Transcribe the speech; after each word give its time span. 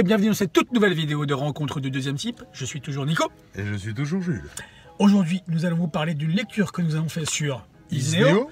et 0.00 0.02
bienvenue 0.02 0.28
dans 0.28 0.34
cette 0.34 0.52
toute 0.52 0.72
nouvelle 0.72 0.94
vidéo 0.94 1.26
de 1.26 1.34
rencontre 1.34 1.78
du 1.80 1.90
deuxième 1.90 2.16
type. 2.16 2.42
Je 2.52 2.64
suis 2.64 2.80
toujours 2.80 3.04
Nico. 3.06 3.30
Et 3.54 3.64
je 3.64 3.74
suis 3.74 3.92
toujours 3.94 4.22
Jules. 4.22 4.48
Aujourd'hui, 4.98 5.42
nous 5.48 5.66
allons 5.66 5.76
vous 5.76 5.88
parler 5.88 6.14
d'une 6.14 6.30
lecture 6.30 6.72
que 6.72 6.80
nous 6.82 6.94
avons 6.96 7.08
fait 7.08 7.28
sur 7.28 7.66
Isneo. 7.90 8.26
Isneo, 8.28 8.50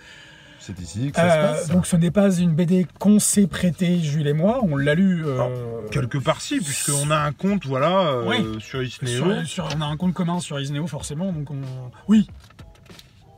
C'est 0.60 0.78
ici 0.80 1.10
que 1.10 1.16
ça 1.16 1.24
Euh, 1.24 1.54
se 1.54 1.58
passe. 1.60 1.68
donc 1.70 1.86
ce 1.86 1.96
n'est 1.96 2.10
pas 2.10 2.30
une 2.36 2.54
BD 2.54 2.86
qu'on 2.98 3.18
s'est 3.18 3.46
prêté, 3.46 3.98
Jules 4.00 4.26
et 4.26 4.32
moi. 4.34 4.60
On 4.62 4.76
l'a 4.76 4.94
lu. 4.94 5.22
euh, 5.24 5.86
Quelque 5.90 6.18
part 6.18 6.40
si, 6.42 6.58
puisqu'on 6.60 7.10
a 7.10 7.16
un 7.18 7.32
compte 7.32 7.64
voilà, 7.64 8.00
euh, 8.08 8.24
Oui. 8.28 8.60
sur 8.60 8.82
Isneo. 8.82 9.08
sur- 9.44 9.46
sur- 9.46 9.68
on 9.76 9.80
a 9.80 9.86
un 9.86 9.96
compte 9.96 10.12
commun 10.12 10.40
sur 10.40 10.60
Isneo 10.60 10.86
forcément, 10.86 11.32
donc 11.32 11.50
on, 11.50 11.60
oui, 12.08 12.28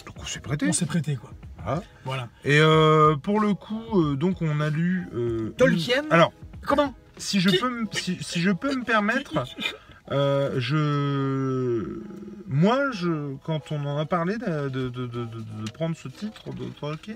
Donc 0.07 0.17
on 0.21 0.25
s'est 0.25 0.41
prêté. 0.41 0.67
on 0.69 0.73
s'est 0.73 0.87
prêté 0.87 1.15
quoi. 1.17 1.31
Voilà. 1.63 1.83
Voilà. 2.05 2.29
Et 2.45 2.59
pour 3.23 3.39
le 3.41 3.55
coup, 3.55 4.17
donc 4.17 4.43
on 4.43 4.61
a 4.61 4.71
lu. 4.71 5.07
Tolkien 5.57 6.03
une- 6.05 6.13
Alors, 6.13 6.33
Comment 6.67 6.93
si 7.21 7.41
je, 7.41 7.51
peux, 7.51 7.71
me- 7.71 7.87
si, 7.93 8.19
si 8.21 8.41
je 8.41 8.51
peux 8.51 8.75
me 8.75 8.83
permettre, 8.85 9.45
euh, 10.11 10.55
je. 10.59 12.01
Moi, 12.49 12.91
je, 12.93 13.35
quand 13.45 13.71
on 13.71 13.85
en 13.87 13.97
a 13.99 14.07
parlé 14.07 14.37
de, 14.39 14.69
de- 14.69 14.89
de- 14.89 15.07
de- 15.07 15.25
de- 15.25 15.65
de 15.65 15.71
prendre 15.73 15.97
ce 15.97 16.09
titre 16.09 16.53
de 16.53 16.65
Tolkien, 16.81 17.15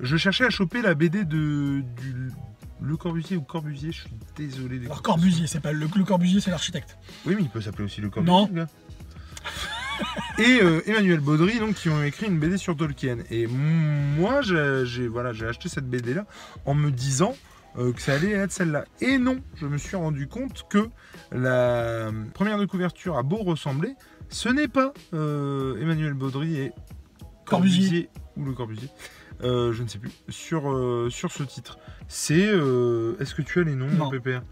je 0.00 0.16
cherchais 0.16 0.44
à 0.44 0.50
choper 0.50 0.80
la 0.82 0.94
BD 0.94 1.24
de. 1.24 1.80
Du, 2.00 2.30
le 2.80 2.96
Corbusier 2.96 3.36
ou 3.36 3.42
Corbusier, 3.42 3.92
je 3.92 4.00
suis 4.02 4.10
désolé. 4.36 4.78
des 4.78 4.86
Alors 4.86 5.00
Corbusier, 5.02 5.46
c'est 5.46 5.60
pas 5.60 5.72
le, 5.72 5.86
le 5.96 6.04
Corbusier, 6.04 6.40
c'est 6.40 6.50
l'architecte. 6.50 6.98
Oui, 7.24 7.34
mais 7.36 7.42
il 7.42 7.48
peut 7.48 7.60
s'appeler 7.60 7.84
aussi 7.84 8.00
le 8.00 8.10
Corbusier. 8.10 8.36
Non. 8.54 8.66
Et 10.38 10.60
euh, 10.62 10.80
Emmanuel 10.86 11.20
Baudry, 11.20 11.58
donc, 11.60 11.76
qui 11.76 11.88
ont 11.88 12.02
écrit 12.02 12.26
une 12.26 12.38
BD 12.40 12.58
sur 12.58 12.76
Tolkien. 12.76 13.18
Et 13.30 13.46
moi, 13.46 14.40
j'ai 14.42 15.06
voilà, 15.06 15.32
j'ai 15.32 15.46
acheté 15.46 15.68
cette 15.68 15.88
BD-là 15.88 16.26
en 16.66 16.74
me 16.74 16.90
disant 16.90 17.34
euh, 17.78 17.92
que 17.92 18.00
ça 18.00 18.14
allait 18.14 18.30
être 18.32 18.52
celle-là. 18.52 18.84
Et 19.00 19.18
non, 19.18 19.38
je 19.56 19.66
me 19.66 19.78
suis 19.78 19.96
rendu 19.96 20.26
compte 20.28 20.66
que 20.68 20.88
la 21.32 22.10
première 22.34 22.58
de 22.58 22.64
couverture 22.66 23.16
a 23.18 23.22
beau 23.22 23.38
ressembler, 23.38 23.94
ce 24.28 24.48
n'est 24.48 24.68
pas 24.68 24.92
euh, 25.12 25.80
Emmanuel 25.80 26.14
Baudry 26.14 26.56
et 26.56 26.72
Corbusier. 27.44 28.08
ou 28.36 28.44
le 28.44 28.52
Corbusier. 28.52 28.88
euh, 29.42 29.72
je 29.72 29.82
ne 29.82 29.88
sais 29.88 29.98
plus, 29.98 30.12
sur, 30.28 30.70
euh, 30.72 31.08
sur 31.10 31.32
ce 31.32 31.42
titre. 31.42 31.78
C'est. 32.08 32.46
euh, 32.46 33.16
Est-ce 33.20 33.34
que 33.34 33.42
tu 33.42 33.60
as 33.60 33.64
les 33.64 33.74
noms, 33.74 33.88
Non. 33.90 34.04
mon 34.06 34.10
pépère? 34.10 34.42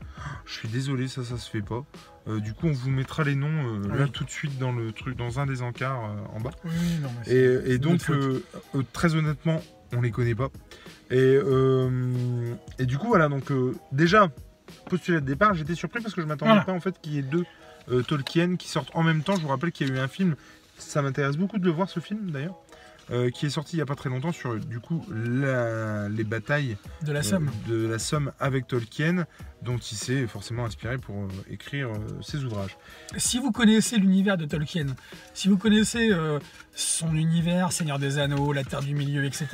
Je 0.45 0.53
suis 0.55 0.69
désolé, 0.69 1.09
ça, 1.09 1.23
ça 1.25 1.36
se 1.39 1.48
fait 1.51 1.62
pas. 1.62 1.84
Euh, 2.29 2.41
du 2.41 2.53
coup, 2.55 2.67
on 2.69 2.73
vous 2.73 2.91
mettra 2.91 3.25
les 3.25 3.34
noms 3.34 3.48
euh, 3.48 3.89
là 3.89 4.05
Oui. 4.05 4.11
tout 4.11 4.25
de 4.25 4.31
suite 4.31 4.59
dans 4.59 4.73
le 4.73 4.92
truc, 4.92 5.17
dans 5.17 5.41
un 5.41 5.47
des 5.47 5.62
encarts 5.62 6.05
euh, 6.05 6.36
en 6.36 6.41
bas. 6.41 6.51
Oui, 6.64 6.70
non, 7.03 7.09
mais 7.19 7.25
c'est- 7.25 7.34
Et, 7.69 7.73
et 7.75 7.79
donc, 7.79 7.92
notre 7.92 8.05
faute. 8.07 8.14
euh, 8.23 8.45
euh, 8.77 8.83
très 8.92 9.14
honnêtement, 9.14 9.61
on 9.93 10.01
les 10.01 10.11
connaît 10.11 10.35
pas. 10.35 10.48
Et, 11.11 11.17
euh, 11.19 12.55
et 12.79 12.87
du 12.87 12.98
coup, 12.98 13.09
voilà, 13.09 13.29
donc 13.29 13.51
euh, 13.51 13.75
déjà, 13.93 14.31
postulat 14.89 15.21
de 15.21 15.27
départ, 15.27 15.55
j'étais 15.55 15.75
surpris 15.75 16.01
parce 16.01 16.15
que 16.15 16.23
je 16.23 16.27
m'attendais 16.27 16.51
Voilà. 16.53 16.65
pas 16.65 16.73
en 16.73 16.81
fait 16.81 16.98
qu'il 17.01 17.12
y 17.15 17.19
ait 17.19 17.23
deux 17.23 17.45
euh, 17.91 18.03
Tolkien 18.03 18.57
qui 18.57 18.69
sortent 18.69 18.91
en 18.95 19.03
même 19.03 19.23
temps. 19.23 19.37
Je 19.37 19.43
vous 19.43 19.48
rappelle 19.48 19.73
qu'il 19.73 19.89
y 19.89 19.91
a 19.91 19.95
eu 19.95 19.98
un 19.98 20.09
film, 20.09 20.35
ça 20.79 21.03
m'intéresse 21.03 21.37
beaucoup 21.37 21.59
de 21.59 21.65
le 21.65 21.70
voir 21.70 21.91
ce 21.91 22.01
film 22.01 22.31
d'ailleurs, 22.31 22.55
euh, 23.13 23.31
qui 23.31 23.47
est 23.47 23.51
sorti 23.51 23.77
il 23.77 23.79
y 23.79 23.83
a 23.83 23.87
pas 23.87 23.95
très 23.95 24.09
longtemps 24.09 24.33
sur 24.33 24.57
du 24.57 24.81
coup 24.81 25.05
la- 25.11 26.09
les 26.09 26.25
batailles 26.25 26.77
de 27.05 27.13
la 27.13 27.21
euh, 27.21 27.23
somme. 27.23 27.51
de 27.69 27.87
la 27.87 27.99
Somme 27.99 28.33
avec 28.41 28.67
Tolkien, 28.67 29.27
dont 29.63 29.77
il 29.79 29.97
s'est 29.97 30.27
forcément 30.27 30.65
inspiré 30.65 30.97
pour 30.99 31.15
euh, 31.25 31.29
écrire 31.51 31.89
ses 32.23 32.43
ouvrages. 32.45 32.77
Si 33.19 33.39
vous 33.39 33.53
connaissez 33.53 33.99
l'univers 33.99 34.37
de 34.37 34.47
Tolkien, 34.47 34.87
si 35.35 35.48
vous 35.48 35.59
connaissez 35.59 36.11
son 36.75 37.14
univers, 37.14 37.70
Seigneur 37.73 37.98
des 37.98 38.19
Anneaux, 38.19 38.53
la 38.53 38.64
Terre 38.64 38.81
du 38.83 38.95
Milieu, 38.95 39.25
etc., 39.25 39.47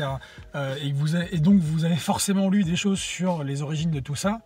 et, 0.80 0.90
que 0.92 0.96
vous 0.96 1.14
avez- 1.16 1.34
et 1.34 1.38
donc 1.38 1.60
vous 1.60 1.84
avez 1.84 1.96
forcément 1.96 2.48
lu 2.48 2.62
des 2.64 2.76
choses 2.76 3.00
sur 3.00 3.42
les 3.44 3.62
origines 3.62 3.90
de 3.90 4.00
tout 4.00 4.14
ça, 4.14 4.40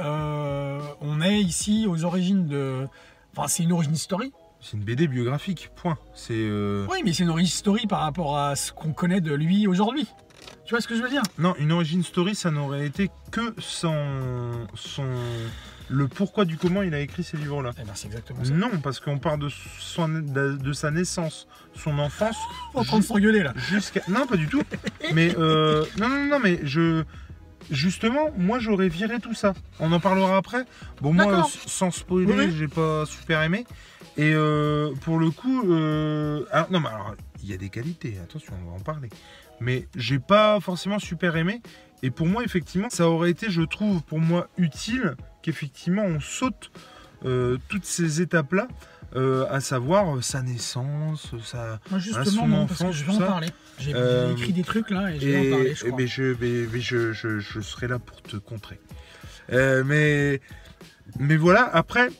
on 0.00 1.20
est 1.22 1.40
ici 1.40 1.86
aux 1.88 2.04
origines 2.04 2.46
de... 2.46 2.86
Enfin, 3.36 3.48
c'est 3.48 3.62
une 3.62 3.72
origin 3.72 3.94
story. 3.94 4.32
C'est 4.60 4.76
une 4.76 4.84
BD 4.84 5.06
biographique, 5.06 5.70
point. 5.76 5.98
C'est 6.14 6.34
euh, 6.34 6.86
Oui, 6.90 6.98
mais 7.04 7.12
c'est 7.12 7.22
une 7.22 7.30
origin 7.30 7.50
story 7.50 7.86
par 7.86 8.00
rapport 8.00 8.36
à 8.36 8.56
ce 8.56 8.72
qu'on 8.72 8.92
connaît 8.92 9.20
de 9.20 9.32
lui 9.32 9.66
aujourd'hui. 9.66 10.06
Tu 10.64 10.74
vois 10.74 10.80
ce 10.80 10.88
que 10.88 10.96
je 10.96 11.02
veux 11.02 11.08
dire? 11.08 11.22
Non, 11.38 11.54
une 11.58 11.72
origin 11.72 12.02
story, 12.02 12.34
ça 12.34 12.50
n'aurait 12.50 12.86
été 12.86 13.10
que 13.30 13.54
son, 13.58 14.66
son, 14.74 15.06
le 15.88 16.08
pourquoi 16.08 16.44
du 16.44 16.56
comment 16.56 16.82
il 16.82 16.94
a 16.94 17.00
écrit 17.00 17.22
ces 17.22 17.36
livres-là. 17.36 17.70
Eh 17.80 17.84
ben, 17.84 17.92
c'est 17.94 18.06
exactement 18.08 18.44
ça. 18.44 18.52
Non, 18.52 18.70
parce 18.82 19.00
qu'on 19.00 19.18
part 19.18 19.38
de, 19.38 19.48
son, 19.78 20.08
de, 20.08 20.52
de 20.52 20.72
sa 20.72 20.90
naissance, 20.90 21.48
son 21.74 21.98
enfance, 21.98 22.36
en 22.74 22.84
train 22.84 22.98
de 22.98 23.04
s'engueuler 23.04 23.42
là. 23.42 23.54
jusqu'à... 23.56 24.02
Non, 24.08 24.26
pas 24.26 24.36
du 24.36 24.48
tout. 24.48 24.62
Mais, 25.14 25.34
euh, 25.38 25.84
non, 25.98 26.08
non, 26.08 26.26
non, 26.26 26.38
mais 26.38 26.60
je... 26.64 27.04
Justement, 27.70 28.30
moi 28.38 28.58
j'aurais 28.60 28.88
viré 28.88 29.20
tout 29.20 29.34
ça. 29.34 29.52
On 29.78 29.92
en 29.92 30.00
parlera 30.00 30.38
après. 30.38 30.64
Bon, 31.02 31.12
moi, 31.12 31.46
sans 31.66 31.90
spoiler, 31.90 32.46
oui. 32.46 32.54
j'ai 32.56 32.68
pas 32.68 33.04
super 33.04 33.42
aimé. 33.42 33.66
Et 34.18 34.32
euh, 34.34 34.92
pour 35.02 35.18
le 35.18 35.30
coup, 35.30 35.72
euh, 35.72 36.44
alors, 36.50 36.70
non, 36.72 36.80
mais 36.80 36.88
alors, 36.88 37.14
il 37.42 37.48
y 37.48 37.54
a 37.54 37.56
des 37.56 37.68
qualités, 37.70 38.18
attention, 38.22 38.52
on 38.66 38.70
va 38.70 38.76
en 38.76 38.80
parler. 38.80 39.08
Mais 39.60 39.86
j'ai 39.96 40.18
pas 40.18 40.58
forcément 40.60 40.98
super 40.98 41.36
aimé. 41.36 41.62
Et 42.02 42.10
pour 42.10 42.26
moi, 42.26 42.42
effectivement, 42.44 42.90
ça 42.90 43.08
aurait 43.08 43.30
été, 43.30 43.48
je 43.50 43.62
trouve, 43.62 44.02
pour 44.02 44.18
moi 44.18 44.48
utile 44.58 45.16
qu'effectivement 45.42 46.02
on 46.04 46.20
saute 46.20 46.70
euh, 47.24 47.58
toutes 47.68 47.84
ces 47.84 48.20
étapes-là, 48.20 48.68
euh, 49.16 49.46
à 49.50 49.60
savoir 49.60 50.22
sa 50.22 50.42
naissance, 50.42 51.32
sa, 51.44 51.80
Moi, 51.90 51.98
son 51.98 51.98
justement, 52.00 52.46
non, 52.46 52.66
parce 52.66 52.82
que 52.82 52.92
je 52.92 53.04
vais 53.04 53.12
en 53.12 53.18
ça. 53.18 53.26
parler. 53.26 53.48
J'ai 53.78 53.90
écrit 54.32 54.52
des 54.52 54.62
trucs 54.64 54.90
là 54.90 55.12
et 55.12 55.18
je 55.20 55.26
vais 55.28 55.46
en 55.48 55.56
parler, 55.56 55.74
je 55.74 55.84
crois. 55.86 55.96
mais 55.98 56.06
je, 56.08 56.22
mais- 56.40 56.68
mais 56.72 56.80
je, 56.80 57.12
je- 57.12 57.38
je 57.38 57.60
serai 57.60 57.86
là 57.88 57.98
pour 58.00 58.20
te 58.22 58.36
contrer. 58.36 58.78
Mais, 59.50 60.40
mais 61.18 61.36
voilà, 61.36 61.64
après, 61.72 62.10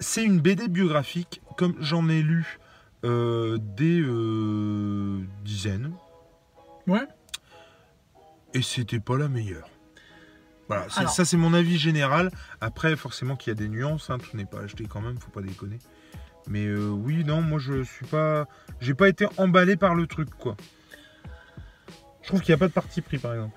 c'est 0.00 0.24
une 0.24 0.40
BD 0.40 0.68
biographique, 0.68 1.40
comme 1.56 1.74
j'en 1.80 2.08
ai 2.08 2.22
lu 2.22 2.58
euh, 3.04 3.58
des 3.76 4.00
euh, 4.00 5.20
dizaines, 5.44 5.92
Ouais. 6.86 7.06
et 8.54 8.62
c'était 8.62 9.00
pas 9.00 9.16
la 9.16 9.28
meilleure. 9.28 9.68
Voilà, 10.68 10.86
Alors. 10.96 11.10
ça 11.10 11.24
c'est 11.24 11.36
mon 11.36 11.54
avis 11.54 11.78
général. 11.78 12.30
Après, 12.60 12.94
forcément 12.96 13.36
qu'il 13.36 13.50
y 13.50 13.56
a 13.56 13.58
des 13.58 13.68
nuances, 13.68 14.10
hein, 14.10 14.18
tout 14.18 14.36
n'est 14.36 14.44
pas 14.44 14.60
acheté 14.60 14.84
quand 14.86 15.00
même, 15.00 15.18
faut 15.18 15.30
pas 15.30 15.40
déconner. 15.42 15.78
Mais 16.46 16.64
euh, 16.66 16.88
oui, 16.88 17.24
non, 17.24 17.40
moi 17.42 17.58
je 17.58 17.82
suis 17.84 18.06
pas, 18.06 18.46
j'ai 18.80 18.94
pas 18.94 19.08
été 19.08 19.26
emballé 19.38 19.76
par 19.76 19.94
le 19.94 20.06
truc, 20.06 20.30
quoi. 20.30 20.56
Je 22.22 22.28
trouve 22.28 22.40
qu'il 22.42 22.50
n'y 22.52 22.56
a 22.56 22.58
pas 22.58 22.68
de 22.68 22.72
parti 22.72 23.00
pris, 23.00 23.16
par 23.18 23.32
exemple. 23.34 23.56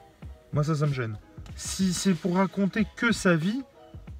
Moi, 0.54 0.64
ça, 0.64 0.76
ça 0.76 0.86
me 0.86 0.94
gêne. 0.94 1.18
Si 1.56 1.94
c'est 1.94 2.14
pour 2.14 2.36
raconter 2.38 2.86
que 2.96 3.12
sa 3.12 3.36
vie, 3.36 3.62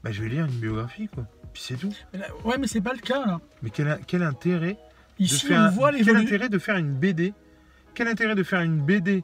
bah, 0.04 0.12
je 0.12 0.22
vais 0.24 0.30
lire 0.30 0.46
une 0.46 0.52
biographie, 0.60 1.08
quoi. 1.08 1.26
Puis 1.54 1.64
c'est 1.66 1.76
tout. 1.76 1.94
Mais 2.14 2.20
là- 2.20 2.28
ouais, 2.46 2.58
mais 2.58 2.68
c'est 2.68 2.82
pas 2.82 2.94
le 2.94 3.00
cas 3.00 3.26
là. 3.26 3.40
Mais 3.62 3.70
quel, 3.70 4.00
quel 4.08 4.24
intérêt 4.24 4.78
de 5.20 5.24
Ici, 5.26 5.46
faire, 5.48 5.70
on 5.72 5.76
voit 5.76 5.92
quel 5.92 6.16
intérêt 6.16 6.50
de 6.50 6.58
faire 6.58 6.78
une 6.78 6.94
BD 6.94 7.34
Quel 7.94 8.08
intérêt 8.08 8.36
de 8.36 8.44
faire 8.44 8.62
une 8.62 8.82
BD 8.82 9.24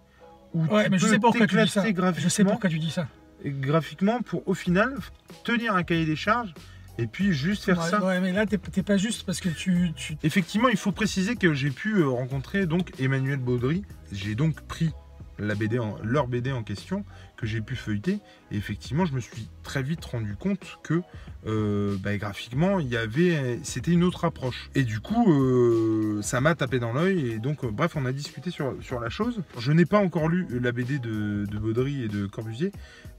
où 0.54 0.66
Ouais, 0.66 0.86
tu 0.86 0.92
mais 0.92 0.98
je 0.98 1.06
peux 1.06 1.12
sais 1.12 1.20
pourquoi 1.20 1.48
tu 1.48 1.56
dis 1.58 1.68
ça. 1.70 1.84
Je 2.18 2.28
sais 2.30 2.44
pourquoi 2.44 2.70
tu 2.70 2.80
dis 2.80 2.92
ça. 2.92 3.08
graphiquement 3.46 4.22
pour 4.22 4.48
au 4.48 4.54
final 4.54 4.96
tenir 5.44 5.76
un 5.76 5.84
cahier 5.84 6.06
des 6.06 6.16
charges 6.16 6.54
et 7.00 7.08
puis 7.08 7.32
juste 7.34 7.64
faire 7.64 7.80
ouais, 7.80 7.90
ça. 7.90 8.04
ouais, 8.04 8.20
mais 8.20 8.32
là, 8.34 8.46
t'es 8.46 8.58
t'es 8.58 8.84
pas 8.84 8.98
juste 8.98 9.24
parce 9.26 9.40
que 9.40 9.50
tu. 9.50 9.92
tu... 9.96 10.18
Effectivement, 10.24 10.68
il 10.70 10.78
faut 10.78 10.92
préciser 10.92 11.36
que 11.36 11.54
j'ai 11.54 11.70
pu 11.70 11.98
euh, 11.98 12.08
rencontrer 12.10 12.66
donc 12.66 12.92
Emmanuel 13.00 13.38
Baudry. 13.38 13.84
J'ai 14.12 14.36
donc 14.36 14.62
pris 14.62 14.92
la 15.40 15.56
BD 15.56 15.80
en, 15.80 15.98
leur 16.04 16.28
BD 16.28 16.52
en 16.52 16.64
question 16.64 17.06
que 17.36 17.46
j'ai 17.46 17.62
pu 17.62 17.76
feuilleter. 17.76 18.20
Et 18.52 18.58
effectivement, 18.58 19.06
je 19.06 19.14
me 19.14 19.20
suis 19.20 19.48
très 19.64 19.84
vite 19.84 20.04
rendu 20.06 20.36
compte 20.36 20.80
que 20.84 21.02
euh, 21.46 21.96
bah, 22.00 22.18
graphiquement, 22.18 22.80
il 22.80 22.88
y 22.88 22.98
avait, 22.98 23.60
c'était 23.64 23.92
une 23.92 24.04
autre 24.04 24.26
approche. 24.26 24.70
Et 24.76 24.84
du 24.84 25.00
coup, 25.00 25.32
euh, 25.32 26.22
ça 26.22 26.42
m'a 26.42 26.56
tapé 26.56 26.80
dans 26.80 26.94
l'œil. 26.94 27.32
Et 27.32 27.40
donc, 27.40 27.64
euh, 27.64 27.72
bref, 27.72 27.96
on 27.96 28.06
a 28.06 28.12
discuté 28.12 28.52
sur, 28.52 28.76
sur 28.82 29.00
la 29.00 29.10
chose. 29.10 29.44
Je 29.60 29.72
n'ai 29.72 29.86
pas 29.86 30.00
encore 30.00 30.28
lu 30.28 30.48
la 30.60 30.72
BD 30.72 31.00
de, 31.00 31.46
de 31.46 31.58
Baudry 31.58 32.04
et 32.04 32.08
de 32.08 32.26
Corbusier. 32.26 32.72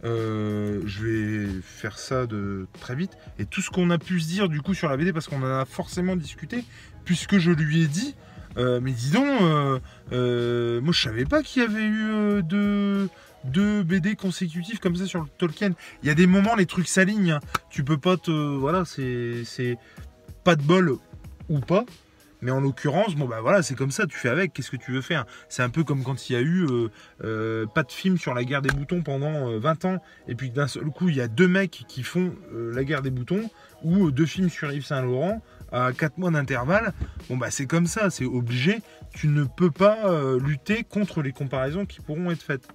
Je 0.02 1.02
vais 1.02 1.46
faire 1.62 1.98
ça 1.98 2.26
de 2.26 2.66
très 2.80 2.94
vite. 2.94 3.12
Et 3.38 3.46
tout 3.46 3.62
ce 3.62 3.70
qu'on 3.70 3.90
a 3.90 3.98
pu 3.98 4.20
se 4.20 4.28
dire 4.28 4.48
du 4.48 4.60
coup 4.60 4.74
sur 4.74 4.88
la 4.88 4.96
BD, 4.96 5.12
parce 5.12 5.28
qu'on 5.28 5.42
en 5.42 5.60
a 5.60 5.64
forcément 5.64 6.16
discuté, 6.16 6.64
puisque 7.04 7.38
je 7.38 7.50
lui 7.50 7.82
ai 7.82 7.86
dit, 7.86 8.14
euh, 8.58 8.80
mais 8.82 8.92
dis 8.92 9.10
donc, 9.10 9.26
euh, 9.40 9.78
euh, 10.12 10.80
moi 10.80 10.92
je 10.92 11.02
savais 11.02 11.24
pas 11.24 11.42
qu'il 11.42 11.62
y 11.62 11.64
avait 11.64 11.86
eu 11.86 12.42
deux, 12.42 13.08
BD 13.84 14.16
consécutifs 14.16 14.80
comme 14.80 14.96
ça 14.96 15.06
sur 15.06 15.20
le 15.20 15.28
Tolkien. 15.38 15.72
Il 16.02 16.08
y 16.08 16.10
a 16.10 16.14
des 16.14 16.26
moments, 16.26 16.56
les 16.56 16.66
trucs 16.66 16.88
s'alignent. 16.88 17.32
hein. 17.32 17.40
Tu 17.70 17.84
peux 17.84 17.98
pas 17.98 18.16
te. 18.16 18.30
Voilà, 18.30 18.84
c'est 18.84 19.78
pas 20.44 20.56
de 20.56 20.62
bol 20.62 20.96
ou 21.48 21.60
pas. 21.60 21.84
Mais 22.40 22.52
en 22.52 22.60
l'occurrence, 22.60 23.16
bon 23.16 23.26
bah 23.26 23.40
voilà, 23.40 23.62
c'est 23.62 23.74
comme 23.74 23.90
ça, 23.90 24.06
tu 24.06 24.16
fais 24.16 24.28
avec, 24.28 24.52
qu'est-ce 24.52 24.70
que 24.70 24.76
tu 24.76 24.92
veux 24.92 25.00
faire? 25.00 25.26
C'est 25.48 25.62
un 25.62 25.70
peu 25.70 25.82
comme 25.82 26.04
quand 26.04 26.30
il 26.30 26.34
y 26.34 26.36
a 26.36 26.40
eu 26.40 26.66
pas 27.20 27.82
de 27.82 27.90
film 27.90 28.16
sur 28.16 28.32
la 28.34 28.44
guerre 28.44 28.62
des 28.62 28.70
boutons 28.70 29.02
pendant 29.02 29.50
euh, 29.50 29.58
20 29.58 29.84
ans, 29.86 30.02
et 30.28 30.34
puis 30.34 30.50
d'un 30.50 30.68
seul 30.68 30.84
coup, 30.84 31.08
il 31.08 31.16
y 31.16 31.20
a 31.20 31.26
deux 31.26 31.48
mecs 31.48 31.84
qui 31.88 32.02
font 32.02 32.32
la 32.52 32.84
guerre 32.84 33.02
des 33.02 33.10
boutons, 33.10 33.50
ou 33.82 34.10
deux 34.10 34.26
films 34.26 34.50
sur 34.50 34.70
Yves 34.70 34.86
Saint-Laurent, 34.86 35.42
à 35.72 35.92
4 35.92 36.18
mois 36.18 36.30
d'intervalle. 36.30 36.92
Bon 37.28 37.36
bah 37.36 37.50
c'est 37.50 37.66
comme 37.66 37.86
ça, 37.86 38.10
c'est 38.10 38.24
obligé, 38.24 38.80
tu 39.14 39.28
ne 39.28 39.44
peux 39.44 39.70
pas 39.70 40.06
euh, 40.10 40.38
lutter 40.40 40.84
contre 40.84 41.22
les 41.22 41.32
comparaisons 41.32 41.86
qui 41.86 42.00
pourront 42.00 42.30
être 42.30 42.42
faites. 42.42 42.68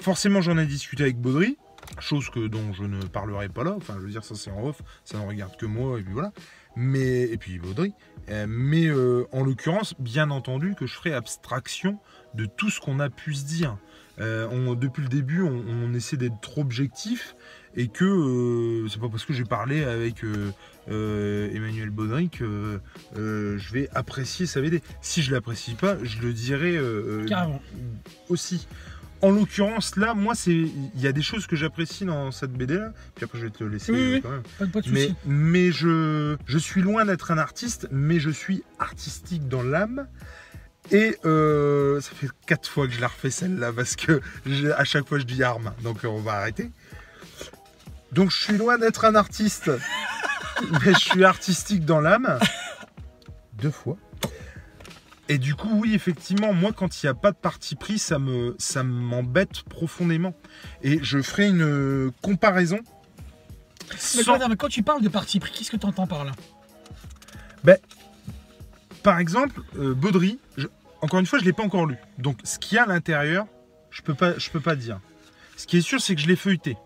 Forcément, 0.00 0.40
j'en 0.40 0.56
ai 0.58 0.66
discuté 0.66 1.02
avec 1.02 1.16
Baudry, 1.18 1.58
chose 1.98 2.30
que 2.30 2.46
dont 2.46 2.72
je 2.72 2.84
ne 2.84 3.02
parlerai 3.02 3.48
pas 3.48 3.64
là. 3.64 3.74
Enfin, 3.76 3.94
je 3.96 4.04
veux 4.04 4.10
dire, 4.10 4.24
ça 4.24 4.34
c'est 4.36 4.50
en 4.50 4.64
off, 4.68 4.80
ça 5.04 5.18
ne 5.18 5.26
regarde 5.26 5.56
que 5.56 5.66
moi 5.66 5.98
et 5.98 6.02
puis 6.02 6.12
voilà. 6.12 6.32
Mais 6.76 7.22
et 7.22 7.36
puis 7.36 7.58
Baudry. 7.58 7.92
Euh, 8.30 8.46
mais 8.48 8.86
euh, 8.86 9.26
en 9.32 9.42
l'occurrence, 9.42 9.94
bien 9.98 10.30
entendu, 10.30 10.74
que 10.74 10.86
je 10.86 10.94
ferai 10.94 11.12
abstraction 11.14 11.98
de 12.34 12.44
tout 12.46 12.70
ce 12.70 12.80
qu'on 12.80 13.00
a 13.00 13.10
pu 13.10 13.34
se 13.34 13.44
dire. 13.44 13.76
On- 14.20 14.74
depuis 14.74 15.02
le 15.02 15.08
début, 15.08 15.42
on, 15.42 15.64
on 15.68 15.94
essaie 15.94 16.16
d'être 16.16 16.40
trop 16.40 16.60
objectif 16.62 17.36
et 17.78 17.88
que 17.88 18.04
euh, 18.04 18.88
c'est 18.88 19.00
pas 19.00 19.08
parce 19.08 19.24
que 19.24 19.32
j'ai 19.32 19.44
parlé 19.44 19.84
avec 19.84 20.22
euh, 20.24 20.50
euh, 20.90 21.48
Emmanuel 21.54 21.88
Baudry 21.90 22.28
que 22.28 22.80
je 23.14 23.72
vais 23.72 23.88
apprécier 23.94 24.44
sa 24.46 24.60
BD. 24.60 24.82
Si 25.00 25.22
je 25.22 25.32
l'apprécie 25.32 25.74
pas, 25.74 25.96
je 26.02 26.18
le 26.20 26.32
dirai 26.34 26.78
Carrément. 27.26 27.62
aussi. 28.28 28.66
En 29.20 29.30
l'occurrence, 29.32 29.96
là, 29.96 30.14
moi, 30.14 30.34
c'est 30.36 30.52
il 30.54 31.00
y 31.00 31.08
a 31.08 31.12
des 31.12 31.22
choses 31.22 31.48
que 31.48 31.56
j'apprécie 31.56 32.04
dans 32.04 32.30
cette 32.30 32.52
BD 32.52 32.74
là. 32.78 32.92
Puis 33.16 33.24
après, 33.24 33.38
je 33.40 33.46
vais 33.46 33.50
te 33.50 33.64
laisser 33.64 33.90
Oui, 33.90 34.12
oui. 34.14 34.20
quand 34.22 34.30
même. 34.30 34.42
Pas, 34.58 34.66
de- 34.66 34.70
pas 34.70 34.80
de 34.80 34.90
Mais, 34.90 35.10
mais 35.26 35.72
je, 35.72 36.36
je 36.46 36.58
suis 36.58 36.82
loin 36.82 37.04
d'être 37.04 37.32
un 37.32 37.38
artiste, 37.38 37.88
mais 37.90 38.20
je 38.20 38.30
suis 38.30 38.62
artistique 38.78 39.48
dans 39.48 39.62
l'âme. 39.64 40.06
Et 40.92 41.16
euh, 41.24 42.00
ça 42.00 42.12
fait 42.14 42.28
quatre 42.46 42.68
fois 42.68 42.86
que 42.86 42.94
je 42.94 43.00
la 43.00 43.08
refais 43.08 43.30
celle-là 43.30 43.72
parce 43.72 43.94
que 43.96 44.20
je- 44.46 44.68
à 44.68 44.84
chaque 44.84 45.06
fois 45.08 45.18
je 45.18 45.24
dis 45.24 45.42
arme, 45.42 45.72
donc 45.82 45.98
on 46.04 46.20
va 46.20 46.34
arrêter. 46.34 46.70
Donc 48.12 48.30
je 48.30 48.36
suis 48.42 48.56
loin 48.56 48.78
d'être 48.78 49.04
un 49.04 49.14
artiste, 49.14 49.70
mais 50.84 50.92
je 50.94 50.98
suis 50.98 51.24
artistique 51.24 51.84
dans 51.84 52.00
l'âme. 52.00 52.38
Deux 53.54 53.70
fois. 53.70 53.96
Et 55.30 55.36
du 55.36 55.54
coup, 55.54 55.68
oui, 55.72 55.94
effectivement, 55.94 56.54
moi, 56.54 56.72
quand 56.72 57.02
il 57.02 57.06
n'y 57.06 57.10
a 57.10 57.14
pas 57.14 57.32
de 57.32 57.36
parti 57.36 57.74
pris, 57.76 57.98
ça 57.98 58.18
me, 58.18 58.56
ça 58.58 58.82
m'embête 58.82 59.62
profondément. 59.64 60.34
Et 60.82 61.00
je 61.02 61.20
ferai 61.20 61.48
une 61.48 61.60
euh, 61.62 62.10
comparaison. 62.22 62.78
Mais 63.90 64.22
sans- 64.22 64.34
attends, 64.34 64.48
mais 64.48 64.56
quand 64.56 64.68
tu 64.68 64.82
parles 64.82 65.02
de 65.02 65.08
parti 65.10 65.38
pris, 65.38 65.52
qu'est-ce 65.52 65.70
que 65.70 65.76
tu 65.76 65.84
entends 65.86 66.06
par 66.06 66.24
là? 66.24 66.32
Par 69.02 69.18
exemple, 69.18 69.60
euh, 69.78 69.94
Baudry, 69.94 70.38
je- 70.56 70.66
encore 71.02 71.20
une 71.20 71.26
fois, 71.26 71.38
je 71.38 71.44
ne 71.44 71.48
l'ai 71.48 71.52
pas 71.52 71.62
encore 71.62 71.86
lu. 71.86 71.96
Donc, 72.18 72.38
ce 72.44 72.58
qu'il 72.58 72.76
y 72.76 72.78
a 72.78 72.82
à 72.82 72.86
l'intérieur, 72.86 73.46
je 73.90 74.02
peux 74.02 74.14
pas, 74.14 74.36
je 74.38 74.50
peux 74.50 74.60
pas 74.60 74.76
dire. 74.76 74.98
Ce 75.56 75.66
qui 75.66 75.76
est 75.78 75.82
sûr, 75.82 76.00
c'est 76.00 76.14
que 76.14 76.20
je 76.20 76.26
l'ai 76.26 76.36
feuilleté. 76.36 76.76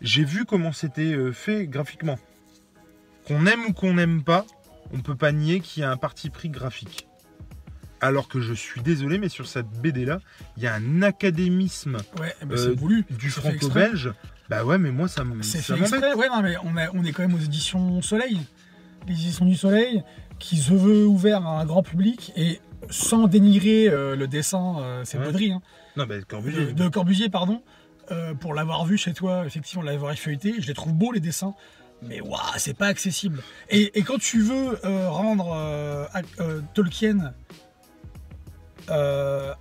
J'ai 0.00 0.24
vu 0.24 0.44
comment 0.44 0.72
c'était 0.72 1.12
euh, 1.12 1.32
fait 1.32 1.66
graphiquement. 1.66 2.18
Qu'on 3.26 3.46
aime 3.46 3.64
ou 3.68 3.72
qu'on 3.72 3.94
n'aime 3.94 4.22
pas, 4.22 4.46
on 4.92 5.00
peut 5.00 5.14
pas 5.14 5.32
nier 5.32 5.60
qu'il 5.60 5.82
y 5.82 5.84
a 5.84 5.90
un 5.90 5.96
parti 5.96 6.30
pris 6.30 6.48
graphique. 6.48 7.06
Alors 8.00 8.28
que 8.28 8.40
je 8.40 8.54
suis 8.54 8.80
désolé, 8.80 9.18
mais 9.18 9.28
sur 9.28 9.46
cette 9.46 9.68
BD-là, 9.68 10.20
il 10.56 10.62
y 10.62 10.66
a 10.66 10.74
un 10.74 11.02
académisme 11.02 11.98
Ouais, 12.18 12.34
bah, 12.46 12.54
Euh, 12.56 12.74
voulu. 12.74 13.04
du 13.10 13.28
franco-belge. 13.30 14.12
Bah 14.48 14.64
ouais, 14.64 14.78
mais 14.78 14.90
moi, 14.90 15.06
ça 15.06 15.22
me 15.22 15.42
C'est 15.42 15.58
fait 15.60 15.78
exprès. 15.78 16.14
Ouais, 16.14 16.28
non, 16.28 16.42
mais 16.42 16.56
on, 16.64 16.76
a- 16.76 16.90
on 16.94 17.04
est 17.04 17.12
quand 17.12 17.22
même 17.22 17.34
aux 17.34 17.38
éditions 17.40 18.00
Soleil. 18.00 18.40
Les 19.06 19.12
éditions 19.12 19.44
du 19.44 19.54
Soleil, 19.54 20.02
qui 20.38 20.56
se 20.56 20.72
veut 20.72 21.06
ouvert 21.06 21.46
à 21.46 21.60
un 21.60 21.66
grand 21.66 21.82
public 21.82 22.32
et 22.36 22.58
sans 22.88 23.26
dénigrer 23.28 23.88
euh, 23.88 24.16
le 24.16 24.26
dessin, 24.26 24.78
euh, 24.80 25.02
c'est 25.04 25.18
Ouais. 25.18 25.26
Baudry, 25.26 25.52
hein, 25.52 25.60
Non, 25.96 26.06
Corbusier. 26.26 26.66
de, 26.66 26.72
de 26.72 26.88
Corbusier, 26.88 27.28
pardon. 27.28 27.62
Euh, 28.10 28.34
pour 28.34 28.54
l'avoir 28.54 28.84
vu 28.84 28.96
chez 28.98 29.12
toi, 29.12 29.44
effectivement, 29.46 29.82
l'avoir 29.84 30.12
effeuilleté, 30.12 30.54
je 30.58 30.66
les 30.66 30.74
trouve 30.74 30.92
beaux 30.94 31.12
les 31.12 31.20
dessins. 31.20 31.54
Mais 32.02 32.20
waouh, 32.20 32.40
c'est 32.56 32.74
pas 32.76 32.86
accessible. 32.86 33.42
Et, 33.68 33.98
et 33.98 34.02
quand 34.02 34.18
tu 34.18 34.40
veux 34.40 34.78
euh, 34.86 35.08
rendre 35.10 35.52
euh, 35.54 36.60
Tolkien 36.74 37.32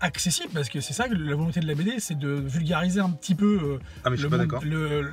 accessible, 0.01 0.49
parce 0.53 0.69
que 0.69 0.79
c'est 0.79 0.93
ça 0.93 1.07
que 1.07 1.13
la 1.13 1.35
volonté 1.35 1.59
de 1.59 1.67
la 1.67 1.75
BD, 1.75 1.99
c'est 1.99 2.17
de 2.17 2.29
vulgariser 2.29 2.99
un 2.99 3.11
petit 3.11 3.35
peu 3.35 3.79
Ah, 4.03 4.09
mais 4.09 4.15
je 4.15 4.21
suis 4.21 4.29
pas 4.29 4.37
d'accord. 4.37 4.63
le- 4.63 5.11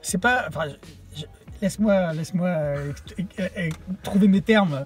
C'est 0.00 0.18
pas. 0.18 0.46
Enfin, 0.48 0.66
laisse-moi, 1.60 2.12
laisse-moi 2.14 2.74
trouver 4.02 4.28
mes 4.28 4.40
termes. 4.40 4.84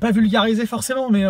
Pas 0.00 0.10
vulgariser 0.10 0.66
forcément, 0.66 1.10
mais 1.10 1.24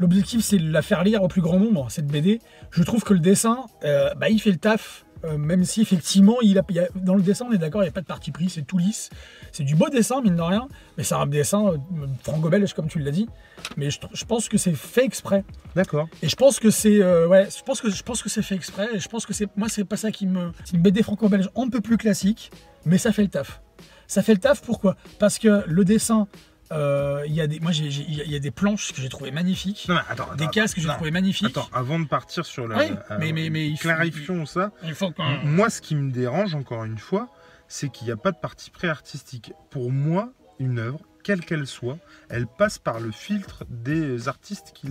l'objectif 0.00 0.40
c'est 0.42 0.58
de 0.58 0.70
la 0.72 0.82
faire 0.82 1.04
lire 1.04 1.22
au 1.22 1.28
plus 1.28 1.42
grand 1.42 1.60
nombre 1.60 1.86
cette 1.90 2.06
BD. 2.08 2.40
Je 2.72 2.82
trouve 2.82 3.04
que 3.04 3.14
le 3.14 3.20
dessin, 3.20 3.58
euh, 3.84 4.12
bah, 4.14 4.28
il 4.30 4.40
fait 4.40 4.50
le 4.50 4.56
taf. 4.56 5.04
euh, 5.26 5.36
même 5.36 5.64
si 5.66 5.82
effectivement, 5.82 6.36
il 6.40 6.58
a, 6.58 6.62
il 6.70 6.76
y 6.76 6.78
a- 6.80 6.88
dans 6.94 7.14
le 7.14 7.20
dessin, 7.20 7.44
on 7.46 7.52
est 7.52 7.58
d'accord, 7.58 7.82
il 7.82 7.84
n'y 7.84 7.90
a 7.90 7.92
pas 7.92 8.00
de 8.00 8.06
parti 8.06 8.30
pris, 8.30 8.48
c'est 8.48 8.62
tout 8.62 8.78
lisse. 8.78 9.10
C'est 9.52 9.64
du 9.64 9.74
beau 9.74 9.90
dessin, 9.90 10.22
mine 10.22 10.34
de 10.36 10.40
rien, 10.40 10.66
mais 10.96 11.04
c'est 11.04 11.14
un 11.14 11.26
dessin 11.26 11.66
euh, 11.66 11.76
franco-belge, 12.22 12.72
comme 12.72 12.88
tu 12.88 13.00
l'as 13.00 13.10
dit. 13.10 13.28
Mais 13.76 13.90
je 13.90 14.24
pense 14.24 14.48
que 14.48 14.56
c'est 14.56 14.72
fait 14.72 15.04
exprès. 15.04 15.44
D'accord. 15.74 16.08
Et 16.22 16.28
je 16.30 16.36
pense 16.36 16.58
que 16.58 16.70
c'est 16.70 17.02
euh, 17.02 17.28
ouais, 17.28 17.48
je 17.54 17.62
pense 17.62 17.82
que 17.82 17.90
je 17.90 18.02
pense 18.02 18.22
que 18.22 18.30
c'est 18.30 18.40
fait 18.40 18.54
exprès 18.54 18.88
et 18.94 18.98
je 18.98 19.08
pense 19.10 19.26
que 19.26 19.34
c'est 19.34 19.46
moi 19.58 19.68
c'est 19.68 19.84
pas 19.84 19.98
ça 19.98 20.10
qui 20.10 20.26
me 20.26 20.52
c'est 20.64 20.76
une 20.76 20.82
BD 20.82 21.02
franco-belge 21.02 21.50
un 21.54 21.68
peu 21.68 21.82
plus 21.82 21.98
classique, 21.98 22.50
mais 22.86 22.96
ça 22.96 23.12
fait 23.12 23.22
le 23.22 23.28
taf. 23.28 23.60
Ça 24.06 24.22
fait 24.22 24.32
le 24.32 24.40
taf 24.40 24.62
pourquoi? 24.62 24.96
Parce 25.18 25.38
que 25.38 25.64
le 25.66 25.84
dessin 25.84 26.28
euh, 26.72 27.22
il 27.26 27.34
y 27.34 27.40
a 27.40 27.46
des 27.46 27.58
moi 27.60 27.72
il 27.72 28.14
y 28.14 28.20
a- 28.20 28.24
y 28.24 28.40
des 28.40 28.50
planches 28.50 28.92
que 28.92 29.00
j'ai 29.02 29.08
trouvé 29.08 29.30
magnifiques, 29.32 29.86
Non, 29.88 29.96
attends, 30.08 30.24
attends, 30.24 30.34
des 30.36 30.46
cases 30.48 30.74
que 30.74 30.80
j'ai 30.80 30.86
Non. 30.88 30.94
trouvé 30.94 31.10
magnifiques. 31.10 31.48
Attends, 31.56 31.68
avant 31.72 31.98
de 31.98 32.06
partir 32.06 32.46
sur 32.46 32.68
la. 32.68 32.78
Oui, 32.78 32.90
euh, 33.10 33.16
mais- 33.18 33.32
mais- 33.32 33.50
mais 33.50 33.66
il 33.68 33.76
faut- 33.76 33.82
clarifions 33.88 34.46
ça. 34.46 34.70
Il 34.84 34.94
faut 34.94 35.10
qu'on 35.10 35.24
Moi, 35.44 35.68
ce 35.70 35.80
qui 35.80 35.94
me 35.96 36.10
dérange, 36.12 36.54
encore 36.54 36.84
une 36.84 36.98
fois, 36.98 37.28
c'est 37.68 37.88
qu'il 37.90 38.06
n'y 38.06 38.12
a 38.12 38.16
pas 38.16 38.32
de 38.32 38.38
parti 38.38 38.70
pré 38.70 38.88
artistique. 38.88 39.52
Pour 39.70 39.90
moi, 39.90 40.32
une 40.58 40.78
œuvre, 40.78 41.00
quelle 41.24 41.40
qu'elle 41.44 41.66
soit, 41.66 41.98
elle 42.28 42.46
passe 42.46 42.78
par 42.78 43.00
le 43.00 43.10
filtre 43.10 43.64
des 43.68 44.28
artistes 44.28 44.72
qui 44.74 44.88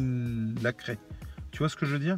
la 0.62 0.74
créent. 0.74 1.00
Tu 1.52 1.60
vois 1.60 1.70
ce 1.70 1.76
que 1.76 1.86
je 1.86 1.94
veux 1.94 2.00
dire? 2.00 2.16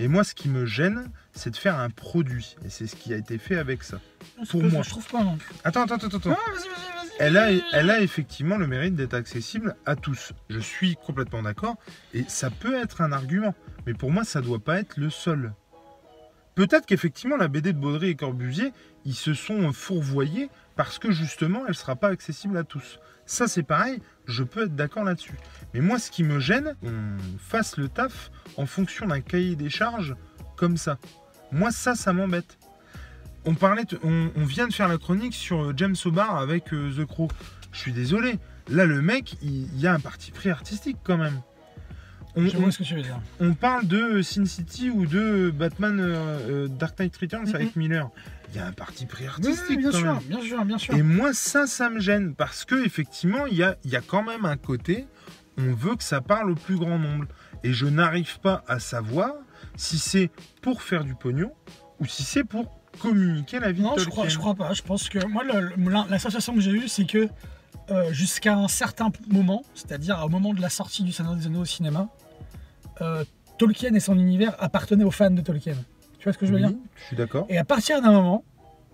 Et 0.00 0.08
moi, 0.08 0.24
ce 0.24 0.34
qui 0.34 0.48
me 0.48 0.66
gêne, 0.66 1.10
c'est 1.32 1.50
de 1.50 1.56
faire 1.56 1.78
un 1.78 1.90
produit. 1.90 2.56
Et 2.64 2.68
c'est 2.70 2.86
ce 2.86 2.96
qui 2.96 3.12
a 3.12 3.16
été 3.16 3.38
fait 3.38 3.56
avec 3.56 3.82
ça. 3.84 4.00
pour 4.50 4.62
moi. 4.64 4.82
je 4.82 4.90
trouve 4.90 5.06
pas. 5.06 5.22
non. 5.22 5.38
Attends, 5.62 5.82
attends, 5.84 5.94
attends, 5.96 6.16
attends. 6.16 6.30
Ah, 6.32 6.50
vas-y, 6.50 6.68
vas-y, 6.68 6.96
vas-y. 6.96 7.03
Elle 7.20 7.36
a, 7.36 8.00
effectivement 8.00 8.56
le 8.56 8.66
mérite 8.66 8.96
d'être 8.96 9.14
accessible 9.14 9.76
à 9.86 9.94
tous. 9.94 10.32
Je 10.50 10.58
suis 10.58 10.96
complètement 10.96 11.42
d'accord. 11.42 11.76
Et 12.12 12.24
ça 12.26 12.50
peut 12.50 12.74
être 12.74 13.00
un 13.00 13.12
argument. 13.12 13.54
Mais 13.86 13.94
pour 13.94 14.10
moi, 14.10 14.24
ça 14.24 14.40
doit 14.40 14.58
pas 14.58 14.80
être 14.80 14.96
le 14.96 15.10
seul. 15.10 15.52
Peut-être 16.54 16.86
qu'effectivement, 16.86 17.36
la 17.36 17.48
BD 17.48 17.72
de 17.72 17.78
Baudry 17.78 18.10
et 18.10 18.14
Corbusier, 18.16 18.72
ils 19.04 19.14
se 19.14 19.34
sont 19.34 19.72
fourvoyés 19.72 20.50
parce 20.76 20.98
que 20.98 21.12
justement, 21.12 21.66
elle 21.66 21.74
sera 21.74 21.96
pas 21.96 22.08
accessible 22.08 22.56
à 22.56 22.64
tous. 22.64 22.98
Ça, 23.26 23.48
c'est 23.48 23.62
pareil. 23.62 24.00
Je 24.26 24.42
peux 24.42 24.64
être 24.64 24.74
d'accord 24.74 25.04
là-dessus. 25.04 25.38
Mais 25.72 25.80
moi, 25.80 25.98
ce 25.98 26.10
qui 26.10 26.24
me 26.24 26.40
gêne, 26.40 26.76
on 26.82 27.38
fasse 27.38 27.76
le 27.76 27.88
taf 27.88 28.30
en 28.56 28.66
fonction 28.66 29.06
d'un 29.06 29.20
cahier 29.20 29.56
des 29.56 29.70
charges 29.70 30.16
comme 30.56 30.76
ça. 30.76 30.98
Moi, 31.52 31.70
ça, 31.70 31.94
ça 31.94 32.12
m'embête. 32.12 32.58
On, 33.46 33.54
parlait 33.54 33.84
de- 33.84 33.98
on, 34.02 34.30
on 34.36 34.44
vient 34.44 34.66
de 34.68 34.72
faire 34.72 34.88
la 34.88 34.98
chronique 34.98 35.34
sur 35.34 35.62
euh, 35.64 35.72
James 35.76 35.96
O'Barr 36.04 36.36
avec 36.36 36.72
euh, 36.72 36.90
The 36.96 37.04
Crow. 37.06 37.28
Je 37.72 37.78
suis 37.78 37.92
désolé. 37.92 38.38
Là, 38.70 38.84
le 38.86 39.02
mec, 39.02 39.36
il, 39.42 39.64
il 39.74 39.80
y 39.80 39.86
a 39.86 39.92
un 39.92 40.00
parti 40.00 40.30
pris 40.30 40.48
artistique 40.50 40.96
quand 41.04 41.18
même. 41.18 41.40
On, 42.36 42.46
Je 42.46 42.56
on- 42.56 42.60
vois 42.60 42.70
ce 42.72 42.78
que 42.78 42.84
tu 42.84 42.94
veux 42.94 43.02
dire. 43.02 43.20
on 43.40 43.54
parle 43.54 43.86
de 43.86 44.20
Sin 44.22 44.44
City 44.46 44.90
ou 44.90 45.06
de 45.06 45.50
Batman 45.54 46.00
euh, 46.00 46.64
euh, 46.64 46.68
Dark 46.68 46.98
Knight 46.98 47.16
Returns 47.16 47.46
Mhm. 47.48 47.54
avec 47.54 47.76
Miller. 47.76 48.08
Il 48.52 48.56
y 48.56 48.60
a 48.60 48.66
un 48.66 48.72
parti 48.72 49.06
pris 49.06 49.24
Oui, 49.24 49.28
artistique 49.28 49.64
oui, 49.70 49.76
bien 49.78 49.90
quand 49.90 49.98
sûr, 49.98 50.14
même. 50.14 50.22
bien 50.24 50.40
sûr, 50.40 50.64
bien 50.64 50.78
sûr. 50.78 50.94
Et 50.94 51.02
moi, 51.02 51.32
ça, 51.34 51.66
ça 51.66 51.90
me 51.90 52.00
gêne 52.00 52.34
parce 52.34 52.64
que 52.64 52.84
effectivement, 52.84 53.46
il 53.46 53.56
y 53.56 53.62
a, 53.62 53.76
il 53.84 53.90
y 53.90 53.96
a 53.96 54.00
quand 54.00 54.22
même 54.22 54.44
un 54.44 54.56
côté, 54.56 55.06
on 55.58 55.72
veut 55.74 55.96
que 55.96 56.04
ça 56.04 56.20
parle 56.20 56.50
au 56.50 56.54
plus 56.54 56.76
grand 56.76 56.98
nombre. 56.98 57.26
Et 57.62 57.72
je 57.72 57.86
n'arrive 57.86 58.38
pas 58.40 58.62
à 58.68 58.78
savoir 58.78 59.32
si 59.76 59.98
c'est 59.98 60.30
pour 60.62 60.82
faire 60.82 61.04
du 61.04 61.14
pognon 61.14 61.52
ou 62.00 62.06
si 62.06 62.22
c'est 62.22 62.44
pour 62.44 62.80
communiquer 62.98 63.58
la 63.60 63.72
vie 63.72 63.82
Non, 63.82 63.94
de 63.94 64.00
je 64.00 64.04
Tolkien. 64.04 64.10
crois, 64.12 64.28
je 64.28 64.38
crois 64.38 64.54
pas. 64.54 64.72
Je 64.74 64.82
pense 64.82 65.08
que 65.08 65.24
moi, 65.26 65.42
le- 65.44 65.60
le- 65.76 65.90
la, 65.90 66.06
la 66.08 66.18
sensation 66.18 66.54
que 66.54 66.60
j'ai 66.60 66.70
eue, 66.72 66.88
c'est 66.88 67.04
que 67.06 67.28
euh, 67.90 68.12
jusqu'à 68.12 68.54
un 68.56 68.68
certain 68.68 69.10
moment, 69.28 69.62
c'est-à-dire 69.74 70.22
au 70.24 70.28
moment 70.28 70.54
de 70.54 70.60
la 70.60 70.70
sortie 70.70 71.02
du 71.02 71.12
Seigneur 71.12 71.34
des 71.34 71.46
Anneaux 71.46 71.60
au 71.62 71.64
cinéma, 71.66 72.08
euh, 73.00 73.24
Tolkien 73.58 73.94
et 73.94 74.00
son 74.00 74.18
univers 74.18 74.54
appartenaient 74.58 75.04
aux 75.04 75.10
fans 75.10 75.30
de 75.30 75.40
Tolkien. 75.40 75.74
Tu 76.18 76.24
vois 76.24 76.32
ce 76.32 76.38
que 76.38 76.46
je 76.46 76.52
veux 76.52 76.60
Oui, 76.60 76.66
dire? 76.66 76.76
je 76.96 77.04
suis 77.04 77.16
d'accord. 77.16 77.46
Et 77.48 77.58
à 77.58 77.64
partir 77.64 78.00
d'un 78.00 78.12
moment, 78.12 78.42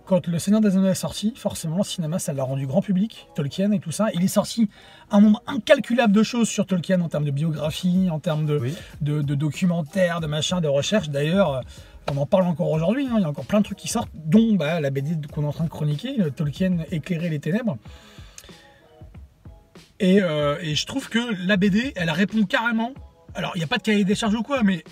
quand 0.05 0.27
le 0.27 0.39
Seigneur 0.39 0.59
des 0.59 0.75
Anneaux 0.75 0.89
est 0.89 0.93
sorti, 0.95 1.33
forcément, 1.37 1.77
le 1.77 1.83
cinéma, 1.83 2.19
ça 2.19 2.33
l'a 2.33 2.43
rendu 2.43 2.67
grand 2.67 2.81
public, 2.81 3.27
Tolkien 3.35 3.71
et 3.71 3.79
tout 3.79 3.91
ça. 3.91 4.07
Il 4.13 4.23
est 4.23 4.27
sorti 4.27 4.69
un 5.09 5.21
nombre 5.21 5.41
incalculable 5.47 6.11
de 6.13 6.23
choses 6.23 6.49
sur 6.49 6.65
Tolkien 6.65 6.99
en 7.01 7.07
termes 7.07 7.23
de 7.23 7.31
biographie, 7.31 8.09
en 8.11 8.19
termes 8.19 8.45
de, 8.45 8.57
Oui. 8.57 8.75
de, 8.99 9.21
de 9.21 9.35
documentaires, 9.35 10.19
de 10.19 10.27
machins, 10.27 10.59
de 10.59 10.67
recherches. 10.67 11.09
D'ailleurs, 11.09 11.61
on 12.09 12.17
en 12.17 12.25
parle 12.25 12.43
encore 12.43 12.71
aujourd'hui. 12.71 13.07
hein, 13.07 13.15
il 13.17 13.21
y 13.21 13.25
a 13.25 13.29
encore 13.29 13.45
plein 13.45 13.59
de 13.59 13.65
trucs 13.65 13.77
qui 13.77 13.87
sortent, 13.87 14.11
dont 14.13 14.55
bah, 14.55 14.79
la 14.79 14.89
BD 14.89 15.15
qu'on 15.33 15.43
est 15.43 15.47
en 15.47 15.51
train 15.53 15.63
de 15.65 15.69
chroniquer, 15.69 16.21
euh, 16.21 16.29
Tolkien 16.29 16.79
éclairer 16.91 17.29
les 17.29 17.39
ténèbres. 17.39 17.77
Et, 19.99 20.21
euh, 20.21 20.57
et 20.61 20.73
je 20.75 20.85
trouve 20.85 21.09
que 21.09 21.19
la 21.45 21.57
BD, 21.57 21.93
elle 21.95 22.09
répond 22.09 22.43
carrément. 22.43 22.93
Alors, 23.35 23.51
il 23.55 23.59
n'y 23.59 23.63
a 23.63 23.67
pas 23.67 23.77
de 23.77 23.83
cahier 23.83 24.03
des 24.03 24.15
charges 24.15 24.33
ou 24.33 24.41
quoi, 24.41 24.63
mais 24.63 24.83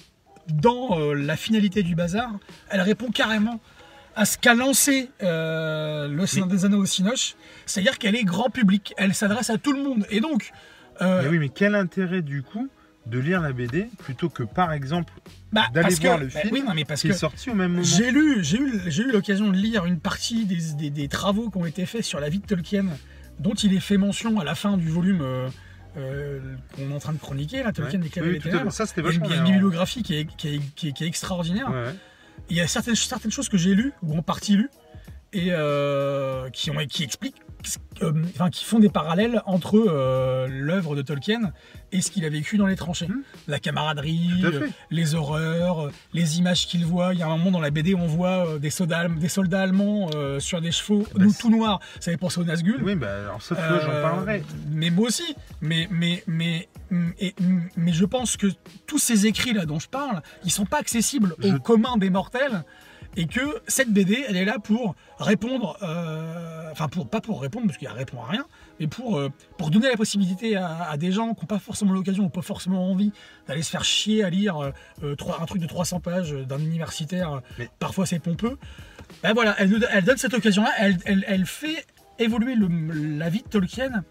dans 0.47 0.99
euh, 0.99 1.13
la 1.13 1.35
finalité 1.35 1.83
du 1.83 1.95
bazar, 1.95 2.31
elle 2.69 2.81
répond 2.81 3.09
carrément 3.09 3.59
à 4.15 4.25
ce 4.25 4.37
qu'a 4.37 4.53
lancé 4.53 5.09
euh, 5.23 6.07
le 6.07 6.25
Seigneur 6.25 6.47
des 6.47 6.65
Anneaux 6.65 6.81
au 6.81 6.85
Cinoche. 6.85 7.35
C'est-à-dire 7.65 7.97
qu'elle 7.97 8.15
est 8.15 8.23
grand 8.23 8.49
public, 8.49 8.93
elle 8.97 9.15
s'adresse 9.15 9.49
à 9.49 9.57
tout 9.57 9.73
le 9.73 9.81
monde. 9.81 10.05
Et 10.09 10.19
donc, 10.19 10.51
Mais 11.01 11.27
oui, 11.27 11.39
mais 11.39 11.49
quel 11.49 11.75
intérêt 11.75 12.21
du 12.21 12.43
coup 12.43 12.67
de 13.09 13.19
lire 13.19 13.41
la 13.41 13.51
BD 13.51 13.89
plutôt 13.99 14.29
que 14.29 14.43
par 14.43 14.71
exemple 14.73 15.11
Bah, 15.51 15.65
d'aller 15.73 15.95
que- 15.95 16.01
voir 16.01 16.17
le 16.17 16.27
bah 16.27 16.39
film 16.41 16.53
oui, 16.53 16.63
non, 16.65 16.73
mais 16.73 16.85
parce 16.85 17.01
qui 17.01 17.07
que 17.09 17.13
est 17.13 17.17
sorti 17.17 17.49
au 17.49 17.55
même 17.55 17.71
moment. 17.71 17.83
j'ai 17.83 18.11
lu, 18.11 18.43
j'ai 18.43 18.57
eu, 18.59 18.81
j'ai 18.87 19.03
eu 19.03 19.11
l'occasion 19.11 19.49
de 19.49 19.55
lire 19.57 19.85
une 19.85 19.99
partie 19.99 20.45
des, 20.45 20.73
des- 20.77 20.89
des 20.89 21.07
travaux 21.07 21.49
qui 21.49 21.57
ont 21.57 21.65
été 21.65 21.85
faits 21.85 22.03
sur 22.03 22.19
la 22.19 22.29
vie 22.29 22.39
de 22.39 22.45
Tolkien, 22.45 22.85
dont 23.39 23.53
il 23.53 23.73
est 23.73 23.79
fait 23.79 23.97
mention 23.97 24.39
à 24.39 24.43
la 24.43 24.55
fin 24.55 24.77
du 24.77 24.87
volume 24.89 25.21
euh, 25.21 25.49
euh, 25.97 26.39
qu'on 26.75 26.91
est 26.91 26.93
en 26.93 26.99
train 26.99 27.13
de 27.13 27.17
chroniquer, 27.17 27.63
là, 27.63 27.71
Tolkien 27.73 27.99
Ouais. 27.99 28.03
des 28.05 28.09
Claves 28.09 28.27
Oui, 28.27 28.33
des. 28.33 28.39
Ténèbres. 28.39 28.71
Ça, 28.71 28.85
c'était 28.85 29.01
Il 29.01 29.05
y 29.05 29.09
a 29.09 29.13
une, 29.13 29.21
bien. 29.27 29.43
bibliographie 29.43 30.03
qui 30.03 30.15
est, 30.15 30.25
qui 30.37 30.55
est- 30.55 30.61
qui 30.75 30.89
est- 30.89 30.91
qui 30.93 31.03
est 31.03 31.07
extraordinaire. 31.07 31.69
Ouais, 31.71 31.83
ouais. 31.85 31.95
Il 32.51 32.57
y 32.57 32.61
a 32.61 32.67
certaines, 32.67 32.95
certaines 32.95 33.31
choses 33.31 33.49
que 33.49 33.57
j'ai 33.57 33.73
lues, 33.75 33.91
ou 34.03 34.15
en 34.17 34.21
partie 34.21 34.55
lues, 34.55 34.69
et 35.33 35.47
euh, 35.49 36.49
qui, 36.51 36.69
ont, 36.71 36.75
qui 36.87 37.03
expliquent, 37.03 37.41
euh, 38.01 38.11
enfin, 38.35 38.49
qui 38.49 38.65
font 38.65 38.79
des 38.79 38.89
parallèles 38.89 39.41
entre 39.45 39.77
euh, 39.77 40.47
l'œuvre 40.49 40.95
de 40.95 41.01
Tolkien 41.01 41.51
et 41.91 42.01
ce 42.01 42.11
qu'il 42.11 42.25
a 42.25 42.29
vécu 42.29 42.57
dans 42.57 42.67
les 42.67 42.75
tranchées. 42.75 43.07
Hmm. 43.07 43.21
La 43.47 43.59
camaraderie, 43.59 44.29
euh, 44.43 44.67
les 44.91 45.15
horreurs, 45.15 45.89
les 46.13 46.37
images 46.39 46.67
qu'il 46.67 46.85
voit. 46.85 47.13
Il 47.13 47.19
y 47.19 47.23
a 47.23 47.27
un 47.27 47.37
moment 47.37 47.51
dans 47.51 47.61
la 47.61 47.71
BD 47.71 47.93
où 47.93 47.99
on 47.99 48.07
voit 48.07 48.59
des, 48.59 48.69
soldats, 48.69 48.99
allem- 48.99 49.19
des 49.19 49.29
soldats 49.29 49.61
allemands 49.61 50.09
euh, 50.15 50.39
sur 50.39 50.61
des 50.61 50.71
chevaux 50.71 51.05
Bah, 51.15 51.23
nous, 51.25 51.33
tout 51.33 51.49
noirs. 51.49 51.79
Ça 51.99 52.11
fait 52.11 52.17
penser 52.17 52.39
au 52.39 52.43
Nazgûl. 52.43 52.79
Oui, 52.83 52.95
bah 52.95 53.07
alors 53.23 53.39
tu 53.39 53.53
vois, 53.53 53.79
j'en 53.79 54.01
parlerai. 54.01 54.43
Mais 54.71 54.89
moi 54.89 55.07
aussi. 55.07 55.35
Mais, 55.61 55.87
mais, 55.91 56.23
mais, 56.27 56.67
et- 57.19 57.35
mais 57.75 57.91
je 57.93 58.05
pense 58.05 58.37
que 58.37 58.47
tous 58.87 58.99
ces 58.99 59.25
écrits 59.25 59.53
là 59.53 59.65
dont 59.65 59.79
je 59.79 59.89
parle, 59.89 60.21
ils 60.45 60.51
sont 60.51 60.65
pas 60.65 60.77
accessibles 60.79 61.35
Je- 61.39 61.55
au 61.55 61.59
commun 61.59 61.97
des 61.97 62.09
mortels. 62.09 62.63
Et 63.17 63.25
que 63.25 63.41
cette 63.67 63.91
BD, 63.91 64.23
elle 64.27 64.37
est 64.37 64.45
là 64.45 64.59
pour 64.59 64.95
répondre, 65.19 65.77
euh, 65.81 66.69
enfin 66.71 66.87
pour 66.87 67.09
pas 67.09 67.19
pour 67.21 67.41
répondre 67.41 67.65
parce 67.67 67.77
qu'elle 67.77 67.89
répond 67.91 68.21
à 68.21 68.27
rien, 68.27 68.45
mais 68.79 68.87
pour 68.87 69.17
euh, 69.17 69.29
pour 69.57 69.71
donner 69.71 69.89
la 69.89 69.97
possibilité 69.97 70.55
à, 70.55 70.83
à 70.89 70.95
des 70.95 71.11
gens 71.11 71.33
qui 71.33 71.41
n'ont 71.41 71.47
pas 71.47 71.59
forcément 71.59 71.91
l'occasion 71.91 72.25
ou 72.25 72.29
pas 72.29 72.43
forcément 72.43 72.89
envie 72.89 73.11
d'aller 73.47 73.63
se 73.63 73.71
faire 73.71 73.83
chier 73.83 74.23
à 74.23 74.29
lire 74.29 74.57
euh, 74.57 74.71
euh, 75.03 75.15
trois- 75.15 75.41
un 75.41 75.45
truc 75.45 75.61
de 75.61 75.67
300 75.67 75.99
pages 75.99 76.31
d'un 76.31 76.59
universitaire. 76.59 77.41
Mais- 77.57 77.69
Parfois 77.79 78.05
c'est 78.05 78.19
pompeux. 78.19 78.57
Ben 79.23 79.33
voilà, 79.33 79.55
elle, 79.57 79.69
donne 80.03 80.17
cette 80.17 80.35
occasion-là, 80.35 80.71
elle, 80.77 80.97
elle- 81.05 81.25
elle 81.27 81.45
fait 81.47 81.85
évoluer 82.19 82.53
le- 82.55 82.67
la 83.17 83.29
vie 83.29 83.41
de 83.41 83.47
Tolkien 83.49 84.03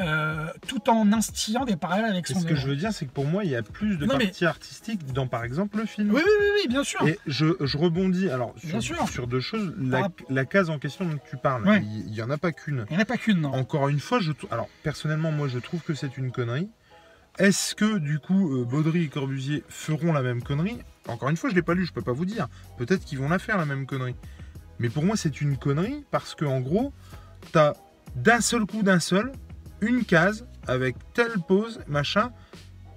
euh, 0.00 0.46
tout 0.66 0.88
en 0.88 1.12
instillant 1.12 1.64
des 1.64 1.76
parallèles 1.76 2.10
avec 2.10 2.30
Et 2.30 2.34
son 2.34 2.40
ce 2.40 2.46
que 2.46 2.54
je 2.54 2.66
veux 2.66 2.76
dire, 2.76 2.92
c'est 2.92 3.06
que 3.06 3.10
pour 3.12 3.26
moi, 3.26 3.44
il 3.44 3.50
y 3.50 3.56
a 3.56 3.62
plus 3.62 3.96
de 3.96 4.06
Non, 4.06 4.16
mais- 4.16 4.24
parties 4.26 4.46
artistiques 4.46 5.12
dans, 5.12 5.26
par 5.26 5.44
exemple, 5.44 5.78
le 5.78 5.86
film. 5.86 6.10
Oui, 6.14 6.22
oui, 6.24 6.32
oui, 6.40 6.46
oui, 6.62 6.68
bien 6.68 6.82
sûr. 6.84 7.06
Et 7.06 7.18
je, 7.26 7.46
je 7.60 7.76
rebondis 7.78 8.28
alors 8.30 8.54
Bien 8.64 8.80
sur, 8.80 8.96
sûr. 8.96 9.08
sur 9.08 9.26
deux 9.26 9.40
choses. 9.40 9.74
La, 9.78 10.00
Par- 10.02 10.10
la 10.30 10.44
case 10.44 10.70
en 10.70 10.78
question 10.78 11.04
dont 11.04 11.18
tu 11.28 11.36
parles, 11.36 11.66
Ouais. 11.68 11.82
il 11.82 12.10
n'y 12.12 12.22
en 12.22 12.30
a 12.30 12.38
pas 12.38 12.52
qu'une. 12.52 12.86
Il 12.90 12.92
n'y 12.92 12.98
en 12.98 13.02
a 13.02 13.06
pas 13.06 13.16
qu'une, 13.18 13.40
non. 13.42 13.52
Encore 13.52 13.88
une 13.88 14.00
fois, 14.00 14.18
je, 14.20 14.32
alors 14.50 14.68
personnellement, 14.82 15.30
moi, 15.32 15.48
je 15.48 15.58
trouve 15.58 15.80
que 15.82 15.94
c'est 15.94 16.16
une 16.16 16.32
connerie. 16.32 16.68
Est-ce 17.38 17.74
que 17.74 17.98
du 17.98 18.18
coup, 18.18 18.56
euh, 18.60 18.64
Baudry 18.64 19.04
et 19.04 19.08
Corbusier 19.08 19.64
feront 19.68 20.12
la 20.12 20.22
même 20.22 20.42
connerie? 20.42 20.78
Encore 21.08 21.30
une 21.30 21.36
fois, 21.36 21.48
je 21.50 21.54
l'ai 21.54 21.62
pas 21.62 21.74
lu, 21.74 21.86
je 21.86 21.92
peux 21.92 22.02
pas 22.02 22.12
vous 22.12 22.26
dire. 22.26 22.48
Peut-être 22.78 23.04
qu'ils 23.04 23.18
vont 23.18 23.28
la 23.28 23.38
faire 23.38 23.56
la 23.58 23.64
même 23.64 23.86
connerie. 23.86 24.16
Mais 24.78 24.88
pour 24.88 25.02
moi, 25.04 25.16
c'est 25.16 25.40
une 25.40 25.56
connerie 25.56 26.04
parce 26.10 26.34
que 26.34 26.44
en 26.44 26.60
gros, 26.60 26.92
t'as 27.52 27.72
d'un 28.16 28.40
seul 28.40 28.66
coup, 28.66 28.82
d'un 28.82 29.00
seul, 29.00 29.32
une 29.82 30.04
case 30.04 30.46
avec 30.66 30.96
telle 31.12 31.34
pose, 31.46 31.80
machin. 31.86 32.30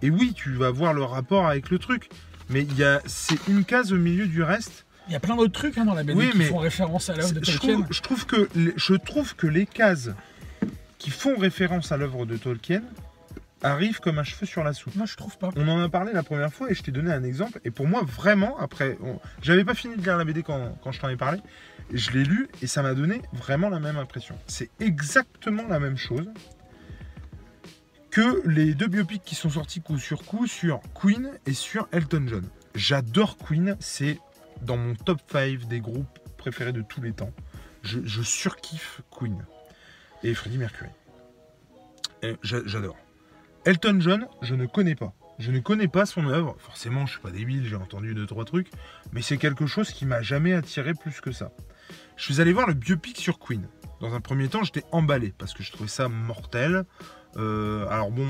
Et 0.01 0.09
oui, 0.09 0.33
tu 0.33 0.51
vas 0.53 0.71
voir 0.71 0.93
le 0.93 1.03
rapport 1.03 1.47
avec 1.47 1.69
le 1.69 1.79
truc. 1.79 2.09
Mais 2.49 2.61
il 2.61 2.77
y 2.77 2.83
a, 2.83 3.01
c'est 3.05 3.47
une 3.47 3.65
case 3.65 3.91
au 3.91 3.97
milieu 3.97 4.27
du 4.27 4.43
reste. 4.43 4.85
Il 5.07 5.13
y 5.13 5.15
a 5.15 5.19
plein 5.19 5.35
d'autres 5.35 5.53
trucs 5.53 5.77
hein, 5.77 5.85
dans 5.85 5.93
la 5.95 6.03
BD 6.03 6.17
Oui, 6.17 6.29
qui 6.31 6.37
mais 6.37 6.45
font 6.45 6.57
référence 6.57 7.09
à 7.09 7.15
l'œuvre 7.15 7.31
de 7.33 7.43
Je 7.43 7.51
Tolkien. 7.57 7.73
trouve, 7.73 7.87
je 7.91 8.01
trouve 8.01 8.25
que 8.25 8.49
les, 8.55 8.73
je 8.75 8.93
trouve 8.93 9.35
que 9.35 9.47
les 9.47 9.65
cases 9.65 10.09
qui 10.99 11.09
font 11.11 11.35
référence 11.37 11.91
à 11.91 11.97
l'œuvre 11.97 12.25
de 12.25 12.37
Tolkien 12.37 12.81
arrivent 13.63 13.99
comme 13.99 14.19
un 14.19 14.23
cheveu 14.23 14.45
sur 14.45 14.63
la 14.63 14.73
soupe. 14.73 14.95
Moi, 14.95 15.05
je 15.07 15.15
trouve 15.15 15.37
pas. 15.37 15.49
On 15.55 15.67
en 15.67 15.81
a 15.81 15.89
parlé 15.89 16.11
la 16.13 16.23
première 16.23 16.51
fois 16.53 16.69
et 16.69 16.75
je 16.75 16.83
t'ai 16.83 16.91
donné 16.91 17.11
un 17.11 17.23
exemple. 17.23 17.59
Et 17.65 17.71
pour 17.71 17.87
moi, 17.87 18.03
vraiment, 18.03 18.57
après, 18.59 18.97
on- 19.01 19.19
j'avais 19.41 19.63
pas 19.63 19.73
fini 19.73 19.95
de 19.95 20.01
lire 20.03 20.17
la 20.17 20.25
BD 20.25 20.43
quand, 20.43 20.77
quand 20.83 20.91
je 20.91 20.99
t'en 20.99 21.09
ai 21.09 21.15
parlé. 21.17 21.39
Je 21.93 22.11
l'ai 22.11 22.23
lu 22.23 22.47
et 22.61 22.67
ça 22.67 22.81
m'a 22.83 22.93
donné 22.95 23.21
vraiment 23.33 23.69
la 23.69 23.79
même 23.79 23.97
impression. 23.97 24.35
C'est 24.47 24.69
exactement 24.79 25.63
la 25.67 25.79
même 25.79 25.97
chose 25.97 26.29
que 28.15 28.41
les 28.47 28.75
deux 28.75 28.87
biopics 28.87 29.25
qui 29.25 29.35
sont 29.35 29.49
sortis 29.49 29.81
coup 29.81 29.99
sur 29.99 30.23
coup 30.23 30.47
sur 30.47 30.79
Queen 30.93 31.37
et 31.45 31.51
sur 31.51 31.89
Elton 31.91 32.23
John. 32.29 32.47
J'adore 32.73 33.35
Queen, 33.37 33.75
c'est 33.81 34.21
dans 34.61 34.77
mon 34.77 34.95
top 34.95 35.19
5 35.29 35.67
des 35.67 35.81
groupes 35.81 36.17
préférés 36.37 36.71
de 36.71 36.81
tous 36.81 37.01
les 37.01 37.11
temps. 37.11 37.33
Je, 37.83 38.21
surkiffe 38.21 39.01
Queen 39.11 39.43
et 40.23 40.33
Freddie 40.33 40.57
Mercury. 40.57 40.91
J'adore. 42.41 42.95
Elton 43.65 43.97
John, 43.99 44.27
je 44.41 44.55
ne 44.55 44.65
connais 44.65 44.95
pas. 44.95 45.13
Je 45.37 45.51
ne 45.51 45.59
connais 45.59 45.89
pas 45.89 46.05
son 46.05 46.25
œuvre. 46.27 46.55
Forcément, 46.59 47.05
je 47.05 47.11
suis 47.11 47.21
pas 47.21 47.31
débile, 47.31 47.67
j'ai 47.67 47.75
entendu 47.75 48.15
deux 48.15 48.25
trois 48.25 48.45
trucs, 48.45 48.69
mais 49.11 49.21
c'est 49.21 49.37
quelque 49.37 49.65
chose 49.65 49.91
qui 49.91 50.05
m'a 50.05 50.21
jamais 50.21 50.53
attiré 50.53 50.93
plus 50.93 51.19
que 51.19 51.33
ça. 51.33 51.51
Je 52.15 52.23
suis 52.23 52.39
allé 52.39 52.53
voir 52.53 52.65
le 52.65 52.75
biopic 52.75 53.17
sur 53.17 53.39
Queen. 53.39 53.67
Dans 53.99 54.13
un 54.13 54.21
premier 54.21 54.47
temps, 54.47 54.63
j'étais 54.63 54.83
emballé 54.93 55.33
parce 55.37 55.53
que 55.53 55.63
je 55.63 55.71
trouvais 55.73 55.89
ça 55.89 56.07
mortel. 56.07 56.85
Euh, 57.37 57.87
alors 57.89 58.11
bon, 58.11 58.27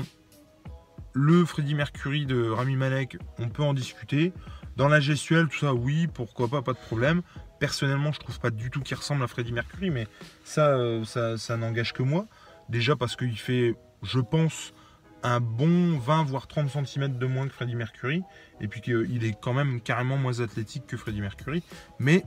le 1.12 1.44
Freddie 1.44 1.74
Mercury 1.74 2.26
de 2.26 2.48
Rami 2.48 2.76
Malek, 2.76 3.16
on 3.38 3.48
peut 3.48 3.62
en 3.62 3.74
discuter. 3.74 4.32
Dans 4.76 4.88
la 4.88 5.00
gestuelle, 5.00 5.48
tout 5.48 5.58
ça, 5.58 5.72
oui, 5.72 6.06
pourquoi 6.06 6.48
pas, 6.48 6.60
pas 6.60 6.74
de 6.74 6.78
problème. 6.78 7.22
Personnellement, 7.58 8.12
je 8.12 8.20
trouve 8.20 8.38
pas 8.38 8.50
du 8.50 8.70
tout 8.70 8.82
qu'il 8.82 8.96
ressemble 8.96 9.22
à 9.22 9.26
Freddie 9.26 9.52
Mercury, 9.52 9.88
mais 9.88 10.06
ça, 10.44 10.68
euh, 10.76 11.04
ça, 11.04 11.56
n'engage 11.56 11.94
que 11.94 12.02
moi. 12.02 12.26
Déjà 12.68 12.94
parce 12.96 13.16
qu'il 13.16 13.38
fait, 13.38 13.74
je 14.02 14.20
pense, 14.20 14.74
un 15.22 15.40
bon 15.40 15.98
20 15.98 16.24
voire 16.24 16.46
30 16.46 16.68
cm 16.68 17.16
de 17.16 17.26
moins 17.26 17.48
que 17.48 17.54
Freddie 17.54 17.76
Mercury, 17.76 18.22
et 18.60 18.68
puis 18.68 18.82
qu'il 18.82 19.24
est 19.24 19.40
quand 19.40 19.54
même 19.54 19.80
carrément 19.80 20.18
moins 20.18 20.40
athlétique 20.40 20.86
que 20.86 20.98
Freddie 20.98 21.22
Mercury. 21.22 21.62
Mais 21.98 22.24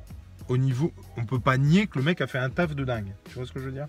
au 0.48 0.58
niveau, 0.58 0.92
on 1.16 1.26
peut 1.26 1.40
pas 1.40 1.58
nier 1.58 1.86
que 1.86 2.00
le 2.00 2.04
mec 2.04 2.22
a 2.22 2.28
fait 2.28 2.40
un 2.40 2.50
taf 2.50 2.76
de 2.76 2.84
dingue. 2.84 3.14
Tu 3.26 3.36
vois 3.36 3.46
ce 3.46 3.52
que 3.52 3.60
je 3.60 3.66
veux 3.66 3.72
dire? 3.72 3.88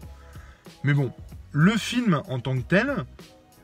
Mais 0.85 0.93
bon, 0.93 1.11
le 1.53 1.77
film 1.77 2.23
en 2.29 2.41
tant 2.41 2.57
que 2.57 2.63
tel, 2.63 3.05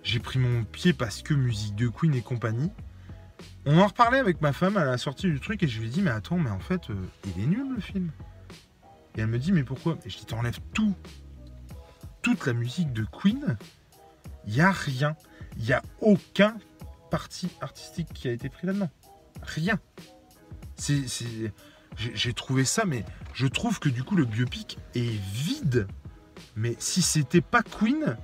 j'ai 0.03 0.19
pris 0.19 0.39
mon 0.39 0.65
pied 0.65 0.93
parce 0.93 1.23
que 1.23 1.35
musique 1.35 1.77
de 1.77 1.89
Queen 1.89 2.15
et 2.15 2.23
compagnie. 2.23 2.71
On 3.65 3.79
en 3.79 3.87
reparlait 3.87 4.19
avec 4.19 4.41
ma 4.41 4.53
femme 4.53 4.77
à 4.77 4.85
la 4.85 4.99
sortie 4.99 5.27
du 5.27 5.41
truc 5.41 5.63
et 5.63 5.69
je 5.69 5.81
lui 5.81 5.89
ai 5.89 5.91
dit 5.91 6.03
mais 6.03 6.11
attends 6.11 6.39
mais 6.39 6.51
en 6.51 6.61
fait 6.61 6.91
euh, 6.91 6.95
il 7.25 7.43
est 7.43 7.47
nul 7.47 7.75
le 7.75 7.81
film. 7.81 8.11
Et 9.17 9.21
elle 9.21 9.27
me 9.27 9.39
dit 9.39 9.53
mais 9.53 9.65
pourquoi? 9.65 9.99
Et 10.05 10.11
je 10.11 10.19
dis 10.19 10.27
t'enlèves 10.27 10.61
tout, 10.73 10.95
toute 12.23 12.47
la 12.47 12.53
musique 12.53 12.93
de 12.93 13.05
Queen, 13.05 13.57
il 14.47 14.55
y 14.55 14.61
a 14.61 14.71
rien, 14.71 15.17
il 15.57 15.65
y 15.65 15.73
a 15.73 15.83
aucun 16.01 16.57
parti 17.11 17.49
artistique 17.61 18.09
qui 18.13 18.29
a 18.29 18.33
été 18.33 18.49
pris 18.49 18.67
là-dedans, 18.67 18.91
rien. 19.43 19.79
J'ai 21.99 22.33
trouvé 22.35 22.65
ça 22.65 22.85
mais 22.85 23.05
je 23.33 23.47
trouve 23.47 23.81
que 23.81 23.89
du 23.89 24.05
coup 24.05 24.17
le 24.17 24.25
biopic 24.25 24.79
est 24.95 25.19
vide. 25.33 25.89
Mais 26.57 26.75
si 26.79 27.03
c'était 27.03 27.43
pas 27.43 27.63
Queen, 27.63 28.17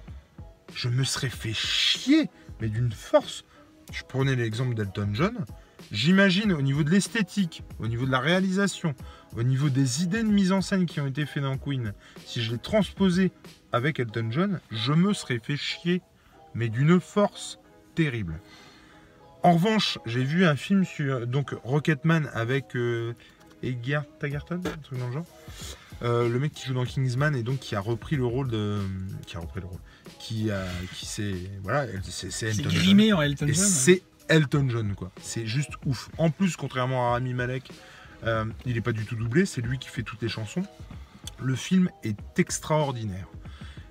je 0.74 0.88
me 0.88 1.04
serais 1.04 1.28
fait 1.28 1.52
chier, 1.52 2.30
mais 2.60 2.68
d'une 2.68 2.92
force. 2.92 3.44
Je 3.92 4.02
prenais 4.02 4.34
l'exemple 4.34 4.74
d'Elton 4.74 5.10
John. 5.12 5.44
J'imagine 5.90 6.52
au 6.52 6.62
niveau 6.62 6.82
de 6.82 6.90
l'esthétique, 6.90 7.62
au 7.78 7.86
niveau 7.86 8.06
de 8.06 8.10
la 8.10 8.20
réalisation, 8.20 8.94
au 9.36 9.42
niveau 9.42 9.68
des 9.68 10.02
idées 10.02 10.22
de 10.22 10.28
mise 10.28 10.52
en 10.52 10.62
scène 10.62 10.86
qui 10.86 11.00
ont 11.00 11.06
été 11.06 11.26
faites 11.26 11.42
dans 11.42 11.58
Queen, 11.58 11.92
si 12.24 12.42
je 12.42 12.52
les 12.52 12.58
transposais 12.58 13.30
avec 13.72 14.00
Elton 14.00 14.28
John, 14.30 14.60
je 14.70 14.92
me 14.94 15.12
serais 15.12 15.38
fait 15.38 15.56
chier, 15.56 16.00
mais 16.54 16.70
d'une 16.70 16.98
force 17.00 17.58
terrible. 17.94 18.40
En 19.42 19.52
revanche, 19.52 19.98
j'ai 20.06 20.24
vu 20.24 20.46
un 20.46 20.56
film 20.56 20.84
sur 20.84 21.26
donc 21.26 21.50
Rocketman 21.64 22.30
avec 22.32 22.76
euh, 22.76 23.12
Egert 23.62 24.04
Tagerton, 24.18 24.60
un 24.64 24.78
truc 24.78 24.98
dans 24.98 25.08
le 25.08 25.12
genre. 25.12 25.26
Euh, 26.02 26.28
le 26.28 26.38
mec 26.40 26.52
qui 26.52 26.66
joue 26.66 26.74
dans 26.74 26.84
Kingsman 26.84 27.36
et 27.36 27.42
donc 27.42 27.60
qui 27.60 27.76
a 27.76 27.80
repris 27.80 28.16
le 28.16 28.24
rôle 28.24 28.48
de 28.48 28.80
qui 29.24 29.36
a 29.36 29.40
repris 29.40 29.60
le 29.60 29.66
rôle 29.66 29.78
qui 30.18 30.50
a 30.50 30.64
qui 30.94 31.06
s'est 31.06 31.34
voilà 31.62 31.86
c'est 32.02 32.46
Elton 32.46 32.62
John. 32.64 32.72
grimé 32.72 33.12
en 33.12 33.22
Elton 33.22 33.46
John. 33.46 33.54
c'est 33.54 34.02
Elton 34.28 34.68
John, 34.68 34.94
quoi. 34.94 35.12
C'est 35.20 35.46
juste 35.46 35.72
ouf. 35.84 36.08
En 36.18 36.30
plus, 36.30 36.56
contrairement 36.56 37.08
à 37.08 37.10
Rami 37.12 37.34
Malek, 37.34 37.70
euh, 38.24 38.46
il 38.64 38.74
n'est 38.74 38.80
pas 38.80 38.92
du 38.92 39.04
tout 39.04 39.16
doublé, 39.16 39.44
c'est 39.44 39.60
lui 39.60 39.78
qui 39.78 39.88
fait 39.88 40.02
toutes 40.02 40.22
les 40.22 40.28
chansons. 40.28 40.62
Le 41.42 41.54
film 41.54 41.90
est 42.02 42.38
extraordinaire. 42.38 43.28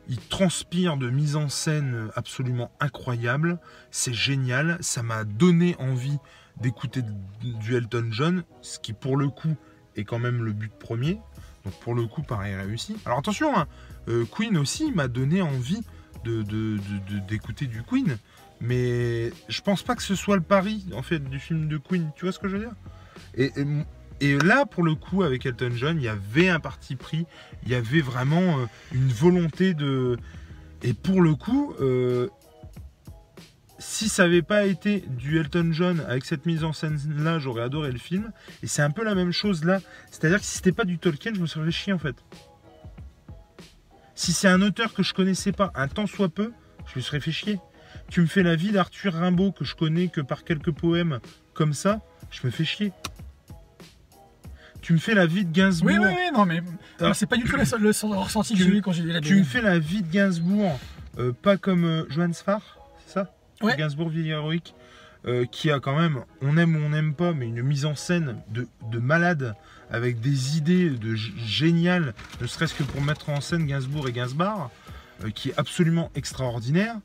Il 0.08 0.18
transpire 0.18 0.98
de 0.98 1.10
mise 1.10 1.36
en 1.36 1.48
scène 1.48 2.10
absolument 2.16 2.72
incroyable. 2.80 3.60
C'est 3.92 4.14
génial. 4.14 4.78
Ça 4.82 5.04
m'a 5.04 5.24
donné 5.24 5.76
envie 5.80 6.18
d'écouter 6.60 7.02
du 7.44 7.76
Elton 7.76 8.08
John, 8.12 8.44
ce 8.62 8.80
qui 8.80 8.94
pour 8.94 9.18
le 9.18 9.30
coup 9.30 9.56
est 9.96 10.04
quand 10.04 10.20
même 10.20 10.44
le 10.44 10.54
but 10.54 10.72
premier. 10.72 11.20
Donc 11.66 11.74
pour 11.82 11.96
le 11.96 12.06
coup, 12.08 12.22
pareil 12.24 12.56
réussi. 12.56 12.96
Alors 13.06 13.20
attention, 13.20 13.56
hein, 13.58 13.68
euh, 14.08 14.26
Queen 14.26 14.58
aussi 14.58 14.92
m'a 14.92 15.08
donné 15.08 15.42
envie 15.42 15.82
d'écouter 16.24 17.68
du 17.68 17.84
Queen. 17.84 18.18
Mais 18.60 19.32
je 19.50 19.62
pense 19.62 19.82
pas 19.82 19.96
que 19.96 20.04
ce 20.04 20.14
soit 20.14 20.36
le 20.36 20.44
pari 20.44 20.86
en 20.96 21.02
fait 21.02 21.20
du 21.20 21.40
film 21.40 21.68
de 21.68 21.78
Queen. 21.78 22.12
Tu 22.16 22.26
vois 22.26 22.32
ce 22.32 22.40
que 22.40 22.48
je 22.48 22.58
veux 22.58 22.66
dire? 22.66 22.76
Et 24.22 24.38
là, 24.38 24.68
pour 24.68 24.84
le 24.84 24.94
coup, 24.94 25.24
avec 25.24 25.48
Elton 25.48 25.72
John, 25.74 25.98
il 25.98 26.04
y 26.04 26.08
avait 26.08 26.48
un 26.48 26.60
parti 26.60 26.96
pris. 26.96 27.26
Il 27.64 27.70
y 27.70 27.76
avait 27.76 28.02
vraiment 28.02 28.60
euh, 28.60 28.66
une 28.94 29.08
volonté 29.08 29.74
de. 29.74 30.18
Et 30.84 30.94
pour 30.94 31.22
le 31.22 31.34
coup, 31.34 31.74
euh, 31.82 32.30
si 33.82 34.10
ça 34.10 34.24
n'avait 34.24 34.44
pas 34.44 34.66
été 34.66 35.04
du 35.10 35.40
Elton 35.40 35.70
John 35.74 36.02
avec 36.08 36.24
cette 36.26 36.46
mise 36.46 36.64
en 36.64 36.72
scène 36.72 37.00
là, 37.18 37.40
j'aurais 37.40 37.64
adoré 37.64 37.92
le 37.92 37.98
film. 37.98 38.32
Et 38.62 38.68
c'est 38.68 38.84
un 38.84 38.92
peu 38.92 39.04
la 39.04 39.16
même 39.16 39.32
chose 39.32 39.64
là. 39.66 39.80
C'est-à-dire 40.12 40.40
que 40.40 40.46
si 40.46 40.58
c'était 40.58 40.72
pas 40.72 40.86
du 40.86 41.00
Tolkien, 41.00 41.34
je 41.34 41.42
me 41.42 41.48
serais 41.48 41.66
fait 41.66 41.72
chier 41.72 41.94
en 41.94 41.98
fait. 42.00 42.16
Si 44.16 44.34
c'est 44.34 44.48
un 44.48 44.62
auteur 44.62 44.94
que 44.94 45.02
je 45.04 45.14
connaissais 45.14 45.52
pas, 45.52 45.72
un 45.74 45.88
temps 45.88 46.06
soit 46.06 46.30
peu, 46.30 46.52
je 46.86 47.00
me 47.00 47.02
serais 47.02 47.20
fait 47.20 47.32
chier. 47.32 47.60
Tu 48.10 48.22
me 48.22 48.28
fais 48.28 48.44
la 48.44 48.56
vie 48.56 48.72
d'Arthur 48.72 49.14
Rimbaud 49.14 49.52
que 49.52 49.66
je 49.66 49.74
connais 49.76 50.10
que 50.10 50.22
par 50.22 50.44
quelques 50.44 50.72
poèmes 50.72 51.20
comme 51.54 51.74
ça, 51.74 52.02
je 52.30 52.46
me 52.46 52.52
fais 52.52 52.66
chier. 52.66 52.94
Tu 54.82 54.94
me 54.94 54.98
fais 55.00 55.14
la 55.16 55.26
vie 55.26 55.46
de 55.46 55.52
Gainsbourg. 55.52 55.92
Oui, 55.92 55.98
oui, 56.00 56.14
oui, 56.16 56.32
non, 56.38 56.46
mais 56.46 56.62
Ah. 57.00 57.14
c'est 57.14 57.26
pas 57.26 57.38
du 57.38 57.44
tout 57.44 57.56
le, 57.56 57.64
le 57.64 58.18
ressenti 58.18 58.54
que 58.56 58.64
j'ai 58.64 58.70
eu 58.70 58.82
quand 58.82 58.92
j'ai 58.92 59.04
lu 59.04 59.12
la 59.12 59.22
Tu 59.22 59.36
me 59.36 59.44
fais 59.44 59.62
la 59.62 59.80
vie 59.80 60.02
de 60.02 60.12
Gainsbourg, 60.12 60.80
euh, 61.18 61.32
pas 61.34 61.58
comme 61.58 61.84
euh, 61.86 62.04
Johann 62.10 62.34
Sfar, 62.34 62.62
c'est 62.62 62.70
ça 62.70 62.81
Ouais. 63.62 63.76
Gainsbourg 63.78 64.10
vieil 64.10 64.30
héroïque, 64.30 64.76
euh, 65.26 65.46
qui 65.46 65.70
a 65.72 65.80
quand 65.80 65.96
même, 65.96 66.24
on 66.42 66.58
aime 66.58 66.76
ou 66.76 66.80
on 66.80 66.90
n'aime 66.90 67.14
pas, 67.14 67.34
mais 67.34 67.48
une 67.48 67.62
mise 67.62 67.86
en 67.86 67.96
scène 67.96 68.38
de, 68.50 68.68
de 68.90 69.00
malade, 69.00 69.56
avec 69.92 70.20
des 70.20 70.58
idées 70.58 70.90
de 70.90 71.16
géniales, 71.16 72.14
ne 72.40 72.48
serait-ce 72.48 72.74
que 72.74 72.84
pour 72.84 73.02
mettre 73.02 73.30
en 73.30 73.42
scène 73.42 73.66
Gainsbourg 73.66 74.08
et 74.08 74.14
Gainsbar, 74.14 74.72
euh, 75.24 75.30
qui 75.30 75.50
est 75.50 75.54
absolument 75.58 76.10
extraordinaire. 76.16 76.96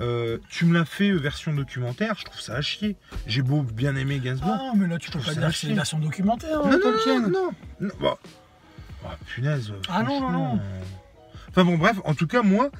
Euh, 0.00 0.38
tu 0.48 0.66
me 0.66 0.74
l'as 0.74 0.84
fait 0.84 1.12
version 1.12 1.54
documentaire, 1.54 2.16
je 2.18 2.24
trouve 2.24 2.40
ça 2.40 2.56
à 2.56 2.60
chier. 2.60 2.96
J'ai 3.26 3.42
beau 3.42 3.62
bien 3.62 3.94
aimer 3.96 4.18
Gainsbourg. 4.18 4.56
Ah, 4.58 4.72
mais 4.76 4.88
là, 4.88 4.98
tu 4.98 5.10
peux 5.10 5.20
trouve 5.20 5.34
pas 5.34 5.40
une 5.62 5.74
version 5.74 5.98
documentaire, 5.98 6.58
non, 6.58 6.72
hein, 6.72 6.78
non, 6.82 7.20
non, 7.20 7.30
non, 7.30 7.52
non, 7.80 7.90
bah, 8.00 8.18
bah, 9.02 9.18
punaise. 9.26 9.72
Ah 9.88 10.02
non, 10.02 10.20
non, 10.20 10.30
non. 10.30 10.60
Enfin 11.48 11.64
bon, 11.64 11.78
bref, 11.78 11.96
en 12.04 12.14
tout 12.14 12.26
cas, 12.26 12.42
moi, 12.42 12.70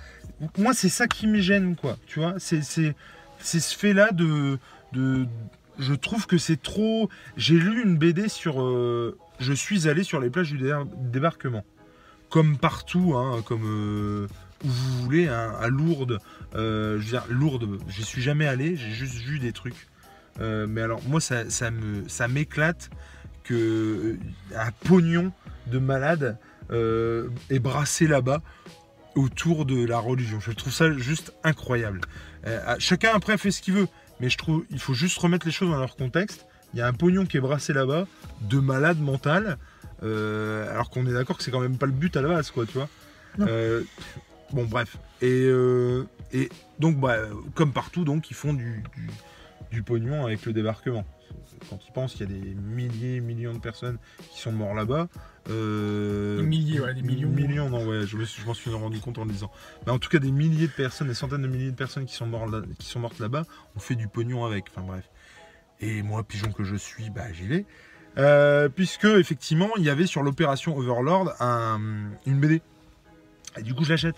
moi 0.59 0.75
c'est 0.75 0.89
ça 0.89 1.07
qui 1.07 1.29
me 1.29 1.41
gêne, 1.41 1.77
quoi. 1.77 1.97
Tu 2.07 2.19
vois, 2.19 2.35
c'est 2.39 2.95
c'est 3.45 3.61
ce 3.61 3.77
fait-là 3.77 4.11
de. 4.13 4.59
Je 5.79 5.95
trouve 5.95 6.27
que 6.27 6.39
c'est 6.39 6.61
trop. 6.61 7.09
J'ai 7.37 7.55
lu 7.59 7.83
une 7.83 7.97
BD 7.97 8.29
sur. 8.29 8.63
euh, 8.63 9.17
Je 9.41 9.53
suis 9.53 9.89
allé 9.89 10.03
sur 10.05 10.21
les 10.21 10.31
plages 10.31 10.51
du 10.51 10.59
dé- 10.59 10.77
débarquement. 11.13 11.65
Comme 12.31 12.57
partout, 12.59 13.15
hein, 13.17 13.43
comme 13.45 13.65
euh, 13.65 14.27
où 14.65 14.69
vous 14.69 15.03
voulez, 15.03 15.29
hein, 15.29 15.53
à 15.61 15.69
Lourdes. 15.69 16.19
Euh, 16.55 16.99
je 16.99 17.05
veux 17.05 17.11
dire, 17.11 17.25
Lourdes, 17.29 17.79
j'y 17.89 18.03
suis 18.05 18.23
jamais 18.23 18.47
allé, 18.47 18.77
j'ai 18.77 18.91
juste 18.91 19.17
vu 19.17 19.39
des 19.39 19.53
trucs. 19.53 19.87
Mais 20.41 20.81
alors, 20.81 21.01
moi, 21.07 21.21
ça, 21.21 21.49
ça 21.49 22.29
m'éclate 22.29 22.91
que 23.45 24.17
un 24.57 24.71
pognon 24.85 25.33
de 25.69 25.79
malade 25.79 26.39
est 26.71 27.59
brassé 27.61 28.07
là-bas 28.09 28.43
autour 29.15 29.65
de 29.65 29.85
la 29.85 29.99
religion. 29.99 30.41
Je 30.41 30.51
trouve 30.53 30.73
ça 30.73 30.93
juste 30.93 31.33
incroyable. 31.45 32.01
Euh, 32.47 32.77
chacun 32.79 33.13
après 33.15 33.39
fait 33.39 33.51
ce 33.51 33.63
qu'il 33.63 33.75
veut, 33.75 33.89
mais 34.21 34.29
je 34.29 34.39
trouve 34.39 34.65
il 34.71 34.79
faut 34.79 34.95
juste 34.95 35.19
remettre 35.19 35.47
les 35.47 35.53
choses 35.53 35.71
dans 35.71 35.79
leur 35.79 35.97
contexte. 35.97 36.47
Il 36.73 36.79
y 36.79 36.83
a 36.83 36.87
un 36.87 36.93
pognon 36.93 37.25
qui 37.25 37.37
est 37.37 37.41
brassé 37.41 37.73
là-bas 37.73 38.07
de 38.43 38.59
malade 38.59 38.99
mental, 38.99 39.59
euh, 40.03 40.71
alors 40.73 40.91
qu'on 40.91 41.07
est 41.07 41.13
d'accord 41.13 41.39
que 41.39 41.45
c'est 41.45 41.51
quand 41.51 41.61
même 41.61 41.79
pas 41.79 41.87
le 41.87 41.93
but 41.93 42.17
à 42.17 42.23
la 42.23 42.29
base, 42.29 42.51
quoi, 42.51 42.67
tu 42.67 42.73
vois. 42.73 42.89
Euh, 43.41 43.83
bon, 44.53 44.65
bref. 44.65 44.97
Et, 45.23 45.49
et 46.33 46.49
donc, 46.81 46.99
bah, 46.99 47.17
comme 47.55 47.73
partout, 47.73 48.05
donc, 48.05 48.31
ils 48.31 48.35
font 48.35 48.53
du, 48.53 48.83
du, 48.97 49.09
du 49.71 49.83
pognon 49.83 50.27
avec 50.27 50.45
le 50.47 50.53
débarquement. 50.53 51.07
Quand 51.71 51.79
ils 51.87 51.93
pensent 51.93 52.15
qu'il 52.15 52.31
y 52.31 52.37
a 52.37 52.41
des 52.41 52.55
milliers, 52.55 53.21
millions 53.21 53.55
de 53.55 53.59
personnes 53.59 53.99
qui 54.33 54.41
sont 54.41 54.53
morts 54.53 54.75
là-bas. 54.75 55.09
Euh, 55.51 56.39
Des 56.39 56.43
milliers, 56.43 56.81
ouais, 56.81 56.95
des 56.95 57.03
millions. 57.03 57.29
Millions, 57.29 57.69
non, 57.71 57.87
ouais, 57.87 58.07
je 58.07 58.17
m'en 58.47 58.55
suis 58.55 58.71
rendu 58.71 58.99
compte 59.01 59.19
en 59.19 59.25
le 59.25 59.33
disant. 59.33 59.51
Mais 59.87 59.93
en 59.93 59.99
tout 59.99 60.09
cas, 60.09 60.19
des 60.19 60.31
milliers 60.31 60.67
de 60.69 60.73
personnes, 60.73 61.09
des 61.09 61.15
centaines 61.15 61.43
de 61.43 61.49
milliers 61.49 61.71
de 61.71 61.77
personnes 61.77 62.07
qui 62.07 62.15
sont, 62.15 62.27
mortes 62.27 62.51
là- 62.51 62.63
qui 62.79 62.87
sont 62.87 63.01
mortes 63.01 63.19
là-bas, 63.19 63.45
on 63.77 63.81
fait 63.81 63.95
du 63.95 64.09
pognon 64.09 64.45
avec. 64.45 64.65
Enfin 64.71 64.87
bref. 64.87 65.05
Et 65.81 66.03
moi, 66.03 66.23
pigeon 66.23 66.51
que 66.53 66.65
je 66.65 66.77
suis, 66.77 67.11
bah 67.11 67.33
j'y 67.33 67.47
vais. 67.47 67.67
Euh, 68.17 68.69
puisque, 68.69 69.05
effectivement, 69.07 69.71
il 69.77 69.83
y 69.85 69.91
avait 69.91 70.07
sur 70.07 70.23
l'opération 70.23 70.77
Overlord 70.77 71.35
un- 71.41 71.81
une 72.27 72.39
BD. 72.41 72.63
Et 73.59 73.63
du 73.63 73.75
coup, 73.75 73.85
je 73.85 73.91
l'achète. 73.91 74.17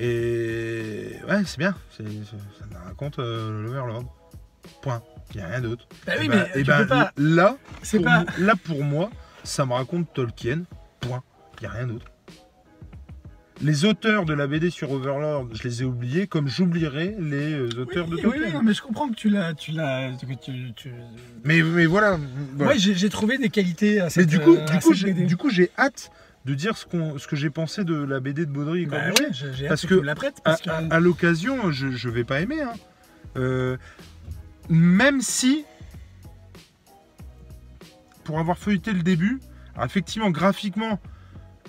Et 0.00 1.12
ouais, 1.28 1.42
c'est 1.46 1.58
bien. 1.58 1.74
C'est- 1.96 2.02
ça 2.04 2.66
me 2.70 2.84
raconte 2.84 3.18
euh, 3.18 3.62
l'Overlord. 3.62 4.04
Point. 4.82 5.02
Il 5.34 5.38
n'y 5.38 5.42
a 5.42 5.48
rien 5.48 5.60
d'autre. 5.60 5.86
Bah 6.06 6.12
oui, 6.18 6.26
Et 6.26 6.28
mais 6.28 6.36
bah- 6.36 6.48
et 6.54 6.58
tu 6.62 6.64
bah, 6.64 6.78
peux 6.80 6.86
pas. 6.86 7.12
là, 7.16 7.56
C'est 7.82 7.98
pour 7.98 8.06
pas. 8.06 8.20
moi- 8.24 8.32
là, 8.38 8.54
pour 8.64 8.82
moi, 8.84 9.10
ça 9.46 9.64
me 9.66 9.72
raconte 9.72 10.12
Tolkien. 10.12 10.62
Point. 11.00 11.22
Il 11.58 11.62
n'y 11.62 11.66
a 11.66 11.70
rien 11.70 11.86
d'autre. 11.86 12.06
Les 13.62 13.86
auteurs 13.86 14.26
de 14.26 14.34
la 14.34 14.46
BD 14.46 14.68
sur 14.68 14.90
Overlord, 14.92 15.48
je 15.54 15.62
les 15.62 15.80
ai 15.80 15.84
oubliés, 15.86 16.26
comme 16.26 16.46
j'oublierai 16.46 17.16
les 17.18 17.54
euh, 17.54 17.68
Oui, 17.74 17.78
auteurs 17.80 18.06
de 18.06 18.16
Tolkien. 18.18 18.42
oui, 18.48 18.52
non, 18.52 18.62
mais 18.62 18.74
je 18.74 18.82
comprends 18.82 19.08
que 19.08 19.14
tu 19.14 19.30
l'as. 19.30 19.54
Tu 19.54 19.72
l'as 19.72 20.10
que 20.12 20.26
tu, 20.34 20.72
tu- 20.76 20.92
mais, 21.42 21.62
mais 21.62 21.86
voilà. 21.86 22.18
voilà. 22.54 22.72
Ouais, 22.72 22.78
j'ai 22.78 23.08
trouvé 23.08 23.38
des 23.38 23.48
qualités 23.48 23.98
à 24.00 24.04
mais 24.04 24.10
cette 24.10 24.26
du 24.26 24.40
coup, 24.40 24.56
euh, 24.56 24.64
du 24.66 24.78
coup, 24.80 24.92
j'ai, 24.92 25.06
BD. 25.14 25.24
du 25.24 25.38
coup, 25.38 25.48
j'ai 25.48 25.70
hâte 25.78 26.10
de 26.44 26.52
dire 26.54 26.76
ce, 26.76 26.84
qu'on, 26.84 27.18
ce 27.18 27.26
que 27.26 27.34
j'ai 27.34 27.48
pensé 27.48 27.82
de 27.84 27.94
la 27.94 28.20
BD 28.20 28.44
de 28.44 28.50
Baudry 28.50 28.84
Bah 28.84 28.98
Corbusier. 29.10 29.26
ouais, 29.26 29.32
j'ai 29.32 29.52
j'ai 29.54 29.64
hâte 29.64 29.68
Parce 29.70 29.82
que, 29.82 29.86
que 29.88 29.94
tu 29.94 30.00
me 30.00 30.06
la 30.06 30.14
prêtes 30.14 30.36
à, 30.44 30.50
parce 30.50 30.60
que. 30.60 30.68
à- 30.70 30.82
à 30.90 31.00
l'occasion, 31.00 31.72
je, 31.72 31.90
je 31.92 32.08
vais 32.10 32.24
pas 32.24 32.42
aimer. 32.42 32.60
hein. 32.60 32.72
Euh, 33.38 33.78
même 34.68 35.22
si, 35.22 35.64
pour 38.26 38.38
avoir 38.38 38.58
feuilleté 38.58 38.92
le 38.92 39.02
début, 39.02 39.40
alors 39.74 39.86
effectivement, 39.86 40.30
graphiquement, 40.30 41.00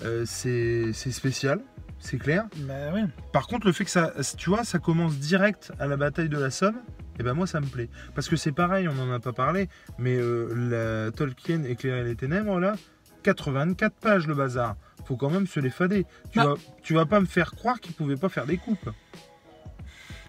euh, 0.04 0.24
c'est, 0.26 0.92
c'est 0.92 1.12
spécial, 1.12 1.60
c'est 1.98 2.18
clair. 2.18 2.44
Bah 2.58 2.92
ouais. 2.92 3.04
Par 3.32 3.46
contre, 3.46 3.66
le 3.66 3.72
fait 3.72 3.84
que 3.84 3.90
ça, 3.90 4.12
tu 4.36 4.50
vois, 4.50 4.64
ça 4.64 4.78
commence 4.78 5.16
direct 5.18 5.72
à 5.78 5.86
la 5.86 5.96
bataille 5.96 6.28
de 6.28 6.38
la 6.38 6.50
Somme, 6.50 6.76
et 7.18 7.22
ben 7.22 7.34
moi 7.34 7.46
ça 7.46 7.60
me 7.60 7.66
plaît. 7.66 7.88
Parce 8.14 8.28
que 8.28 8.36
c'est 8.36 8.52
pareil, 8.52 8.88
on 8.88 8.94
n'en 8.94 9.10
a 9.12 9.18
pas 9.20 9.32
parlé, 9.32 9.68
mais 9.98 10.16
euh, 10.16 11.06
la 11.06 11.10
Tolkien 11.12 11.62
éclairer 11.64 12.04
les 12.04 12.14
ténèbres 12.16 12.58
là, 12.60 12.74
84 13.22 13.94
pages 13.94 14.26
le 14.26 14.34
bazar. 14.34 14.76
Faut 15.04 15.16
quand 15.16 15.30
même 15.30 15.46
se 15.46 15.58
les 15.60 15.70
fader. 15.70 16.06
Tu, 16.32 16.38
Bah. 16.38 16.44
vas, 16.46 16.54
tu 16.82 16.94
vas 16.94 17.06
pas 17.06 17.18
me 17.20 17.26
faire 17.26 17.52
croire 17.52 17.80
qu'ils 17.80 17.94
pouvaient 17.94 18.16
pas 18.16 18.28
faire 18.28 18.46
des 18.46 18.58
coupes. 18.58 18.90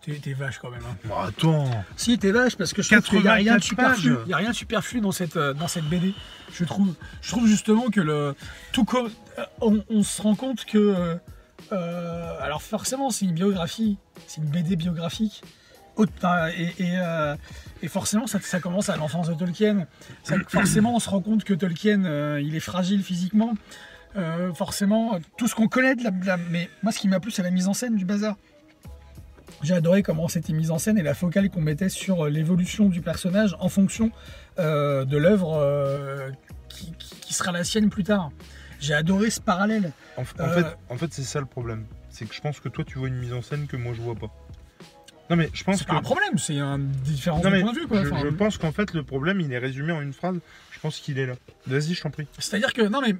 T'es 0.01 0.33
vache 0.33 0.57
quand 0.59 0.71
même. 0.71 0.81
hein. 0.89 0.95
Bon, 1.05 1.17
attends. 1.19 1.69
Si, 1.95 2.17
t'es 2.17 2.31
vache 2.31 2.55
parce 2.55 2.73
que 2.73 2.81
je 2.81 2.89
trouve 2.89 3.01
qu'il 3.09 3.21
n'y 3.21 3.27
a 3.27 3.33
rien 3.33 3.55
de 3.55 3.59
84 3.59 3.95
superflu. 3.97 4.17
Il 4.25 4.29
y 4.29 4.33
a 4.33 4.37
rien 4.37 4.49
de 4.49 4.55
superflu 4.55 5.01
dans 5.01 5.11
cette, 5.11 5.35
euh, 5.37 5.53
dans 5.53 5.67
cette 5.67 5.85
BD. 5.85 6.13
Je 6.53 6.63
trouve, 6.65 6.95
je 7.21 7.29
trouve 7.31 7.45
justement 7.47 7.89
que 7.89 8.01
le 8.01 8.33
tout 8.71 8.85
comme 8.85 9.07
euh, 9.37 9.43
on, 9.61 9.83
on 9.89 10.01
se 10.03 10.21
rend 10.21 10.35
compte 10.35 10.65
que 10.65 11.17
euh, 11.71 12.39
alors 12.41 12.61
forcément 12.63 13.09
c'est 13.11 13.25
une 13.25 13.33
biographie, 13.33 13.97
c'est 14.27 14.41
une 14.41 14.47
BD 14.49 14.75
biographique. 14.75 15.43
Et, 16.57 16.63
et, 16.81 16.93
euh, 16.95 17.35
et 17.83 17.89
forcément, 17.89 18.25
ça, 18.25 18.39
ça 18.39 18.61
commence 18.61 18.87
à 18.87 18.95
l'enfance 18.95 19.27
de 19.27 19.33
Tolkien. 19.33 19.85
Ça- 20.23 20.35
forcément, 20.47 20.95
on 20.95 20.99
se 20.99 21.09
rend 21.09 21.19
compte 21.19 21.43
que 21.43 21.53
Tolkien, 21.53 22.05
euh, 22.05 22.41
il 22.41 22.55
est 22.55 22.61
fragile 22.61 23.03
physiquement. 23.03 23.53
Forcément, 24.55 25.19
tout 25.37 25.47
ce 25.47 25.55
qu'on 25.55 25.67
connaît 25.67 25.95
de 25.95 26.03
la, 26.03 26.11
de 26.11 26.25
la- 26.25 26.37
Mais 26.37 26.69
moi, 26.83 26.91
ce 26.93 26.99
qui 26.99 27.07
m'a 27.09 27.19
plu, 27.19 27.31
c'est 27.31 27.43
la 27.43 27.51
mise 27.51 27.67
en 27.67 27.73
scène 27.73 27.95
du 27.97 28.05
bazar. 28.05 28.35
J'ai 29.63 29.73
adoré 29.73 30.03
comment 30.03 30.27
c'était 30.27 30.53
mis 30.53 30.71
en 30.71 30.77
scène 30.77 30.97
et 30.97 31.03
la 31.03 31.13
focale 31.13 31.49
qu'on 31.49 31.61
mettait 31.61 31.89
sur 31.89 32.25
euh, 32.25 32.29
l'évolution 32.29 32.87
du 32.89 33.01
personnage 33.01 33.55
en 33.59 33.69
fonction 33.69 34.11
euh, 34.57 35.05
de 35.05 35.17
l'œuvre 35.17 35.57
euh, 35.59 36.29
qui, 36.69 37.33
sera 37.33 37.51
la 37.51 37.63
sienne 37.63 37.89
plus 37.89 38.03
tard. 38.03 38.31
J'ai 38.79 38.93
adoré 38.93 39.29
ce 39.29 39.39
parallèle. 39.41 39.91
En, 40.17 40.23
Euh. 40.39 40.53
fait, 40.53 40.65
en 40.89 40.97
fait 40.97 41.07
c'est 41.13 41.23
ça 41.23 41.39
le 41.39 41.45
problème. 41.45 41.85
C'est 42.09 42.25
que 42.25 42.33
je 42.33 42.41
pense 42.41 42.59
que 42.59 42.69
toi, 42.69 42.83
tu 42.85 42.97
vois 42.99 43.07
une 43.07 43.17
mise 43.17 43.33
en 43.33 43.41
scène 43.41 43.67
que 43.67 43.77
moi, 43.77 43.93
je 43.95 44.01
vois 44.01 44.15
pas. 44.15 44.27
Non, 45.29 45.35
mais 45.35 45.49
je 45.53 45.63
pense 45.63 45.77
C'est 45.77 45.85
que. 45.85 45.89
pas 45.91 45.97
un 45.97 46.01
problème, 46.01 46.37
c'est 46.39 46.57
un 46.57 46.79
différent 46.79 47.39
point 47.39 47.51
de 47.51 47.79
vue. 47.79 47.87
Quoi. 47.87 48.03
je, 48.03 48.09
Enfin, 48.09 48.21
je 48.23 48.35
pense 48.35 48.57
qu'en 48.57 48.71
fait, 48.71 48.93
le 48.93 49.03
problème, 49.03 49.39
il 49.41 49.53
est 49.53 49.59
résumé 49.59 49.91
en 49.91 50.01
une 50.01 50.13
phrase. 50.13 50.39
Je 50.71 50.79
pense 50.79 50.97
qu'il 50.99 51.19
est 51.19 51.27
là. 51.27 51.33
Vas-y, 51.67 51.93
je 51.93 52.01
t'en 52.01 52.09
prie. 52.09 52.27
C'est-à-dire 52.39 52.73
que, 52.73 52.81
non 52.81 52.99
mais, 53.01 53.15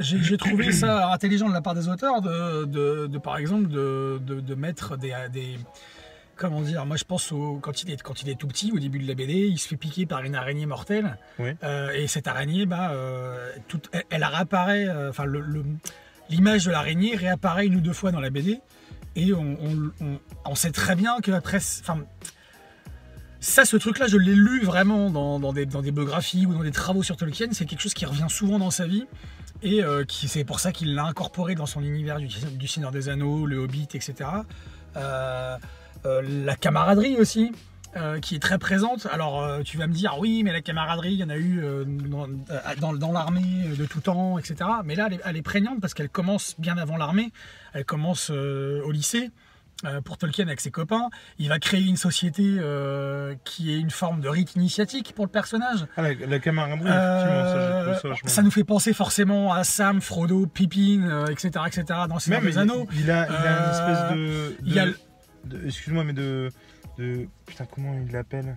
j'ai 0.00 0.36
trouvé 0.36 0.72
ça 0.72 1.12
intelligent 1.12 1.48
de 1.48 1.54
la 1.54 1.60
part 1.60 1.74
des 1.74 1.88
auteurs 1.88 2.20
de, 2.22 2.64
de- 2.64 3.06
de, 3.06 3.18
par 3.18 3.36
exemple, 3.38 3.68
de, 3.68 4.20
mettre 4.54 4.96
des, 4.96 5.14
des- 5.32 5.58
Comment 6.36 6.62
dire 6.62 6.86
Moi, 6.86 6.96
je 6.96 7.04
pense 7.04 7.32
au, 7.32 7.58
quand, 7.60 7.82
il 7.82 7.90
est, 7.90 8.00
quand 8.00 8.22
il 8.22 8.30
est 8.30 8.34
tout 8.34 8.46
petit, 8.48 8.72
au 8.72 8.78
début 8.78 8.98
de 8.98 9.06
la 9.06 9.12
BD, 9.14 9.34
il 9.48 9.58
se 9.58 9.68
fait 9.68 9.76
piquer 9.76 10.06
par 10.06 10.22
une 10.22 10.34
araignée 10.34 10.64
mortelle. 10.64 11.18
Oui. 11.38 11.50
Euh, 11.62 11.90
et 11.90 12.06
cette 12.06 12.26
araignée, 12.28 12.64
bah, 12.64 12.92
euh, 12.92 13.50
toute- 13.68 13.90
elle, 13.92 14.04
elle 14.08 14.24
réapparaît, 14.24 14.86
euh, 14.88 15.10
enfin, 15.10 15.26
le- 15.26 15.40
le- 15.42 15.64
l'image 16.30 16.64
de 16.64 16.70
l'araignée 16.70 17.14
réapparaît 17.14 17.66
une 17.66 17.76
ou 17.76 17.80
deux 17.82 17.92
fois 17.92 18.10
dans 18.10 18.20
la 18.20 18.30
BD. 18.30 18.58
Et 19.16 19.34
on, 19.34 19.58
on- 19.62 19.90
on- 20.04 20.18
on 20.46 20.54
sait 20.54 20.70
très 20.70 20.96
bien 20.96 21.20
que 21.20 21.30
après. 21.30 21.58
Enfin, 21.82 21.98
ça, 23.40 23.64
ce 23.64 23.76
truc-là, 23.76 24.06
je 24.06 24.16
l'ai 24.18 24.34
lu 24.34 24.60
vraiment 24.62 25.10
dans, 25.10 25.40
dans 25.40 25.52
des, 25.52 25.64
dans 25.66 25.82
des 25.82 25.92
biographies 25.92 26.46
ou 26.46 26.54
dans 26.54 26.62
des 26.62 26.70
travaux 26.72 27.02
sur 27.02 27.16
Tolkien. 27.16 27.48
C'est 27.52 27.64
quelque 27.66 27.80
chose 27.80 27.94
qui 27.94 28.04
revient 28.06 28.26
souvent 28.28 28.58
dans 28.58 28.70
sa 28.70 28.86
vie. 28.86 29.06
Et 29.62 29.82
euh, 29.82 30.04
c'est 30.08 30.44
pour 30.44 30.60
ça 30.60 30.72
qu'il 30.72 30.94
l'a 30.94 31.04
incorporé 31.04 31.54
dans 31.54 31.66
son 31.66 31.82
univers 31.82 32.18
du, 32.18 32.68
Seigneur 32.68 32.90
des 32.90 33.08
Anneaux, 33.08 33.46
le 33.46 33.58
Hobbit, 33.58 33.88
etc. 33.94 34.14
Euh, 34.96 35.56
euh, 36.06 36.22
la 36.44 36.56
camaraderie 36.56 37.16
aussi, 37.16 37.52
qui 38.22 38.36
est 38.36 38.40
très 38.40 38.58
présente. 38.58 39.06
Alors, 39.10 39.64
tu 39.64 39.76
vas 39.76 39.88
me 39.88 39.92
dire, 39.92 40.16
oui, 40.18 40.42
mais 40.44 40.52
la 40.52 40.60
camaraderie, 40.60 41.12
il 41.12 41.18
y 41.18 41.24
en 41.24 41.28
a 41.28 41.36
eu 41.36 41.60
dans, 42.78 43.12
l'armée 43.12 43.64
de 43.76 43.84
tout 43.84 44.00
temps, 44.00 44.38
etc. 44.38 44.70
Mais 44.84 44.94
là, 44.94 45.08
elle 45.24 45.36
est, 45.36 45.42
prégnante 45.42 45.80
parce 45.80 45.92
qu'elle 45.92 46.08
commence 46.08 46.54
bien 46.58 46.78
avant 46.78 46.96
l'armée. 46.96 47.32
Elle 47.72 47.84
commence 47.84 48.30
au 48.30 48.92
lycée. 48.92 49.30
Euh, 49.84 50.00
pour 50.00 50.18
Tolkien 50.18 50.46
avec 50.46 50.60
ses 50.60 50.70
copains. 50.70 51.08
Il 51.38 51.48
va 51.48 51.58
créer 51.58 51.84
une 51.84 51.96
société 51.96 52.42
euh, 52.58 53.34
qui 53.44 53.72
est 53.72 53.78
une 53.78 53.90
forme 53.90 54.20
de 54.20 54.28
rite 54.28 54.54
initiatique 54.56 55.12
pour 55.14 55.24
le 55.24 55.30
personnage. 55.30 55.86
Ah, 55.96 56.02
la, 56.02 56.12
j'ai 56.12 56.50
Euh, 56.84 57.94
ça 58.26 58.42
nous 58.42 58.50
fait 58.50 58.64
penser 58.64 58.92
forcément 58.92 59.52
à 59.52 59.64
Sam, 59.64 60.00
Frodo, 60.00 60.46
Pippin, 60.46 61.02
euh, 61.08 61.26
etc., 61.26 61.50
etc. 61.66 61.84
dans 62.08 62.18
Seigneur 62.18 62.42
Même, 62.42 62.50
des 62.50 62.58
Anneaux. 62.58 62.86
il 62.92 63.10
a, 63.10 63.26
il 63.26 63.46
a 63.46 63.58
une 63.58 63.70
espèce 63.70 64.16
de. 65.54 65.66
Excuse-moi, 65.66 66.04
mais 66.04 66.12
de, 66.12 66.50
de. 66.98 67.26
Putain, 67.46 67.64
comment 67.64 67.94
il 68.06 68.12
l'appelle? 68.12 68.56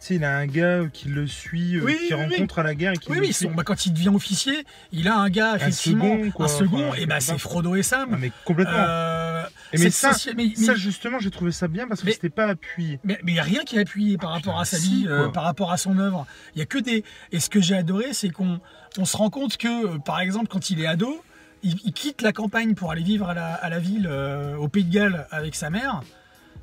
Tu 0.00 0.06
sais, 0.06 0.14
il 0.14 0.24
a 0.24 0.36
un 0.36 0.46
gars 0.46 0.82
qui 0.92 1.08
le 1.08 1.26
suit, 1.26 1.80
Oui, 1.80 1.96
qui 2.06 2.14
oui, 2.14 2.20
oui. 2.20 2.34
rencontre 2.34 2.60
à 2.60 2.62
la 2.62 2.74
guerre 2.76 2.92
et 2.92 2.98
qui 2.98 3.10
Oui, 3.10 3.18
oui, 3.20 3.32
son- 3.32 3.50
bah, 3.50 3.64
quand 3.64 3.84
il 3.84 3.92
devient 3.92 4.10
officier, 4.10 4.64
il 4.92 5.08
a 5.08 5.16
un 5.16 5.28
gars, 5.28 5.56
effectivement, 5.56 6.04
second, 6.18 6.30
quoi, 6.30 6.44
un 6.44 6.48
second, 6.48 6.88
enfin, 6.90 6.98
et 6.98 7.06
bah, 7.06 7.18
c'est. 7.18 7.36
Frodo 7.38 7.74
et 7.74 7.82
Sam. 7.82 8.10
Ah, 8.12 8.16
mais 8.20 8.30
complètement. 8.44 8.74
Euh, 8.78 9.42
Et 9.72 9.78
mais 9.78 9.90
ça, 9.90 10.12
soci- 10.12 10.32
mais- 10.36 10.52
mais- 10.56 10.64
ça, 10.66 10.74
justement, 10.74 11.18
j'ai 11.18 11.30
trouvé 11.30 11.52
ça 11.52 11.68
bien 11.68 11.86
parce 11.88 12.00
que 12.02 12.06
c'était 12.10 12.30
pas 12.30 12.46
appuyé. 12.46 12.98
Mais 13.04 13.18
il 13.26 13.32
n'y 13.34 13.38
a 13.38 13.42
rien 13.42 13.64
qui 13.64 13.76
est 13.76 13.80
appuyé 13.80 14.16
par 14.16 14.30
rapport 14.30 14.54
putain, 14.54 14.62
à 14.62 14.64
sa 14.64 14.78
si, 14.78 15.02
vie, 15.02 15.06
euh, 15.08 15.28
par 15.28 15.42
rapport 15.44 15.70
à 15.72 15.76
son 15.76 15.98
œuvre. 15.98 16.26
Il 16.54 16.58
y 16.58 16.62
a 16.62 16.66
que 16.66 16.78
des. 16.78 17.04
Et 17.32 17.40
ce 17.40 17.50
que 17.50 17.60
j'ai 17.60 17.76
adoré, 17.76 18.12
c'est 18.12 18.30
qu'on 18.30 18.60
on 18.96 19.04
se 19.04 19.16
rend 19.16 19.30
compte 19.30 19.56
que, 19.56 19.94
euh, 19.96 19.98
par 19.98 20.20
exemple, 20.20 20.46
quand 20.48 20.70
il 20.70 20.80
est 20.80 20.86
ado, 20.86 21.22
il, 21.62 21.76
il 21.84 21.92
quitte 21.92 22.22
la 22.22 22.32
campagne 22.32 22.74
pour 22.74 22.90
aller 22.92 23.02
vivre 23.02 23.28
à 23.28 23.34
la, 23.34 23.54
à 23.54 23.68
la 23.68 23.78
ville, 23.78 24.06
euh, 24.10 24.54
au 24.56 24.68
Pays 24.68 24.84
de 24.84 24.92
Galles, 24.92 25.26
avec 25.30 25.54
sa 25.54 25.70
mère. 25.70 26.00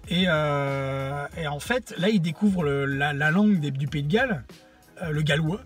Et, 0.10 0.24
et 0.24 1.48
en 1.48 1.60
fait, 1.60 1.94
là, 1.98 2.10
il 2.10 2.22
découvre 2.22 2.64
le- 2.64 2.86
la, 2.86 3.12
la 3.14 3.32
langue 3.32 3.60
des- 3.60 3.72
du 3.72 3.88
Pays 3.88 4.04
de 4.04 4.12
Galles, 4.12 4.44
le 5.10 5.22
gallois, 5.24 5.62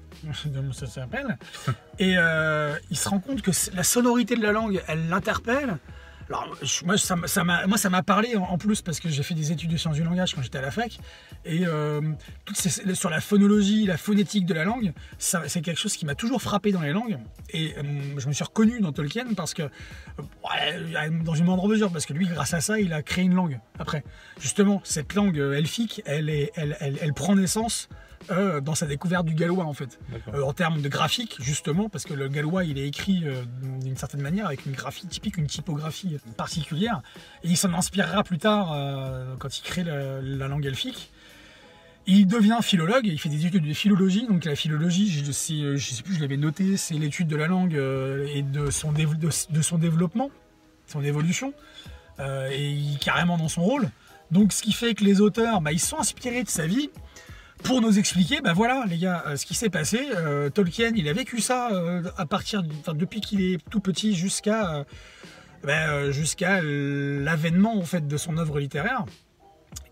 comme 0.56 0.74
ça 0.74 0.88
s'appelle. 0.88 1.38
Et 2.00 2.14
il 2.90 2.98
se 2.98 3.10
rend 3.10 3.20
compte 3.20 3.42
que 3.42 3.52
la 3.76 3.84
sonorité 3.84 4.36
de 4.36 4.42
la 4.42 4.52
langue, 4.52 4.82
elle 4.88 5.08
l'interpelle. 5.10 5.78
Alors, 6.30 6.56
moi, 6.86 6.98
ça 6.98 7.16
m'a- 7.44 7.66
moi, 7.66 7.78
ça 7.78 7.90
m'a 7.90 8.04
parlé 8.04 8.36
en, 8.36 8.58
plus 8.60 8.82
parce 8.84 9.00
que 9.00 9.10
j'ai 9.10 9.24
fait 9.24 9.34
des 9.34 9.52
études 9.52 9.72
de 9.72 9.78
sciences 9.78 9.96
du 9.96 10.04
langage 10.04 10.36
quand 10.36 10.44
j'étais 10.44 10.60
à 10.60 10.62
la 10.62 10.70
fac. 10.70 11.00
Et 11.44 11.66
euh, 11.66 12.02
sur 12.94 13.10
la 13.10 13.20
phonologie, 13.20 13.86
la 13.86 13.98
phonétique 13.98 14.46
de 14.46 14.54
la 14.54 14.64
langue, 14.64 14.94
c'est 15.18 15.62
quelque 15.62 15.80
chose 15.80 15.96
qui 15.96 16.06
m'a 16.06 16.14
toujours 16.14 16.42
frappé 16.42 16.72
dans 16.72 16.82
les 16.82 16.92
langues. 16.92 17.18
Et 17.50 17.74
euh, 17.78 17.84
je 18.18 18.28
me 18.28 18.34
suis 18.34 18.44
reconnu 18.44 18.80
dans 18.80 18.92
Tolkien 18.92 19.26
parce 19.36 19.56
que, 19.56 19.64
euh, 19.64 21.10
dans 21.24 21.34
une 21.34 21.46
moindre 21.46 21.68
mesure, 21.68 21.92
parce 21.92 22.06
que 22.06 22.14
lui, 22.14 22.28
grâce 22.28 22.54
à 22.54 22.62
ça, 22.62 22.80
il 22.80 22.94
a 22.94 23.02
créé 23.02 23.24
une 23.24 23.34
langue. 23.34 23.60
Après, 23.80 24.04
justement, 24.40 24.82
cette 24.84 25.16
langue 25.16 25.38
elfique, 25.38 26.04
elle, 26.06 26.30
est, 26.30 26.52
elle, 26.56 26.78
elle 26.80 27.14
prend 27.14 27.36
naissance 27.36 27.90
euh, 28.32 28.62
dans 28.62 28.76
sa 28.76 28.86
découverte 28.86 29.26
du 29.26 29.34
gallois, 29.34 29.66
en 29.66 29.74
fait. 29.74 30.00
Euh, 30.34 30.42
en 30.44 30.54
termes 30.54 30.82
de 30.82 30.90
graphique, 30.90 31.38
justement, 31.40 31.90
parce 31.90 32.04
que 32.04 32.14
le 32.14 32.28
gallois, 32.28 32.64
il 32.64 32.78
est 32.78 32.88
écrit 32.88 33.24
euh, 33.26 33.44
d'une 33.82 33.98
certaine 33.98 34.22
manière, 34.22 34.46
avec 34.48 34.66
une 34.66 34.74
graphie 34.74 35.08
typique, 35.08 35.38
une 35.38 35.48
typographie 35.48 36.18
particulière, 36.38 37.02
et 37.44 37.50
il 37.50 37.58
s'en 37.58 37.74
inspirera 37.74 38.24
plus 38.24 38.38
tard 38.38 38.76
quand 39.40 39.58
il 39.58 39.62
crée 39.62 39.84
la, 39.84 40.22
la 40.22 40.48
langue 40.48 40.66
elfique. 40.66 41.12
Il 42.08 42.26
devient 42.28 42.58
philologue, 42.62 43.06
il 43.06 43.20
fait 43.20 43.30
des 43.30 43.46
études 43.46 43.68
de 43.68 43.74
philologie, 43.74 44.26
donc 44.28 44.46
la 44.46 44.56
philologie, 44.56 45.10
je 45.12 45.32
sais, 45.32 45.78
je 45.78 45.94
sais 45.94 46.02
plus, 46.02 46.16
je 46.16 46.22
l'avais 46.22 46.38
noté, 46.38 46.78
c'est 46.78 46.96
l'étude 46.96 47.28
de 47.28 47.36
la 47.36 47.48
langue 47.48 47.74
et 47.74 48.42
de 48.42 48.72
son, 48.72 48.92
dév- 48.92 49.18
de, 49.18 49.30
de 49.54 49.62
son 49.62 49.78
développement, 49.78 50.32
son 50.88 51.04
évolution, 51.04 51.54
et 52.20 52.72
il 52.72 52.96
est 52.96 53.00
carrément 53.04 53.38
dans 53.38 53.50
son 53.50 53.62
rôle. 53.62 53.90
Donc 54.32 54.54
ce 54.54 54.62
qui 54.64 54.74
fait 54.74 54.94
que 54.94 55.04
les 55.04 55.22
auteurs, 55.22 55.62
bah, 55.62 55.72
ils 55.72 55.80
sont 55.80 56.00
inspirés 56.00 56.44
de 56.44 56.50
sa 56.50 56.66
vie, 56.68 56.90
pour 57.64 57.82
nous 57.82 58.00
expliquer, 58.00 58.42
ben 58.42 58.54
voilà 58.54 58.86
les 58.88 58.98
gars, 58.98 59.24
euh, 59.28 59.36
ce 59.36 59.46
qui 59.46 59.54
s'est 59.54 59.70
passé. 59.70 60.08
euh, 60.16 60.50
Tolkien, 60.50 60.92
il 60.96 61.08
a 61.08 61.14
vécu 61.14 61.42
ça 61.42 61.72
euh, 61.72 62.04
à 62.18 62.26
partir, 62.26 62.64
enfin, 62.80 62.94
depuis 62.94 63.22
qu'il 63.22 63.42
est 63.42 63.58
tout 63.70 63.80
petit 63.80 64.16
jusqu'à 64.16 64.86
ben, 65.64 66.10
jusqu'à 66.12 66.62
l'avènement 66.62 67.78
en 67.78 67.84
fait 67.84 68.08
de 68.08 68.18
son 68.18 68.38
œuvre 68.38 68.60
littéraire. 68.60 69.06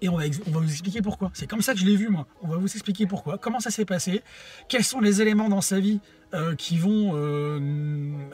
Et 0.01 0.09
on 0.09 0.17
va, 0.17 0.23
on 0.47 0.51
va 0.51 0.59
vous 0.59 0.71
expliquer 0.71 1.01
pourquoi. 1.01 1.29
C'est 1.33 1.47
comme 1.47 1.61
ça 1.61 1.73
que 1.73 1.79
je 1.79 1.85
l'ai 1.85 1.95
vu 1.95 2.09
moi. 2.09 2.27
On 2.41 2.47
va 2.47 2.57
vous 2.57 2.71
expliquer 2.71 3.05
pourquoi, 3.05 3.37
comment 3.37 3.59
ça 3.59 3.69
s'est 3.69 3.85
passé, 3.85 4.21
quels 4.69 4.83
sont 4.83 5.01
les 5.01 5.21
éléments 5.21 5.49
dans 5.49 5.61
sa 5.61 5.79
vie 5.79 5.99
euh, 6.33 6.55
qui 6.55 6.77
vont 6.77 7.13
euh, 7.15 7.59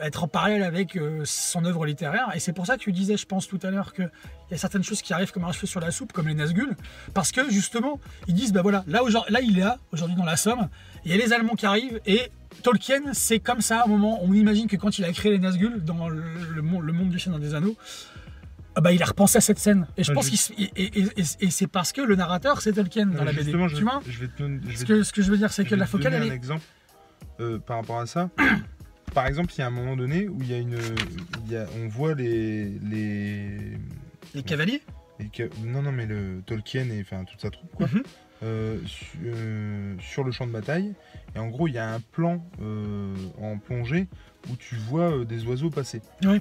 être 0.02 0.24
en 0.24 0.28
parallèle 0.28 0.62
avec 0.64 0.96
euh, 0.96 1.22
son 1.24 1.64
œuvre 1.64 1.86
littéraire. 1.86 2.28
Et 2.34 2.40
c'est 2.40 2.52
pour 2.52 2.66
ça 2.66 2.76
que 2.76 2.82
tu 2.82 2.90
disais, 2.92 3.16
je 3.16 3.26
pense 3.26 3.46
tout 3.46 3.60
à 3.62 3.70
l'heure, 3.70 3.92
qu'il 3.92 4.10
y 4.50 4.54
a 4.54 4.58
certaines 4.58 4.82
choses 4.82 5.00
qui 5.02 5.12
arrivent 5.12 5.30
comme 5.32 5.44
un 5.44 5.52
cheveu 5.52 5.66
sur 5.66 5.80
la 5.80 5.90
soupe, 5.90 6.12
comme 6.12 6.26
les 6.28 6.34
Nazgûl, 6.34 6.74
parce 7.14 7.30
que 7.32 7.48
justement, 7.50 8.00
ils 8.26 8.34
disent, 8.34 8.52
bah 8.52 8.62
voilà, 8.62 8.84
là, 8.88 9.00
là 9.28 9.40
il 9.40 9.58
est 9.58 9.62
là, 9.62 9.78
aujourd'hui 9.92 10.16
dans 10.16 10.24
la 10.24 10.36
Somme, 10.36 10.68
il 11.04 11.10
y 11.12 11.14
a 11.14 11.16
les 11.16 11.32
Allemands 11.32 11.54
qui 11.54 11.66
arrivent, 11.66 12.00
et 12.06 12.20
Tolkien, 12.62 13.12
c'est 13.12 13.38
comme 13.40 13.60
ça, 13.60 13.80
à 13.80 13.84
un 13.84 13.88
moment, 13.88 14.20
on 14.24 14.32
imagine 14.32 14.66
que 14.66 14.76
quand 14.76 14.98
il 14.98 15.04
a 15.04 15.12
créé 15.12 15.32
les 15.32 15.38
Nazgûl 15.38 15.82
dans 15.84 16.08
le, 16.08 16.22
le 16.54 16.62
monde, 16.62 16.82
le 16.84 16.92
monde 16.92 17.10
du 17.10 17.18
Seigneur 17.20 17.38
des 17.40 17.54
Anneaux, 17.54 17.76
ah 18.76 18.80
bah, 18.80 18.90
il 18.92 19.00
a 19.04 19.06
repensé 19.06 19.38
à 19.38 19.40
cette 19.40 19.60
scène. 19.60 19.86
Et 19.96 20.02
je 20.02 20.10
pense 20.10 20.24
je- 20.24 20.30
qu'il 20.30 20.38
se- 20.38 20.52
et, 20.54 20.64
et- 20.74 20.98
et- 21.16 21.24
et 21.46 21.50
c'est 21.50 21.68
parce 21.68 21.92
que 21.92 22.00
le 22.00 22.16
narrateur, 22.16 22.60
c'est 22.60 22.72
Tolkien 22.72 23.06
dans 23.06 23.22
la 23.22 23.32
BD. 23.32 23.52
je, 23.52 23.76
Tu 23.76 23.82
vois? 23.84 24.02
je 24.04 24.18
vais 24.18 24.26
te 24.26 24.76
ce 24.76 24.84
que, 24.84 25.02
ce 25.04 25.12
que 25.12 25.22
je 25.22 25.30
veux 25.30 25.36
dire, 25.38 25.52
c'est 25.52 25.64
que 25.64 25.76
la 25.76 25.86
focale, 25.86 26.14
elle 26.14 26.22
un 26.24 26.26
est. 26.26 26.34
exemple 26.34 26.64
euh, 27.40 27.58
par 27.58 27.78
rapport 27.78 27.98
à 28.00 28.06
ça. 28.06 28.30
Par 29.14 29.26
exemple, 29.28 29.52
il 29.56 29.60
y 29.60 29.62
a 29.62 29.66
un 29.68 29.70
moment 29.70 29.94
donné 29.96 30.26
où 30.28 30.38
il 30.40 30.50
y 30.50 30.54
a 30.54 30.58
une, 30.58 30.76
il 31.46 31.52
y 31.52 31.56
a- 31.56 31.66
on 31.80 31.86
voit 31.86 32.14
les, 32.14 32.64
les, 32.82 33.78
Les 34.34 34.42
cavaliers 34.42 34.82
les 35.20 35.30
non 35.64 35.82
non 35.82 35.92
mais 35.92 36.06
le 36.06 36.42
Tolkien 36.44 36.88
et 36.90 37.00
enfin 37.00 37.22
toute 37.24 37.40
sa 37.40 37.50
troupe 37.50 37.72
quoi, 37.76 37.86
Mhm. 37.86 38.02
euh, 38.42 38.78
su- 38.86 39.18
euh, 39.24 39.94
sur 40.00 40.24
le 40.24 40.32
champ 40.32 40.46
de 40.48 40.50
bataille. 40.52 40.94
Et 41.36 41.38
en 41.38 41.46
gros, 41.46 41.68
il 41.68 41.74
y 41.74 41.78
a 41.78 41.88
un 41.94 42.00
plan 42.00 42.44
euh, 42.60 43.14
en 43.40 43.58
plongée 43.58 44.08
où 44.50 44.56
tu 44.56 44.74
vois 44.74 45.24
des 45.24 45.44
oiseaux 45.46 45.70
passer. 45.70 46.02
Oui. 46.24 46.40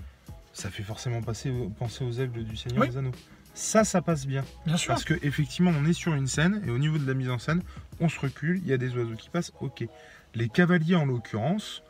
Ça 0.54 0.72
fait 0.72 0.82
forcément 0.84 1.22
passer, 1.22 1.52
penser 1.78 2.04
aux 2.04 2.12
aigles 2.14 2.44
du 2.44 2.56
Seigneur 2.58 2.82
Oui. 2.82 2.90
des 2.90 2.98
Anneaux. 2.98 3.12
Ça, 3.54 3.84
ça 3.84 4.02
passe 4.02 4.26
bien. 4.26 4.44
Bien 4.66 4.78
sûr. 4.78 4.88
Parce 4.88 5.04
que 5.04 5.14
effectivement, 5.22 5.72
on 5.80 5.86
est 5.86 5.94
sur 5.94 6.16
une 6.16 6.26
scène 6.26 6.64
et 6.66 6.72
au 6.72 6.80
niveau 6.80 6.98
de 6.98 7.06
la 7.06 7.14
mise 7.14 7.30
en 7.30 7.38
scène, 7.38 7.62
on 8.00 8.10
se 8.10 8.20
recule, 8.20 8.60
il 8.64 8.68
y 8.68 8.74
a 8.74 8.78
des 8.78 8.96
oiseaux 8.98 9.16
qui 9.16 9.30
passent, 9.30 9.52
ok. 9.62 9.86
Les 10.36 10.50
cavaliers 10.50 10.96
en 10.96 11.06
l'occurrence, 11.06 11.84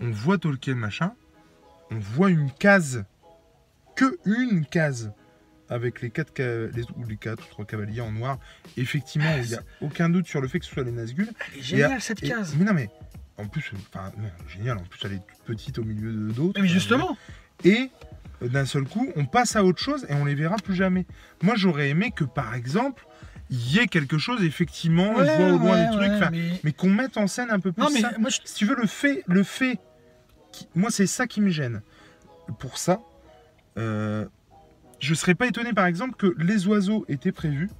on 0.00 0.10
voit 0.10 0.38
Tolkien 0.38 0.74
machin, 0.74 1.12
on 1.90 1.98
voit 1.98 2.30
une 2.30 2.50
case, 2.50 3.04
que 3.94 4.18
une 4.26 4.66
case, 4.66 5.12
avec 5.68 6.00
les 6.02 6.10
quatre, 6.10 6.38
les, 6.38 6.82
ou 6.96 7.04
les 7.08 7.16
quatre 7.16 7.42
ou 7.44 7.48
trois 7.50 7.64
cavaliers 7.64 8.00
en 8.02 8.12
noir. 8.12 8.38
Effectivement, 8.76 9.34
il 9.38 9.48
n'y 9.48 9.54
a 9.54 9.62
aucun 9.80 10.08
doute 10.08 10.26
sur 10.26 10.40
le 10.40 10.48
fait 10.48 10.58
que 10.60 10.66
ce 10.66 10.72
soit 10.72 10.84
les 10.84 10.92
Nazgûl. 10.92 11.28
Elle 11.52 11.58
est 11.58 11.62
géniale 11.62 12.00
cette 12.00 12.22
Et- 12.22 12.28
case. 12.28 12.54
mais 12.58 12.64
non 12.64 12.74
mais, 12.74 12.90
en 13.38 13.46
plus, 13.48 13.72
enfin, 13.90 14.12
génial, 14.48 14.78
en 14.78 14.82
plus 14.82 15.00
elle 15.04 15.14
est 15.14 15.26
toute 15.26 15.44
petite 15.46 15.78
au 15.78 15.84
milieu 15.84 16.12
de- 16.12 16.32
d'autres. 16.32 16.60
Mais 16.60 16.68
justement, 16.68 17.16
Et 17.64 17.90
euh, 18.42 18.48
d'un 18.48 18.66
seul 18.66 18.84
coup, 18.84 19.10
on 19.16 19.24
passe 19.24 19.56
à 19.56 19.64
autre 19.64 19.80
chose 19.82 20.04
et 20.10 20.14
on 20.14 20.26
les 20.26 20.34
verra 20.34 20.56
plus 20.56 20.74
jamais. 20.74 21.06
Moi, 21.42 21.54
j'aurais 21.56 21.88
aimé 21.88 22.10
que, 22.14 22.24
par 22.24 22.54
exemple, 22.54 23.06
il 23.50 23.74
y 23.74 23.78
ait 23.78 23.86
quelque 23.86 24.18
chose, 24.18 24.42
effectivement, 24.42 25.12
vois 25.12 25.22
au 25.24 25.58
loin 25.58 25.72
Ouais, 25.72 25.84
des 25.86 25.90
trucs, 25.96 26.22
ouais, 26.22 26.30
mais... 26.32 26.60
mais 26.64 26.72
qu'on 26.72 26.90
mette 26.90 27.16
en 27.16 27.26
scène 27.26 27.50
un 27.50 27.60
peu 27.60 27.72
plus 27.72 27.82
Non, 27.82 27.88
mais 27.92 28.00
ça. 28.00 28.12
moi, 28.18 28.30
je... 28.30 28.38
Si 28.44 28.54
tu 28.54 28.66
veux, 28.66 28.74
le 28.76 28.86
fait, 28.86 29.22
le 29.26 29.42
fait, 29.42 29.78
qui- 30.52 30.68
moi, 30.74 30.90
c'est 30.90 31.06
ça 31.06 31.26
qui 31.26 31.40
me 31.40 31.50
gêne. 31.50 31.80
Pour 32.58 32.78
ça, 32.78 33.00
euh, 33.78 34.24
je 35.00 35.14
serais 35.14 35.34
pas 35.34 35.46
étonné, 35.46 35.72
par 35.72 35.86
exemple, 35.86 36.16
que 36.16 36.34
les 36.38 36.66
oiseaux 36.66 37.04
étaient 37.08 37.32
prévus 37.32 37.70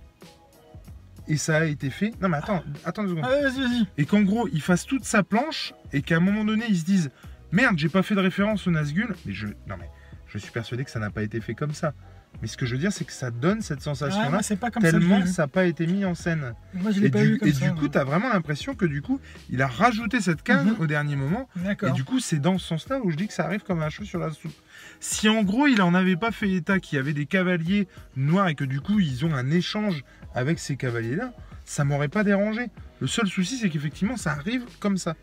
et 1.29 1.37
ça 1.37 1.57
a 1.59 1.64
été 1.64 1.90
fait. 1.90 2.12
Non, 2.20 2.29
mais 2.29 2.37
attends, 2.37 2.62
attends 2.85 3.02
deux 3.02 3.11
secondes. 3.11 3.24
Ah. 3.26 3.85
Et 3.98 4.05
qu'en 4.07 4.22
gros, 4.22 4.48
ils 4.52 4.61
fassent 4.62 4.87
toute 4.87 5.05
sa 5.05 5.22
planche 5.22 5.74
et 5.92 6.02
qu'à 6.02 6.16
un 6.16 6.20
moment 6.20 6.44
donné, 6.44 6.64
ils 6.68 6.79
se 6.79 6.85
disent 6.85 7.11
Merde, 7.52 7.79
j'ai 7.79 7.88
pas 7.88 8.02
fait 8.02 8.14
de 8.14 8.20
référence 8.20 8.66
au 8.66 8.70
Nazgûl. 8.70 9.14
Mais 9.24 9.33
je. 9.33 9.46
Non, 9.68 9.76
mais 9.79 9.88
je 10.29 10.38
suis 10.38 10.50
persuadé 10.50 10.85
que 10.85 10.90
ça 10.90 10.98
n'a 11.00 11.11
pas 11.11 11.22
été 11.22 11.40
fait 11.40 11.55
comme 11.55 11.72
ça. 11.72 11.94
Mais 12.42 12.49
ce 12.49 12.57
que 12.57 12.66
je 12.66 12.72
veux 12.72 12.79
dire, 12.79 12.92
c'est 12.92 13.05
que 13.05 13.12
ça 13.12 13.31
donne 13.31 13.62
cette 13.62 13.81
sensation-là, 13.81 14.40
tellement 14.81 15.25
ça 15.27 15.42
n'a 15.42 15.49
pas 15.49 15.64
été 15.64 15.87
mis 15.87 16.05
en 16.05 16.14
scène. 16.14 16.55
Moi, 16.75 16.90
je 16.90 17.01
l'ai 17.01 17.09
pas 17.11 17.22
du, 17.22 17.33
vu 17.33 17.38
comme 17.38 17.49
et 17.49 17.53
ça. 17.53 17.68
du 17.68 17.75
coup, 17.75 17.88
tu 17.88 17.96
as 17.96 18.05
vraiment 18.05 18.29
l'impression 18.29 18.75
que 18.75 18.85
du 18.85 19.01
coup, 19.03 19.20
il 19.51 19.62
a 19.62 19.66
rajouté 19.66 20.20
cette 20.20 20.42
case 20.42 20.64
Mhm. 20.66 20.77
au 20.79 20.87
dernier 20.87 21.16
moment. 21.16 21.49
Et 21.83 21.90
du 21.92 22.05
coup, 22.05 22.20
c'est 22.20 22.38
dans 22.38 22.59
ce 22.59 22.66
sens-là 22.66 23.01
où 23.03 23.11
je 23.11 23.16
dis 23.16 23.27
que 23.27 23.33
ça 23.33 23.44
arrive 23.46 23.62
comme 23.62 23.81
un 23.83 23.88
cheveu 23.88 24.05
sur 24.05 24.18
la 24.18 24.31
soupe. 24.31 24.53
Si 25.01 25.29
en 25.29 25.42
gros, 25.42 25.66
il 25.66 25.81
en 25.83 25.94
avait 25.94 26.16
pas 26.16 26.31
fait 26.31 26.51
état 26.53 26.79
qu'il 26.79 26.96
y 26.96 26.99
avait 26.99 27.12
des 27.14 27.27
cavaliers 27.27 27.88
noirs 28.16 28.49
et 28.49 28.55
que 28.55 28.64
du 28.64 28.81
coup, 28.81 29.01
ils 29.01 29.25
ont 29.25 29.35
un 29.35 29.51
échange 29.51 30.05
avec 30.35 30.59
ces 30.59 30.77
cavaliers-là, 30.77 31.33
ça 31.64 31.85
m'aurait 31.85 32.09
pas 32.09 32.22
dérangé. 32.25 32.68
Le 33.01 33.07
seul 33.07 33.27
souci, 33.29 33.57
c'est 33.59 33.68
qu'effectivement, 33.70 34.16
ça 34.16 34.33
arrive 34.33 34.62
comme 34.81 34.99
ça. 34.99 35.14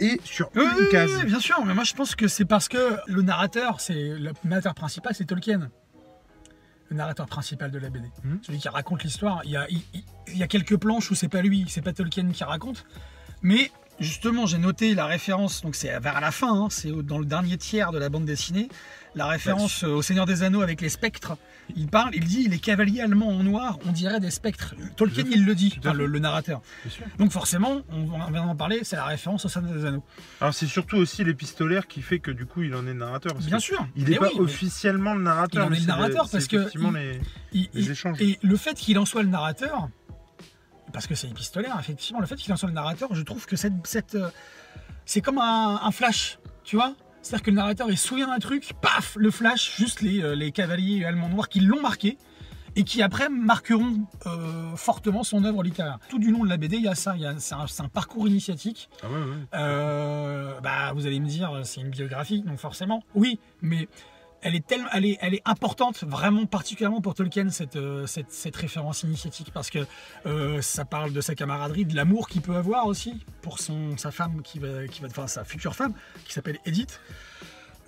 Et 0.00 0.20
sur 0.24 0.50
Oui, 0.54 0.62
une 0.62 0.78
oui, 0.84 0.88
case. 0.92 1.10
oui, 1.18 1.24
bien 1.24 1.40
sûr, 1.40 1.64
mais 1.64 1.74
moi 1.74 1.82
je 1.82 1.92
pense 1.92 2.14
que 2.14 2.28
c'est 2.28 2.44
parce 2.44 2.68
que 2.68 2.78
le 3.08 3.22
narrateur, 3.22 3.80
c'est 3.80 3.94
le 4.16 4.30
narrateur 4.44 4.74
principal, 4.74 5.12
c'est 5.14 5.24
Tolkien. 5.24 5.70
Le 6.90 6.96
narrateur 6.96 7.26
principal 7.26 7.70
de 7.70 7.78
la 7.78 7.90
BD. 7.90 8.06
Mhm. 8.24 8.38
Celui 8.42 8.58
qui 8.58 8.68
raconte 8.68 9.04
l'histoire. 9.04 9.42
Il 9.44 9.50
y 9.50 9.56
a, 9.56 9.66
il, 9.68 9.82
il- 9.94 10.04
il 10.28 10.36
y 10.38 10.42
a 10.42 10.46
quelques 10.46 10.76
planches 10.76 11.10
où 11.10 11.14
c'est 11.14 11.28
pas 11.28 11.42
lui, 11.42 11.64
c'est 11.68 11.82
pas 11.82 11.92
Tolkien 11.92 12.30
qui 12.32 12.44
raconte. 12.44 12.84
Mais 13.42 13.70
justement, 13.98 14.46
j'ai 14.46 14.58
noté 14.58 14.94
la 14.94 15.06
référence, 15.06 15.62
donc 15.62 15.74
c'est 15.74 15.98
vers 16.00 16.20
la 16.20 16.30
fin, 16.30 16.52
hein, 16.64 16.68
c'est 16.70 16.90
dans 16.90 17.18
le 17.18 17.24
dernier 17.24 17.56
tiers 17.58 17.92
de 17.92 17.98
la 17.98 18.08
bande 18.08 18.24
dessinée, 18.26 18.68
la 19.18 19.26
référence 19.26 19.84
euh, 19.84 19.88
au 19.88 20.02
Seigneur 20.02 20.24
des 20.26 20.42
Anneaux 20.42 20.62
avec 20.62 20.80
les 20.80 20.88
spectres. 20.88 21.36
Il 21.76 21.86
parle, 21.88 22.14
il 22.14 22.24
dit 22.24 22.48
les 22.48 22.58
cavaliers 22.58 23.02
allemands 23.02 23.28
en 23.28 23.42
noir, 23.42 23.78
on 23.86 23.92
dirait 23.92 24.20
des 24.20 24.30
spectres. 24.30 24.74
Tolkien, 24.96 25.24
il 25.30 25.44
le 25.44 25.54
dit, 25.54 25.74
enfin, 25.78 25.92
le, 25.92 26.06
le 26.06 26.18
narrateur. 26.18 26.62
Donc 27.18 27.30
forcément, 27.32 27.82
on, 27.90 28.10
on 28.10 28.30
vient 28.30 28.46
d'en 28.46 28.56
parler, 28.56 28.80
c'est 28.84 28.96
la 28.96 29.04
référence 29.04 29.44
au 29.44 29.48
Seigneur 29.48 29.72
des 29.74 29.84
Anneaux. 29.84 30.02
Alors 30.40 30.54
c'est 30.54 30.66
surtout 30.66 30.96
aussi 30.96 31.24
l'épistolaire 31.24 31.86
qui 31.86 32.00
fait 32.00 32.20
que 32.20 32.30
du 32.30 32.46
coup 32.46 32.62
il 32.62 32.74
en 32.74 32.86
est 32.86 32.94
narrateur. 32.94 33.34
parce 33.34 33.44
Bien 33.46 33.58
que 33.58 33.62
sûr. 33.62 33.86
Il 33.96 34.08
n'est 34.08 34.16
pas 34.16 34.28
oui, 34.32 34.40
officiellement 34.40 35.14
le 35.14 35.22
narrateur. 35.22 35.64
Il 35.66 35.68
en 35.68 35.74
est 35.74 35.80
le 35.80 35.86
narrateur 35.86 36.28
parce 36.30 36.46
que 36.46 36.56
effectivement 36.56 36.90
il- 36.90 36.94
les, 36.96 37.20
il- 37.52 37.68
les 37.74 37.82
il- 37.84 37.90
échanges. 37.90 38.20
Et 38.22 38.38
le 38.42 38.56
fait 38.56 38.74
qu'il 38.74 38.98
en 38.98 39.04
soit 39.04 39.22
le 39.22 39.28
narrateur, 39.28 39.88
parce 40.92 41.06
que 41.06 41.14
c'est 41.14 41.28
épistolaire, 41.28 41.76
effectivement, 41.78 42.20
le 42.20 42.26
fait 42.26 42.36
qu'il 42.36 42.50
en 42.52 42.56
soit 42.56 42.68
le 42.70 42.74
narrateur, 42.74 43.14
je 43.14 43.22
trouve 43.22 43.44
que 43.44 43.56
cette, 43.56 43.74
cette, 43.84 44.14
euh, 44.14 44.30
c'est 45.04 45.20
comme 45.20 45.36
un, 45.38 45.80
un 45.82 45.90
flash, 45.90 46.38
tu 46.64 46.76
vois 46.76 46.94
C'est-à-dire 47.28 47.44
que 47.44 47.50
le 47.50 47.56
narrateur, 47.56 47.90
il 47.90 47.98
se 47.98 48.08
souvient 48.08 48.28
d'un 48.28 48.38
truc, 48.38 48.72
paf, 48.80 49.14
le 49.20 49.30
flash, 49.30 49.76
juste 49.76 50.00
les, 50.00 50.22
euh, 50.22 50.34
les 50.34 50.50
cavaliers 50.50 51.04
allemands 51.04 51.28
noirs 51.28 51.50
qui 51.50 51.60
l'ont 51.60 51.82
marqué 51.82 52.16
et 52.74 52.84
qui 52.84 53.02
après 53.02 53.28
marqueront 53.28 54.06
euh, 54.24 54.74
fortement 54.76 55.22
son 55.24 55.44
œuvre 55.44 55.62
littéraire. 55.62 55.98
Tout 56.08 56.18
du 56.18 56.30
long 56.30 56.42
de 56.42 56.48
la 56.48 56.56
BD, 56.56 56.78
il 56.78 56.84
y 56.84 56.88
a 56.88 56.94
ça, 56.94 57.14
c'est 57.38 57.82
un, 57.82 57.88
parcours 57.88 58.26
initiatique. 58.28 58.88
Ah 59.02 59.08
ouais, 59.08 59.18
ouais. 59.18 59.36
Euh, 59.52 60.58
bah, 60.62 60.94
vous 60.94 61.06
allez 61.06 61.20
me 61.20 61.26
dire, 61.26 61.52
c'est 61.64 61.82
une 61.82 61.90
biographie, 61.90 62.40
donc 62.40 62.56
forcément, 62.56 63.04
oui, 63.14 63.38
mais 63.60 63.88
elle 64.42 64.54
est 64.54 64.66
tellement, 64.66 64.88
elle 64.92 65.04
est, 65.04 65.18
elle 65.20 65.34
est 65.34 65.42
importante, 65.44 66.04
vraiment 66.04 66.46
particulièrement 66.46 67.00
pour 67.00 67.14
Tolkien 67.14 67.50
cette, 67.50 67.76
euh, 67.76 68.06
cette, 68.06 68.30
cette 68.30 68.56
référence 68.56 69.02
initiatique, 69.02 69.50
parce 69.52 69.70
que 69.70 69.80
euh, 70.26 70.60
ça 70.62 70.84
parle 70.84 71.12
de 71.12 71.20
sa 71.20 71.34
camaraderie, 71.34 71.84
de 71.84 71.96
l'amour 71.96 72.28
qu'il 72.28 72.42
peut 72.42 72.56
avoir 72.56 72.86
aussi 72.86 73.24
pour 73.42 73.58
son, 73.58 73.96
sa 73.96 74.10
femme 74.10 74.42
qui 74.42 74.58
va, 74.58 74.86
qui 74.86 75.02
va, 75.02 75.08
enfin 75.08 75.26
sa 75.26 75.44
future 75.44 75.74
femme, 75.74 75.92
qui 76.24 76.32
s'appelle 76.32 76.58
Edith. 76.66 77.00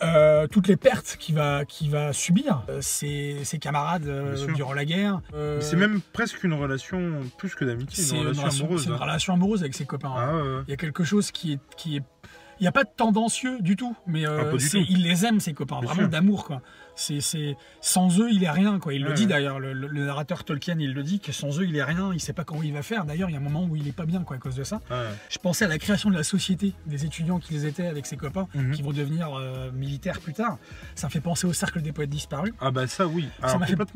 Euh, 0.03 0.47
toutes 0.47 0.67
les 0.67 0.77
pertes 0.77 1.17
qu'il 1.19 1.35
va, 1.35 1.63
va 1.89 2.13
subir, 2.13 2.63
euh, 2.69 2.81
ses, 2.81 3.45
ses 3.45 3.59
camarades 3.59 4.07
euh, 4.07 4.47
durant 4.55 4.73
la 4.73 4.85
guerre. 4.85 5.21
C'est 5.61 5.77
même 5.77 6.01
presque 6.13 6.43
une 6.43 6.55
relation 6.55 7.21
plus 7.37 7.55
que 7.55 7.65
d'amitié, 7.65 8.03
c'est 8.03 8.17
une 8.17 8.29
relation 8.29 8.65
amoureuse. 8.65 8.83
c'est 8.83 8.89
une 8.89 8.95
hein. 8.95 8.99
relation 8.99 9.35
amoureuse 9.35 9.61
avec 9.61 9.75
ses 9.75 9.85
copains. 9.85 10.15
Ah. 10.17 10.63
Il 10.67 10.71
y 10.71 10.75
a 10.75 10.77
quelque 10.77 11.05
chose 11.05 11.31
qui 11.31 11.53
est, 11.53 11.61
qui 11.77 11.97
est, 11.97 12.03
il 12.61 12.65
n'y 12.65 12.69
a 12.69 12.73
pas 12.73 12.85
de 12.85 12.91
tendancieux 12.95 13.59
du 13.61 13.75
tout, 13.75 13.97
mais 14.07 14.27
euh, 14.27 14.53
Ah, 14.53 14.57
du 14.57 14.69
tout. 14.69 14.85
il 14.89 15.03
les 15.03 15.25
aime 15.25 15.41
ses 15.41 15.55
copains, 15.55 15.81
vraiment 15.81 16.09
d'amour 16.09 16.45
quoi. 16.45 16.61
C'est, 16.95 17.21
c'est, 17.23 17.57
sans 17.81 18.21
eux 18.21 18.29
il 18.31 18.45
est 18.45 18.51
rien 18.51 18.79
quoi. 18.79 18.93
Il 18.93 19.03
le 19.05 19.15
dit 19.15 19.23
ouais. 19.23 19.29
d'ailleurs, 19.29 19.59
le, 19.59 19.73
narrateur 20.05 20.45
Tolkien 20.45 20.77
il 20.79 20.93
le 20.93 21.03
dit 21.03 21.19
que 21.21 21.33
sans 21.33 21.59
eux 21.59 21.65
il 21.67 21.75
est 21.77 21.83
rien, 21.83 22.11
il 22.13 22.21
sait 22.21 22.35
pas 22.35 22.45
comment 22.45 22.63
il 22.63 22.73
va 22.75 22.83
faire. 22.83 23.07
D'ailleurs 23.07 23.31
il 23.31 23.33
y 23.33 23.37
a 23.37 23.39
un 23.41 23.43
moment 23.43 23.65
où 23.65 23.77
il 23.77 23.89
est 23.89 23.93
pas 23.93 24.05
bien 24.05 24.23
quoi 24.23 24.37
à 24.37 24.39
cause 24.39 24.55
de 24.57 24.65
ça. 24.65 24.81
Ah 24.91 24.95
ouais. 25.03 25.09
Je 25.31 25.39
pensais 25.39 25.65
à 25.65 25.69
la 25.69 25.79
création 25.79 26.11
de 26.11 26.15
la 26.17 26.23
société 26.23 26.75
des 26.87 27.07
étudiants 27.07 27.39
qu'ils 27.39 27.65
étaient 27.65 27.87
avec 27.87 28.05
ses 28.07 28.17
copains, 28.19 28.49
Mhm. 28.55 28.73
qui 28.73 28.83
vont 28.83 28.93
devenir 28.93 29.31
euh, 29.35 29.71
militaires 29.73 30.21
plus 30.21 30.35
tard. 30.35 30.59
Ça 30.95 31.07
me 31.07 31.13
fait 31.13 31.21
penser 31.21 31.47
au 31.47 31.53
cercle 31.55 31.81
des 31.81 31.93
poètes 31.93 32.11
disparus. 32.11 32.53
Ah 32.61 32.71
bah 32.71 32.87
ça 32.87 33.07
oui, 33.07 33.29
Ça 33.41 33.47
Alors, 33.47 33.53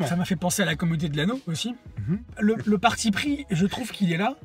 ça 0.07 0.17
m'a 0.17 0.25
fait 0.25 0.37
penser 0.37 0.63
à 0.63 0.65
la 0.65 0.75
communauté 0.77 1.09
de 1.11 1.17
l'anneau 1.19 1.41
aussi. 1.47 1.75
Mhm. 2.09 2.19
Le, 2.41 2.57
le 2.65 2.79
parti 2.79 3.11
pris, 3.11 3.45
je 3.51 3.67
trouve 3.67 3.91
qu'il 3.91 4.13
est 4.13 4.17
là 4.17 4.37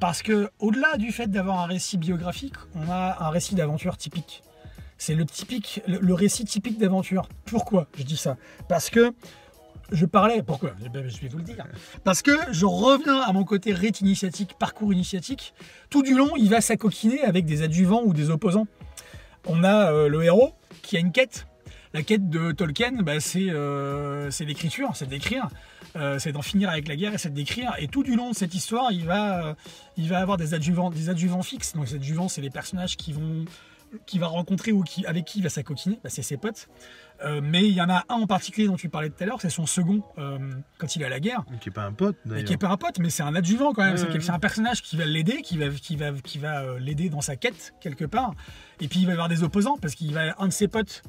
parce 0.00 0.22
que 0.22 0.50
au-delà 0.58 0.96
du 0.96 1.12
fait 1.12 1.28
d'avoir 1.28 1.60
un 1.60 1.66
récit 1.66 1.98
biographique, 1.98 2.54
on 2.74 2.90
a 2.90 3.24
un 3.24 3.30
récit 3.30 3.54
d'aventure 3.54 3.96
typique. 3.96 4.42
C'est 4.98 5.14
le 5.14 6.14
récit 6.14 6.44
typique 6.44 6.78
d'aventure. 6.78 7.28
Pourquoi 7.44 7.86
je 7.98 8.02
dis 8.02 8.16
ça? 8.16 8.36
Parce 8.68 8.88
que 8.88 9.12
je 9.92 10.06
parlais. 10.06 10.42
Pourquoi? 10.42 10.72
Eh 10.84 10.88
ben, 10.88 11.08
Je 11.08 11.20
vais 11.20 11.28
vous 11.28 11.38
le 11.38 11.44
dire. 11.44 11.64
Parce 12.04 12.22
que 12.22 12.32
je 12.50 12.66
reviens 12.66 13.20
à 13.20 13.32
mon 13.32 13.44
côté 13.44 13.72
rite 13.72 14.00
initiatique, 14.00 14.54
parcours 14.58 14.92
initiatique. 14.92 15.54
Tout 15.90 16.02
du 16.02 16.14
long, 16.14 16.30
il 16.36 16.48
va 16.48 16.60
s'acoquiner 16.60 17.22
avec 17.22 17.44
des 17.44 17.62
adjuvants 17.62 18.02
ou 18.04 18.12
des 18.12 18.30
opposants. 18.30 18.66
On 19.46 19.62
a 19.64 19.92
euh, 19.92 20.08
le 20.08 20.24
héros 20.24 20.54
qui 20.82 20.96
a 20.96 21.00
une 21.00 21.12
quête. 21.12 21.46
La 21.94 22.02
quête 22.02 22.28
de 22.28 22.52
Tolkien, 22.52 23.02
bah, 23.02 23.20
c'est 23.20 23.50
euh, 23.50 24.30
c'est 24.30 24.44
l'écriture, 24.44 24.90
c'est 24.94 25.08
d'écrire. 25.08 25.48
Euh, 25.96 26.18
c'est 26.18 26.32
d'en 26.32 26.42
finir 26.42 26.68
avec 26.68 26.88
la 26.88 26.96
guerre 26.96 27.14
et 27.14 27.18
c'est 27.18 27.32
d'écrire. 27.32 27.72
Et 27.78 27.88
tout 27.88 28.02
du 28.02 28.16
long 28.16 28.30
de 28.30 28.34
cette 28.34 28.54
histoire, 28.54 28.92
il 28.92 29.06
va, 29.06 29.46
euh, 29.46 29.54
il 29.96 30.08
va 30.08 30.18
avoir 30.18 30.36
des 30.36 30.52
adjuvants, 30.52 30.90
des 30.90 31.08
adjuvants 31.08 31.42
fixes. 31.42 31.72
Donc, 31.74 31.88
ces 31.88 31.94
adjuvants, 31.94 32.28
c'est 32.28 32.42
les 32.42 32.50
personnages 32.50 32.96
qui 32.96 33.12
vont 33.12 33.44
qu'il 34.04 34.20
va 34.20 34.26
rencontrer 34.26 34.72
ou 34.72 34.82
qui, 34.82 35.06
avec 35.06 35.24
qui 35.24 35.38
il 35.38 35.42
va 35.42 35.48
s'acoquiner, 35.48 36.00
bah, 36.02 36.10
c'est 36.10 36.20
ses 36.22 36.36
potes. 36.36 36.68
Euh, 37.24 37.40
mais 37.42 37.66
il 37.66 37.72
y 37.72 37.80
en 37.80 37.88
a 37.88 38.04
un 38.10 38.16
en 38.16 38.26
particulier 38.26 38.66
dont 38.66 38.76
tu 38.76 38.90
parlais 38.90 39.08
tout 39.08 39.22
à 39.22 39.26
l'heure, 39.26 39.40
c'est 39.40 39.48
son 39.48 39.64
second 39.64 40.02
euh, 40.18 40.38
quand 40.76 40.96
il 40.96 41.02
est 41.02 41.06
à 41.06 41.08
la 41.08 41.20
guerre. 41.20 41.44
Qui 41.60 41.70
est 41.70 41.72
pas 41.72 41.84
un 41.84 41.92
pote 41.92 42.16
d'ailleurs. 42.26 42.44
qui 42.44 42.52
est 42.52 42.58
pas 42.58 42.68
un 42.68 42.76
pote, 42.76 42.98
mais 42.98 43.08
c'est 43.08 43.22
un 43.22 43.34
adjuvant 43.34 43.72
quand 43.72 43.84
même. 43.84 43.96
C'est 43.96 44.06
ouais, 44.06 44.12
quel- 44.12 44.22
c'est 44.22 44.32
un 44.32 44.38
personnage 44.40 44.82
qui 44.82 44.96
va 44.96 45.06
l'aider, 45.06 45.40
qui 45.40 45.56
va, 45.56 45.68
qui 45.70 45.96
va, 45.96 46.10
qui 46.12 46.38
va 46.38 46.62
euh, 46.62 46.78
l'aider 46.80 47.08
dans 47.08 47.22
sa 47.22 47.36
quête 47.36 47.72
quelque 47.80 48.04
part. 48.04 48.34
Et 48.80 48.88
puis 48.88 48.98
il 49.00 49.06
va 49.06 49.12
y 49.12 49.14
avoir 49.14 49.28
des 49.28 49.44
opposants 49.44 49.78
parce 49.80 49.94
qu'il 49.94 50.12
va 50.12 50.34
un 50.38 50.48
de 50.48 50.52
ses 50.52 50.68
potes 50.68 51.02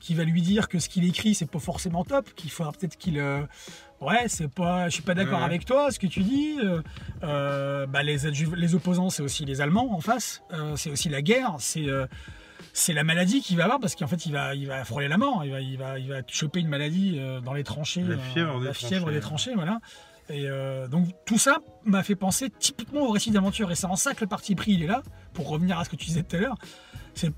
qui 0.00 0.14
va 0.14 0.24
lui 0.24 0.42
dire 0.42 0.68
que 0.68 0.78
ce 0.78 0.88
qu'il 0.88 1.04
écrit 1.04 1.34
c'est 1.34 1.50
pas 1.50 1.58
forcément 1.58 2.04
top, 2.04 2.32
qu'il 2.34 2.50
faudra 2.50 2.72
peut-être 2.72 2.96
qu'il 2.96 3.18
euh, 3.18 3.40
ouais 4.00 4.24
c'est 4.28 4.48
pas, 4.52 4.88
je 4.88 4.94
suis 4.94 5.02
pas 5.02 5.14
d'accord 5.14 5.38
Ouais. 5.40 5.44
avec 5.44 5.64
toi, 5.64 5.90
ce 5.90 5.98
que 5.98 6.06
tu 6.06 6.22
dis. 6.22 6.58
Euh, 6.62 6.80
euh, 7.22 7.86
bah, 7.86 8.02
les, 8.02 8.74
opposants 8.74 9.10
c'est 9.10 9.22
aussi 9.22 9.44
les 9.44 9.60
Allemands 9.60 9.94
en 9.94 10.00
face, 10.00 10.42
c'est 10.76 10.90
aussi 10.90 11.08
la 11.08 11.22
guerre, 11.22 11.54
c'est 11.58 11.86
c'est 12.72 12.92
la 12.92 13.04
maladie 13.04 13.40
qu'il 13.40 13.56
va 13.56 13.64
avoir 13.64 13.78
parce 13.80 13.94
qu'en 13.94 14.06
fait 14.06 14.26
il 14.26 14.32
va, 14.32 14.54
il 14.54 14.66
va 14.66 14.84
frôler 14.84 15.08
la 15.08 15.18
mort, 15.18 15.44
il 15.44 15.50
va, 15.52 15.60
il 15.60 15.76
va, 15.78 15.98
il 15.98 16.08
va 16.08 16.20
choper 16.26 16.60
une 16.60 16.68
maladie 16.68 17.20
dans 17.44 17.52
les 17.52 17.64
tranchées, 17.64 18.02
La 18.02 18.16
fièvre 18.18 18.60
des 18.60 18.66
la 18.66 18.74
fièvre 18.74 19.02
tranchées. 19.02 19.14
des 19.14 19.20
tranchées, 19.20 19.54
voilà. 19.54 19.78
Et 20.30 20.46
euh, 20.48 20.88
donc 20.88 21.08
tout 21.26 21.36
ça 21.38 21.58
m'a 21.84 22.02
fait 22.02 22.14
penser 22.14 22.48
typiquement 22.50 23.02
au 23.02 23.10
récit 23.10 23.30
d'aventure 23.30 23.70
et 23.70 23.74
c'est 23.74 23.86
en 23.86 23.96
ça 23.96 24.14
que 24.14 24.22
le 24.22 24.26
parti 24.26 24.54
pris 24.54 24.72
il 24.72 24.82
est 24.82 24.86
là, 24.86 25.02
pour 25.34 25.48
revenir 25.48 25.78
à 25.78 25.84
ce 25.84 25.90
que 25.90 25.96
tu 25.96 26.06
disais 26.06 26.22
tout 26.22 26.36
à 26.36 26.38
l'heure, 26.40 26.56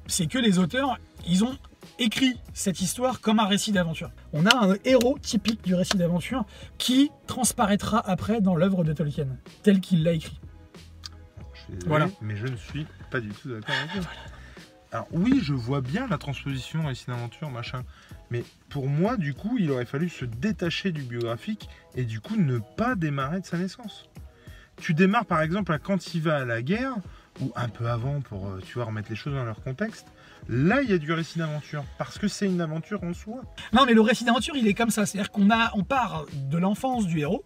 c'est 0.07 0.27
que 0.27 0.39
les 0.39 0.59
auteurs, 0.59 0.97
ils 1.27 1.43
ont 1.45 1.59
écrit 1.99 2.38
cette 2.55 2.81
histoire 2.81 3.20
comme 3.20 3.38
un 3.38 3.46
récit 3.46 3.72
d'aventure. 3.72 4.11
On 4.33 4.46
a 4.46 4.55
un 4.55 4.77
héros 4.85 5.18
typique 5.18 5.62
du 5.62 5.75
récit 5.75 5.96
d'aventure 5.96 6.44
qui 6.79 7.11
transparaîtra 7.27 7.99
après 7.99 8.40
dans 8.40 8.57
l'œuvre 8.57 8.85
de 8.85 8.92
Tolkien, 8.92 9.29
tel 9.62 9.81
qu'il 9.81 10.03
l'a 10.03 10.12
écrit. 10.12 10.40
Je 11.55 11.61
suis 11.61 11.72
désolé, 11.72 11.88
Voilà. 11.88 12.09
Mais 12.20 12.37
je 12.37 12.46
ne 12.46 12.57
suis 12.57 12.87
pas 13.11 13.20
du 13.20 13.29
tout 13.31 13.49
d'accord 13.49 13.75
avec 13.75 14.03
vous. 14.03 14.09
Alors 14.92 15.09
oui, 15.12 15.40
je 15.42 15.53
vois 15.53 15.81
bien 15.81 16.07
la 16.07 16.18
transposition 16.18 16.87
récit 16.87 17.07
d'aventure, 17.07 17.51
machin. 17.51 17.83
Mais 18.31 18.44
pour 18.68 18.88
moi, 18.88 19.16
du 19.16 19.35
coup, 19.35 19.57
il 19.59 19.70
aurait 19.70 19.85
fallu 19.85 20.09
se 20.09 20.25
détacher 20.25 20.92
du 20.92 21.03
biographique 21.03 21.68
et 21.94 22.05
du 22.05 22.20
coup 22.20 22.37
ne 22.37 22.59
pas 22.77 22.94
démarrer 22.94 23.40
de 23.40 23.46
sa 23.46 23.59
naissance. 23.59 24.09
Tu 24.77 24.94
démarres 24.94 25.27
par 25.27 25.40
exemple 25.42 25.72
à 25.72 25.79
quand 25.79 26.14
il 26.14 26.22
va 26.22 26.37
à 26.37 26.44
la 26.44 26.62
guerre, 26.62 26.94
ou 27.40 27.53
un 27.57 27.68
peu 27.68 27.88
avant 27.88 28.20
pour, 28.20 28.49
euh, 28.49 28.61
tu 28.64 28.75
vois, 28.75 28.85
remettre 28.85 29.11
les 29.11 29.16
choses 29.16 29.35
dans 29.35 29.44
leur 29.44 29.62
contexte. 29.62 30.07
Là, 30.49 30.81
il 30.83 30.91
y 30.91 30.93
a 30.93 30.99
du 30.99 31.13
récit 31.13 31.39
d'aventure, 31.39 31.85
parce 31.99 32.19
que 32.19 32.29
c'est 32.29 32.47
une 32.47 32.61
aventure 32.61 33.03
en 33.03 33.13
soi. 33.13 33.43
Non, 33.73 33.85
mais 33.85 33.95
le 33.95 34.01
récit 34.01 34.25
d'aventure, 34.25 34.55
il 34.57 34.67
est 34.69 34.75
comme 34.75 34.91
ça. 34.91 35.05
C'est-à-dire 35.05 35.31
qu'on 35.33 35.51
a, 35.51 35.73
on 35.75 35.83
part 35.83 36.27
de 36.33 36.57
l'enfance 36.59 37.07
du 37.07 37.19
héros. 37.21 37.45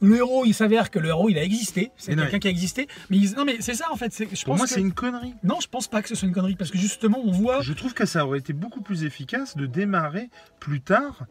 Le 0.00 0.16
héros, 0.16 0.44
il 0.44 0.52
s'avère 0.52 0.90
que 0.90 0.98
le 0.98 1.08
héros, 1.08 1.30
il 1.30 1.38
a 1.38 1.42
existé. 1.42 1.90
C'est 1.96 2.14
quelqu'un 2.14 2.38
qui 2.38 2.48
a 2.48 2.50
existé. 2.50 2.88
Mais 3.08 3.16
il- 3.16 3.32
non, 3.36 3.44
mais 3.46 3.56
c'est 3.60 3.72
ça 3.74 3.86
en 3.90 3.96
fait. 3.96 4.12
Je 4.14 4.24
Pour 4.44 4.52
pense 4.52 4.58
moi, 4.58 4.66
que- 4.66 4.72
c'est 4.74 4.80
une 4.80 4.92
connerie. 4.92 5.32
Non, 5.44 5.60
je 5.62 5.68
pense 5.68 5.86
pas 5.88 6.02
que 6.02 6.08
ce 6.10 6.14
soit 6.14 6.28
une 6.28 6.34
connerie 6.34 6.56
parce 6.56 6.70
que 6.70 6.76
justement, 6.76 7.20
on 7.24 7.30
voit. 7.30 7.62
Je 7.62 7.72
trouve 7.72 7.94
que 7.94 8.04
ça 8.04 8.26
aurait 8.26 8.38
été 8.40 8.52
beaucoup 8.52 8.82
plus 8.82 9.04
efficace 9.04 9.56
de 9.56 9.64
démarrer 9.64 10.28
plus 10.60 10.82
tard. 10.82 11.24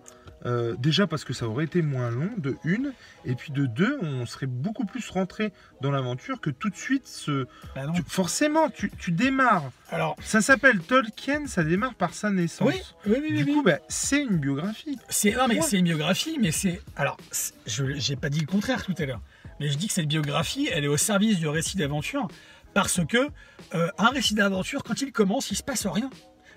Euh, 0.46 0.76
déjà 0.78 1.08
parce 1.08 1.24
que 1.24 1.32
ça 1.34 1.48
aurait 1.48 1.64
été 1.66 1.82
moins 1.82 2.10
long, 2.10 2.30
de 2.38 2.58
une, 2.64 2.94
et 3.26 3.36
puis 3.36 3.52
de 3.54 3.66
deux, 3.66 3.98
on 4.02 4.26
serait 4.26 4.46
beaucoup 4.48 4.86
plus 4.86 5.10
rentré 5.10 5.54
dans 5.82 5.90
l'aventure 5.92 6.42
que 6.42 6.50
tout 6.50 6.70
de 6.70 6.76
suite 6.76 7.08
ce. 7.08 7.48
Bah 7.76 7.84
tu- 7.96 8.04
forcément, 8.08 8.70
tu, 8.70 8.92
tu 9.00 9.12
démarres. 9.12 9.72
Alors, 9.90 10.16
Ça 10.22 10.42
s'appelle 10.42 10.80
Tolkien, 10.80 11.48
ça 11.48 11.64
démarre 11.64 11.94
par 11.96 12.14
sa 12.14 12.30
naissance. 12.30 12.68
oui, 12.68 12.82
oui, 13.06 13.14
oui, 13.22 13.28
oui, 13.32 13.38
Du 13.38 13.44
oui. 13.46 13.54
coup, 13.54 13.64
bah, 13.64 13.80
c'est 13.88 14.22
une 14.22 14.38
biographie. 14.38 14.98
C'est 15.10 15.32
non 15.32 15.48
mais 15.48 15.56
Ouais. 15.56 15.62
c'est 15.62 15.78
une 15.78 15.86
biographie, 15.86 16.38
mais 16.42 16.52
c'est 16.52 16.82
alors 16.96 17.18
je 17.66 17.94
j'ai 17.96 18.16
pas 18.16 18.30
dit 18.30 18.40
le 18.42 18.48
contraire 18.48 18.84
tout 18.86 18.96
à 18.98 19.06
l'heure, 19.06 19.22
mais 19.60 19.70
je 19.70 19.78
dis 19.78 19.88
que 19.88 19.94
cette 19.94 20.08
biographie, 20.08 20.68
elle 20.72 20.84
est 20.84 20.88
au 20.90 20.98
service 20.98 21.38
du 21.40 21.48
récit 21.48 21.78
d'aventure 21.78 22.28
parce 22.74 23.00
que 23.06 23.30
euh, 23.76 23.88
un 23.98 24.10
récit 24.10 24.34
d'aventure 24.34 24.84
quand 24.84 25.00
il 25.02 25.12
commence, 25.12 25.52
il 25.52 25.56
se 25.56 25.64
passe 25.64 25.86
rien. 25.88 26.10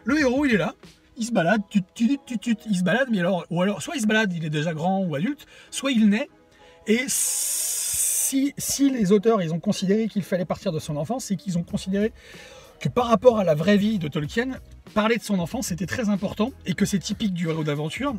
Le 0.05 0.19
héros, 0.19 0.45
il 0.47 0.55
est 0.55 0.59
là, 0.59 0.75
il 1.17 1.25
se 1.25 1.33
balade, 1.33 1.63
il 1.73 2.77
se 2.77 2.83
balade, 2.83 3.09
mais 3.11 3.21
alors 3.21 3.47
ou 3.51 3.63
alors 3.63 3.83
soit 3.83 3.97
il 3.97 4.03
se 4.03 4.07
balade, 4.07 4.33
il 4.33 4.45
est 4.45 4.51
déjà 4.51 4.75
grand 4.75 5.01
ou 5.05 5.15
adulte, 5.15 5.47
soit 5.71 5.93
il 5.93 6.09
naît 6.09 6.29
et 6.87 7.05
si 7.09 8.53
si 8.59 8.91
les 8.91 9.13
auteurs 9.13 9.43
ils 9.43 9.53
ont 9.53 9.61
considéré 9.61 10.09
qu'il 10.09 10.23
fallait 10.23 10.45
partir 10.45 10.73
de 10.73 10.79
son 10.79 10.97
enfance, 10.97 11.27
c'est 11.27 11.37
qu'ils 11.37 11.59
ont 11.59 11.63
considéré 11.63 12.13
que 12.81 12.89
par 12.89 13.07
rapport 13.07 13.39
à 13.39 13.45
la 13.45 13.55
vraie 13.55 13.77
vie 13.77 13.99
de 13.99 14.09
Tolkien, 14.09 14.61
parler 14.95 15.17
de 15.17 15.23
son 15.23 15.39
enfance 15.39 15.69
c'était 15.69 15.87
très 15.87 16.09
important 16.09 16.53
et 16.67 16.75
que 16.75 16.85
c'est 16.85 16.99
typique 16.99 17.33
du 17.33 17.49
héros 17.49 17.65
d'aventure 17.65 18.15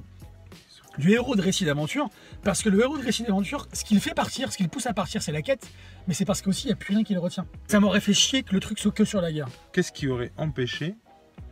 du 0.97 1.11
héros 1.11 1.35
de 1.35 1.41
récit 1.41 1.65
d'aventure, 1.65 2.09
parce 2.43 2.63
que 2.63 2.69
le 2.69 2.81
héros 2.81 2.97
de 2.97 3.03
récit 3.03 3.23
d'aventure, 3.23 3.67
ce 3.73 3.83
qui 3.83 3.93
le 3.93 3.99
fait 3.99 4.13
partir, 4.13 4.51
ce 4.51 4.57
qui 4.57 4.63
le 4.63 4.69
pousse 4.69 4.87
à 4.87 4.93
partir, 4.93 5.21
c'est 5.21 5.31
la 5.31 5.41
quête, 5.41 5.69
mais 6.07 6.13
c'est 6.13 6.25
parce 6.25 6.41
qu'aussi 6.41 6.65
il 6.65 6.67
n'y 6.67 6.73
a 6.73 6.75
plus 6.75 6.95
rien 6.95 7.03
qui 7.03 7.13
le 7.13 7.19
retient. 7.19 7.45
Ça 7.67 7.79
m'aurait 7.79 8.01
fait 8.01 8.13
chier 8.13 8.43
que 8.43 8.53
le 8.53 8.59
truc 8.59 8.79
soit 8.79 8.91
que 8.91 9.05
sur 9.05 9.21
la 9.21 9.31
guerre. 9.31 9.47
Qu'est-ce 9.73 9.91
qui 9.91 10.07
aurait 10.07 10.31
empêché 10.37 10.95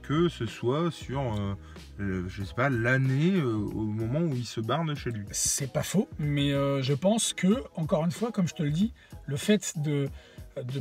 que 0.08 0.30
ce 0.30 0.46
soit 0.46 0.92
sur, 0.92 1.20
euh, 1.22 1.56
le- 1.98 2.28
je 2.28 2.44
pas, 2.56 2.70
l'année 2.70 3.34
euh, 3.36 3.54
au 3.56 3.84
moment 3.86 4.20
où 4.20 4.36
il 4.36 4.46
se 4.46 4.60
barre 4.60 4.86
de 4.86 4.96
chez 4.96 5.10
lui. 5.12 5.26
C'est 5.32 5.72
pas 5.72 5.84
faux, 5.84 6.08
mais 6.20 6.52
euh, 6.52 6.82
je 6.82 6.94
pense 6.94 7.34
que, 7.34 7.64
encore 7.76 8.06
une 8.06 8.12
fois, 8.12 8.32
comme 8.32 8.48
je 8.48 8.54
te 8.54 8.64
le 8.64 8.72
dis, 8.72 8.94
le 9.26 9.38
fait 9.38 9.74
de 9.78 10.10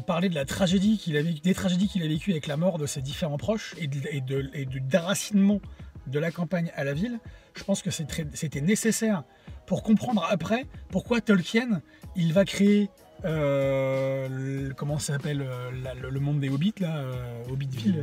parler 0.06 0.28
de 0.28 0.34
la 0.34 0.44
tragédie 0.44 0.98
qu'il 0.98 1.16
a 1.16 1.22
vécu, 1.22 1.40
des 1.40 1.54
tragédies 1.54 1.88
qu'il 1.88 2.02
a 2.02 2.06
vécues 2.08 2.30
avec 2.30 2.46
la 2.46 2.56
mort 2.56 2.78
de 2.78 2.86
ses 2.86 3.00
différents 3.02 3.38
proches 3.38 3.74
et, 3.78 3.86
de, 3.88 4.64
du 4.64 4.80
déracinement 4.80 5.60
de 6.06 6.18
la 6.18 6.30
campagne 6.30 6.70
à 6.76 6.84
la 6.84 6.92
ville, 6.92 7.18
je 7.56 7.64
pense 7.64 7.82
que 7.82 7.90
c'était 7.90 8.60
nécessaire 8.60 9.24
pour 9.66 9.82
comprendre 9.82 10.26
après 10.30 10.66
pourquoi 10.90 11.20
Tolkien 11.20 11.80
il 12.14 12.32
va 12.32 12.44
créer 12.44 12.90
euh, 13.24 14.70
comment 14.76 14.98
ça 14.98 15.14
s'appelle 15.14 15.42
euh, 15.42 15.70
le, 16.00 16.10
le 16.10 16.20
monde 16.20 16.40
des 16.40 16.48
hobbits 16.50 16.74
là, 16.80 16.96
euh, 16.98 17.12
Hobbitville, 17.50 18.02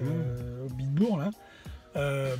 Hobbitbourg 0.65 1.17
là. 1.19 1.29
Euh, 1.97 2.35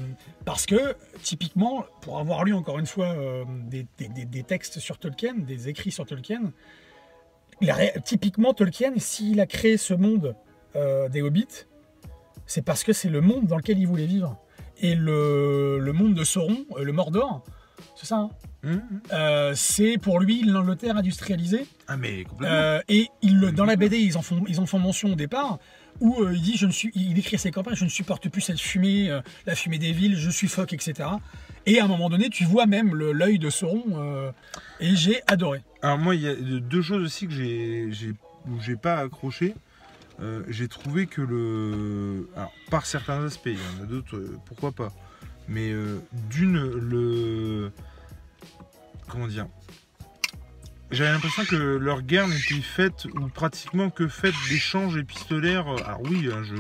parce 0.45 0.65
que 0.65 0.95
typiquement, 1.23 1.83
pour 2.01 2.19
avoir 2.19 2.45
lu 2.45 2.53
encore 2.53 2.79
une 2.79 2.85
fois 2.85 3.07
euh, 3.07 3.43
des, 3.69 3.85
des- 3.97 4.07
des- 4.07 4.25
des 4.25 4.43
textes 4.43 4.79
sur 4.79 4.97
Tolkien, 4.97 5.33
des 5.35 5.67
écrits 5.67 5.91
sur 5.91 6.05
Tolkien, 6.05 6.53
typiquement 8.05 8.53
Tolkien, 8.53 8.93
s'il 8.97 9.39
a 9.39 9.45
créé 9.45 9.77
ce 9.77 9.93
monde 9.93 10.35
euh, 10.75 11.09
des 11.09 11.21
hobbits, 11.21 11.65
c'est 12.45 12.63
parce 12.63 12.83
que 12.83 12.93
c'est 12.93 13.09
le 13.09 13.21
monde 13.21 13.45
dans 13.45 13.57
lequel 13.57 13.77
il 13.77 13.87
voulait 13.87 14.05
vivre. 14.05 14.37
Et 14.79 14.95
le, 14.95 15.79
le 15.79 15.93
monde 15.93 16.15
de 16.15 16.23
Sauron, 16.23 16.65
le 16.79 16.91
Mordor, 16.91 17.43
c'est 18.01 18.07
ça, 18.07 18.15
hein 18.15 18.29
Hum, 18.63 18.81
Euh, 19.11 19.53
c'est 19.55 19.97
pour 19.97 20.19
lui 20.19 20.43
l'Angleterre 20.43 20.97
industrialisée. 20.97 21.67
Ah, 21.87 21.97
mais 21.97 22.23
complètement. 22.23 22.55
Euh, 22.55 22.79
et 22.89 23.09
il, 23.21 23.39
dans 23.51 23.65
la 23.65 23.75
BD, 23.75 23.97
ils 23.97 24.17
en 24.17 24.21
font, 24.21 24.43
ils 24.47 24.59
en 24.59 24.65
font 24.65 24.79
mention 24.79 25.11
au 25.11 25.15
départ, 25.15 25.59
où 25.99 26.21
euh, 26.21 26.33
il 26.33 26.41
dit, 26.41 26.57
je 26.57 26.65
ne 26.65 26.71
suis, 26.71 26.91
il 26.95 27.17
écrit 27.17 27.35
à 27.35 27.39
ses 27.39 27.51
campagnes, 27.51 27.75
je 27.75 27.83
ne 27.83 27.89
supporte 27.89 28.27
plus 28.29 28.41
cette 28.41 28.59
fumée, 28.59 29.09
la 29.45 29.55
fumée 29.55 29.77
des 29.77 29.91
villes, 29.91 30.15
je 30.15 30.31
suffoque, 30.31 30.73
etc. 30.73 31.09
Et 31.67 31.79
à 31.79 31.85
un 31.85 31.87
moment 31.87 32.09
donné, 32.09 32.29
tu 32.29 32.43
vois 32.43 32.65
même 32.65 32.95
l'œil 32.95 33.37
de 33.37 33.49
Sauron, 33.49 34.31
et 34.79 34.95
j'ai 34.95 35.21
adoré. 35.27 35.61
Alors 35.83 35.99
moi, 35.99 36.15
il 36.15 36.21
y 36.21 36.27
a 36.27 36.35
deux 36.35 36.81
choses 36.81 37.03
aussi 37.03 37.27
que 37.27 37.33
j'ai, 37.33 38.75
pas 38.81 38.97
accroché. 38.97 39.53
J'ai 40.49 40.67
trouvé 40.67 41.07
que 41.07 41.21
le, 41.21 42.29
alors 42.35 42.53
par 42.69 42.85
certains 42.85 43.23
aspects, 43.25 43.47
il 43.47 43.53
y 43.53 43.79
en 43.79 43.83
a 43.83 43.87
d'autres, 43.87 44.19
pourquoi 44.45 44.71
pas. 44.71 44.91
Mais 45.47 45.73
d'une, 46.29 46.61
le, 46.61 47.71
comment 49.11 49.27
dire, 49.27 49.47
j'avais 50.91 51.11
l'impression 51.11 51.45
que 51.45 51.55
leur 51.55 52.01
guerre 52.01 52.27
n'était 52.27 52.61
faite 52.61 53.05
ou 53.05 53.27
pratiquement 53.29 53.89
que 53.89 54.07
faite 54.07 54.35
d'échanges 54.49 54.97
épistolaires. 54.97 55.67
Alors 55.85 56.01
oui, 56.03 56.29
hein, 56.33 56.43
je, 56.43 56.55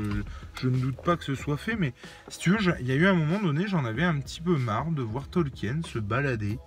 je 0.61 0.67
ne 0.69 0.77
doute 0.77 1.01
pas 1.01 1.17
que 1.17 1.23
ce 1.23 1.35
soit 1.35 1.57
fait, 1.57 1.75
mais 1.75 1.93
si 2.29 2.39
tu 2.39 2.51
veux, 2.51 2.57
il 2.79 2.87
y 2.87 2.91
a 2.91 2.95
eu 2.95 3.07
un 3.07 3.13
moment 3.13 3.41
donné, 3.41 3.67
j'en 3.67 3.83
avais 3.83 4.03
un 4.03 4.19
petit 4.19 4.41
peu 4.41 4.55
marre 4.57 4.91
de 4.91 5.01
voir 5.01 5.27
Tolkien 5.27 5.81
se 5.85 5.99
balader 5.99 6.59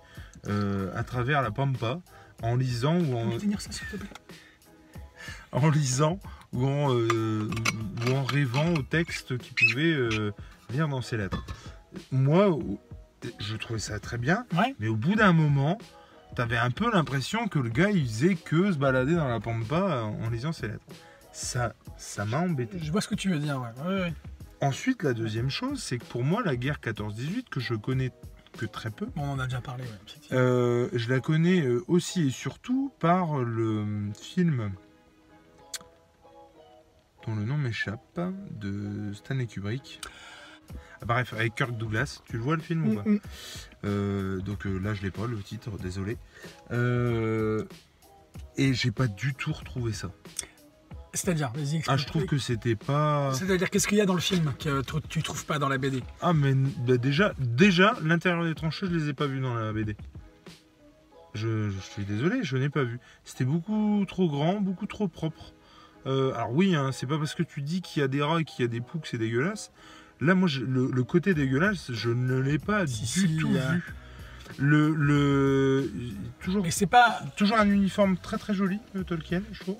euh, 0.47 0.91
à 0.95 1.03
travers 1.03 1.41
la 1.41 1.49
pampa 1.49 2.01
en 2.43 2.55
lisant 2.55 2.99
ou 2.99 3.15
en, 3.15 3.37
tenir 3.37 3.61
ça, 3.61 3.71
s'il 3.71 3.87
te 3.87 3.95
plaît 3.95 4.09
en 5.51 5.69
lisant 5.69 6.19
ou 6.53 6.67
en, 6.67 6.93
euh, 6.93 7.49
ou 8.05 8.11
en 8.11 8.23
rêvant 8.23 8.73
au 8.73 8.83
texte 8.83 9.37
qu'il 9.39 9.55
pouvait 9.55 9.91
euh, 9.91 10.31
lire 10.69 10.87
dans 10.87 11.01
ses 11.01 11.17
lettres. 11.17 11.43
Moi, 12.11 12.55
je 13.39 13.55
trouvais 13.57 13.79
ça 13.79 13.99
très 13.99 14.17
bien, 14.17 14.45
Ouais. 14.55 14.75
mais 14.79 14.87
au 14.87 14.95
bout 14.95 15.15
d'un 15.15 15.33
moment, 15.33 15.77
t'avais 16.35 16.57
un 16.57 16.71
peu 16.71 16.91
l'impression 16.91 17.47
que 17.47 17.59
le 17.59 17.69
gars, 17.69 17.89
il 17.91 18.05
faisait 18.05 18.35
que 18.35 18.71
se 18.71 18.77
balader 18.77 19.15
dans 19.15 19.27
la 19.27 19.39
pampa 19.39 19.75
euh, 19.75 20.01
en 20.03 20.29
lisant 20.29 20.51
ses 20.51 20.67
lettres. 20.67 20.85
Ça, 21.31 21.73
ça 21.97 22.25
m'a 22.25 22.39
embêté. 22.39 22.77
Je 22.81 22.91
vois 22.91 23.01
ce 23.01 23.07
que 23.07 23.15
tu 23.15 23.29
veux 23.29 23.39
dire, 23.39 23.59
ouais. 23.61 23.83
Ouais, 23.87 24.01
ouais. 24.01 24.13
Ensuite, 24.61 25.03
la 25.03 25.13
deuxième 25.13 25.49
chose, 25.49 25.81
c'est 25.83 25.97
que 25.97 26.05
pour 26.05 26.23
moi, 26.23 26.41
la 26.43 26.55
guerre 26.55 26.79
14-18, 26.81 27.49
que 27.49 27.59
je 27.59 27.73
connais 27.75 28.11
que 28.57 28.65
très 28.65 28.89
peu, 28.89 29.07
on 29.17 29.23
en 29.31 29.39
a 29.39 29.45
déjà 29.45 29.59
parlé, 29.59 29.83
ouais. 29.83 30.37
euh, 30.37 30.87
je 30.93 31.09
la 31.09 31.19
connais 31.19 31.61
euh, 31.61 31.83
aussi 31.89 32.27
et 32.27 32.31
surtout 32.31 32.89
par 32.99 33.39
le 33.39 33.79
euh, 33.79 34.13
film 34.13 34.71
dont 37.27 37.35
le 37.35 37.43
nom 37.43 37.57
m'échappe, 37.57 38.19
de 38.51 39.11
Stanley 39.13 39.47
Kubrick. 39.47 39.99
Ah, 41.01 41.05
Bref, 41.05 41.33
avec 41.33 41.55
Kirk 41.55 41.77
Douglas, 41.77 42.21
tu 42.25 42.37
le 42.37 42.43
vois 42.43 42.55
le 42.55 42.61
film 42.61 42.87
ou 42.87 42.95
pas 42.95 43.03
Mm, 43.03 43.13
mm. 43.13 43.19
Euh, 43.85 44.39
Donc 44.39 44.65
euh, 44.65 44.77
là, 44.79 44.93
je 44.93 45.01
l'ai 45.03 45.11
pas, 45.11 45.27
le 45.27 45.37
titre, 45.37 45.71
désolé. 45.77 46.17
Euh, 46.71 47.63
et 48.57 48.73
j'ai 48.73 48.91
pas 48.91 49.07
du 49.07 49.33
tout 49.33 49.53
retrouvé 49.53 49.93
ça. 49.93 50.11
C'est-à-dire, 51.13 51.51
vas-y, 51.55 51.81
Ah, 51.87 51.95
je 51.95 52.05
trouve 52.05 52.25
que 52.25 52.37
c'était 52.37 52.75
pas. 52.75 53.31
C'est-à-dire, 53.33 53.69
qu'est-ce 53.69 53.87
qu'il 53.87 53.97
y 53.97 54.01
a 54.01 54.05
dans 54.05 54.15
le 54.15 54.19
film 54.21 54.53
que 54.59 54.81
tu, 54.81 54.95
tu 55.07 55.23
trouves 55.23 55.45
pas 55.45 55.59
dans 55.59 55.69
la 55.69 55.77
BD 55.77 56.03
Ah, 56.21 56.33
mais 56.33 56.53
bah, 56.53 56.97
déjà, 56.97 57.33
déjà 57.39 57.95
l'intérieur 58.03 58.43
des 58.43 58.53
tranchées, 58.53 58.87
je 58.87 58.91
les 58.91 59.09
ai 59.09 59.13
pas 59.13 59.25
vus 59.27 59.39
dans 59.39 59.53
la 59.55 59.71
BD. 59.71 59.95
Je, 61.33 61.69
je 61.69 61.79
suis 61.79 62.05
désolé, 62.05 62.43
je 62.43 62.57
n'ai 62.57 62.69
pas 62.69 62.83
vu. 62.83 62.99
C'était 63.23 63.45
beaucoup 63.45 64.03
trop 64.07 64.27
grand, 64.29 64.59
beaucoup 64.61 64.87
trop 64.87 65.07
propre. 65.07 65.53
Euh, 66.05 66.33
alors 66.33 66.51
oui, 66.53 66.75
hein, 66.75 66.91
c'est 66.91 67.07
pas 67.07 67.17
parce 67.17 67.33
que 67.33 67.43
tu 67.43 67.61
dis 67.61 67.81
qu'il 67.81 68.01
y 68.01 68.03
a 68.03 68.07
des 68.07 68.21
rats 68.21 68.39
et 68.41 68.43
qu'il 68.43 68.63
y 68.63 68.65
a 68.65 68.69
des 68.69 68.81
poux 68.81 68.99
que 68.99 69.07
c'est 69.07 69.17
dégueulasse. 69.17 69.71
Là, 70.21 70.33
moi, 70.35 70.47
je- 70.47 70.61
le, 70.63 70.89
le 70.91 71.03
côté 71.03 71.33
dégueulasse, 71.33 71.91
je 71.91 72.09
ne 72.09 72.35
l'ai 72.39 72.57
pas 72.59 72.87
Si, 72.87 73.01
du 73.01 73.07
si, 73.33 73.37
tout 73.37 73.51
vu. 73.51 73.83
Le, 74.59 74.93
le 74.95 75.89
toujours, 76.39 76.63
Mais 76.63 76.71
c'est 76.71 76.85
pas. 76.85 77.21
toujours 77.35 77.57
un 77.57 77.69
uniforme 77.69 78.15
très 78.17 78.37
très 78.37 78.53
joli, 78.53 78.79
de 78.93 79.03
Tolkien, 79.03 79.41
je 79.51 79.59
trouve. 79.59 79.77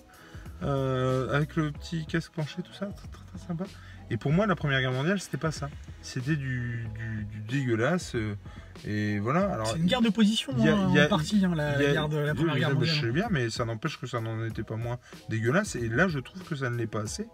Euh, 0.63 1.33
avec 1.35 1.55
le 1.55 1.71
petit 1.71 2.05
casque 2.05 2.31
plancher, 2.33 2.61
tout 2.63 2.73
ça, 2.73 2.87
très, 2.87 3.07
très, 3.07 3.23
très 3.37 3.47
sympa. 3.47 3.65
Et 4.09 4.17
pour 4.17 4.31
moi, 4.33 4.47
la 4.47 4.55
Première 4.55 4.79
Guerre 4.81 4.91
mondiale, 4.91 5.19
c'était 5.19 5.37
pas 5.37 5.51
ça. 5.51 5.69
C'était 6.05 6.35
du, 6.35 6.87
du- 6.95 7.25
du 7.25 7.39
dégueulasse. 7.59 8.13
euh, 8.15 8.35
et 8.85 9.19
voilà. 9.19 9.51
Alors, 9.53 9.67
C'est 9.67 9.77
une 9.79 9.85
guerre 9.85 10.01
de 10.01 10.09
position, 10.09 10.51
y 10.57 10.67
a- 10.67 10.75
hein, 10.75 10.91
y 10.93 10.99
a- 10.99 11.05
en 11.05 11.09
partie, 11.09 11.43
hein, 11.43 11.53
la, 11.55 11.75
il 11.81 11.83
y 11.83 11.85
a- 11.87 11.91
guerre 11.93 12.09
de 12.09 12.17
la 12.17 12.35
Première 12.35 12.53
oui, 12.53 12.59
Guerre 12.59 12.69
oui, 12.77 12.85
Je 12.85 12.91
mondiale. 12.91 13.05
sais 13.05 13.11
bien, 13.11 13.27
mais 13.31 13.49
ça 13.49 13.65
n'empêche 13.65 13.99
que 13.99 14.05
ça 14.05 14.19
n'en 14.21 14.45
était 14.45 14.63
pas 14.63 14.75
moins 14.75 14.99
dégueulasse. 15.29 15.75
Et 15.75 15.89
là, 15.89 16.07
je 16.07 16.19
trouve 16.19 16.43
que 16.43 16.55
ça 16.55 16.69
ne 16.69 16.75
l'est 16.77 16.85
pas 16.87 17.01
assez. 17.01 17.25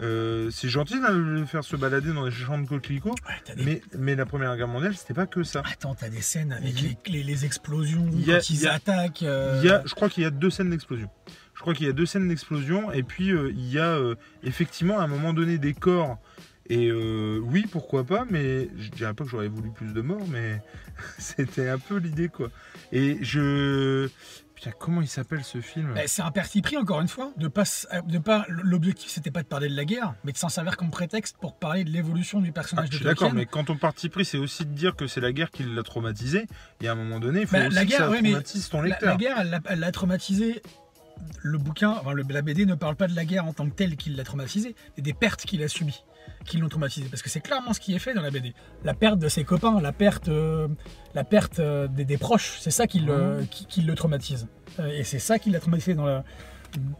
Euh, 0.00 0.50
c'est 0.50 0.68
gentil 0.68 1.00
de 1.00 1.06
le 1.12 1.44
faire 1.46 1.64
se 1.64 1.76
balader 1.76 2.12
dans 2.12 2.24
les 2.24 2.30
champs 2.30 2.58
de 2.58 2.66
coquelicots, 2.68 3.10
Ouais, 3.10 3.34
t'as 3.44 3.54
des- 3.54 3.64
mais, 3.64 3.82
mais 3.98 4.14
la 4.16 4.26
Première 4.26 4.56
Guerre 4.56 4.68
mondiale, 4.68 4.94
c'était 4.94 5.14
pas 5.14 5.26
que 5.26 5.42
ça. 5.42 5.62
Attends, 5.70 5.94
t'as 5.94 6.08
des 6.08 6.20
scènes 6.20 6.52
avec 6.52 6.80
les, 6.80 6.96
les- 7.06 7.22
les 7.22 7.44
explosions, 7.44 8.06
y 8.12 8.30
a- 8.32 8.36
quand 8.38 8.50
ils 8.50 8.56
il 8.56 8.62
y 8.62 8.66
a- 8.66 8.74
attaquent. 8.74 9.22
euh, 9.22 9.62
y 9.64 9.70
a, 9.70 9.82
je 9.86 9.94
crois 9.94 10.08
qu'il 10.08 10.22
y 10.22 10.26
a 10.26 10.30
deux 10.30 10.50
scènes 10.50 10.70
d'explosion. 10.70 11.08
Je 11.54 11.60
crois 11.60 11.74
qu'il 11.74 11.86
y 11.86 11.90
a 11.90 11.92
deux 11.92 12.06
scènes 12.06 12.28
d'explosion 12.28 12.90
et 12.92 13.02
puis 13.04 13.30
euh, 13.30 13.50
il 13.54 13.70
y 13.70 13.78
a 13.78 13.98
effectivement 14.42 14.98
à 14.98 15.04
un 15.04 15.08
moment 15.08 15.32
donné 15.32 15.58
des 15.58 15.72
corps. 15.74 16.18
Et 16.70 16.88
euh, 16.88 17.40
oui, 17.42 17.66
pourquoi 17.70 18.04
pas, 18.04 18.24
mais 18.30 18.70
je 18.78 18.90
dirais 18.90 19.12
pas 19.14 19.24
que 19.24 19.30
j'aurais 19.30 19.48
voulu 19.48 19.70
plus 19.70 19.92
de 19.92 20.00
morts, 20.00 20.26
mais 20.28 20.62
c'était 21.18 21.68
un 21.68 21.78
peu 21.78 21.96
l'idée 21.98 22.28
quoi. 22.28 22.48
Et 22.92 23.18
je. 23.22 24.08
Putain, 24.54 24.70
comment 24.78 25.02
il 25.02 25.08
s'appelle 25.08 25.42
ce 25.42 25.60
film? 25.60 25.92
Bah, 25.94 26.02
c'est 26.06 26.22
un 26.22 26.30
parti 26.30 26.62
pris, 26.62 26.76
encore 26.76 27.00
une 27.00 27.08
fois, 27.08 27.32
de 27.36 27.48
pas, 27.48 27.64
de 28.06 28.18
pas. 28.18 28.46
L'objectif, 28.48 29.10
c'était 29.10 29.32
pas 29.32 29.42
de 29.42 29.48
parler 29.48 29.68
de 29.68 29.74
la 29.74 29.84
guerre, 29.84 30.14
mais 30.24 30.30
de 30.30 30.38
s'en 30.38 30.48
servir 30.48 30.76
comme 30.76 30.90
prétexte 30.92 31.36
pour 31.40 31.58
parler 31.58 31.82
de 31.82 31.90
l'évolution 31.90 32.40
du 32.40 32.50
Ah, 32.50 32.52
personnage 32.52 32.86
Je 32.86 32.90
de 32.92 32.96
suis 32.98 33.04
d'accord, 33.04 33.34
mais 33.34 33.46
quand 33.46 33.68
on 33.68 33.76
parti 33.76 34.08
pris, 34.08 34.24
c'est 34.24 34.38
aussi 34.38 34.64
de 34.64 34.70
dire 34.72 34.94
que 34.94 35.08
c'est 35.08 35.20
la 35.20 35.32
guerre 35.32 35.50
qui 35.50 35.64
l'a 35.64 35.82
traumatisé. 35.82 36.46
Et 36.80 36.86
à 36.88 36.92
un 36.92 36.94
moment 36.94 37.18
donné, 37.18 37.40
il 37.42 37.46
faut 37.48 37.56
Bah, 37.56 37.66
aussi 37.66 37.74
la 37.74 37.84
que 37.84 37.88
guerre, 37.90 38.10
oui, 38.10 38.18
mais 38.22 38.32
ton 38.70 38.80
La, 38.80 38.88
lecteur. 38.88 39.08
la 39.10 39.16
guerre, 39.16 39.36
elle 39.40 39.50
l'a- 39.50 39.60
elle 39.66 39.80
l'a 39.80 39.92
traumatisé. 39.92 40.62
Le 41.42 41.58
bouquin, 41.58 41.90
enfin, 41.90 42.12
le- 42.12 42.24
la 42.28 42.42
BD 42.42 42.66
ne 42.66 42.74
parle 42.74 42.96
pas 42.96 43.06
de 43.06 43.14
la 43.16 43.24
guerre 43.24 43.44
en 43.46 43.52
tant 43.52 43.66
que 43.68 43.74
telle 43.74 43.96
qui 43.96 44.10
l'a 44.10 44.24
traumatisé, 44.24 44.74
mais 44.96 45.02
des 45.02 45.12
pertes 45.14 45.42
qu'il 45.44 45.62
a 45.62 45.68
subies 45.68 46.02
qui 46.46 46.56
l'ont 46.58 46.68
traumatisé. 46.68 47.06
Parce 47.08 47.22
que 47.22 47.28
c'est 47.30 47.40
clairement 47.40 47.72
ce 47.72 47.80
qui 47.80 47.94
est 47.94 47.98
fait 47.98 48.14
dans 48.14 48.22
la 48.22 48.30
BD. 48.30 48.54
La 48.82 48.94
perte 48.94 49.18
de 49.18 49.28
ses 49.28 49.44
copains, 49.44 49.80
la 49.80 49.92
perte, 49.92 50.28
euh, 50.28 50.68
la 51.14 51.24
perte 51.24 51.58
euh, 51.60 51.86
des, 51.86 52.04
des 52.04 52.16
proches, 52.18 52.58
c'est 52.60 52.70
ça 52.70 52.86
qui 52.86 53.00
le, 53.00 53.44
qui, 53.50 53.66
qui 53.66 53.82
le 53.82 53.94
traumatise. 53.94 54.46
Euh, 54.80 54.86
et 54.88 55.04
c'est 55.04 55.18
ça 55.18 55.38
qui 55.38 55.50
l'a 55.50 55.60
traumatisé 55.60 55.94
dans 55.94 56.06
la- 56.06 56.24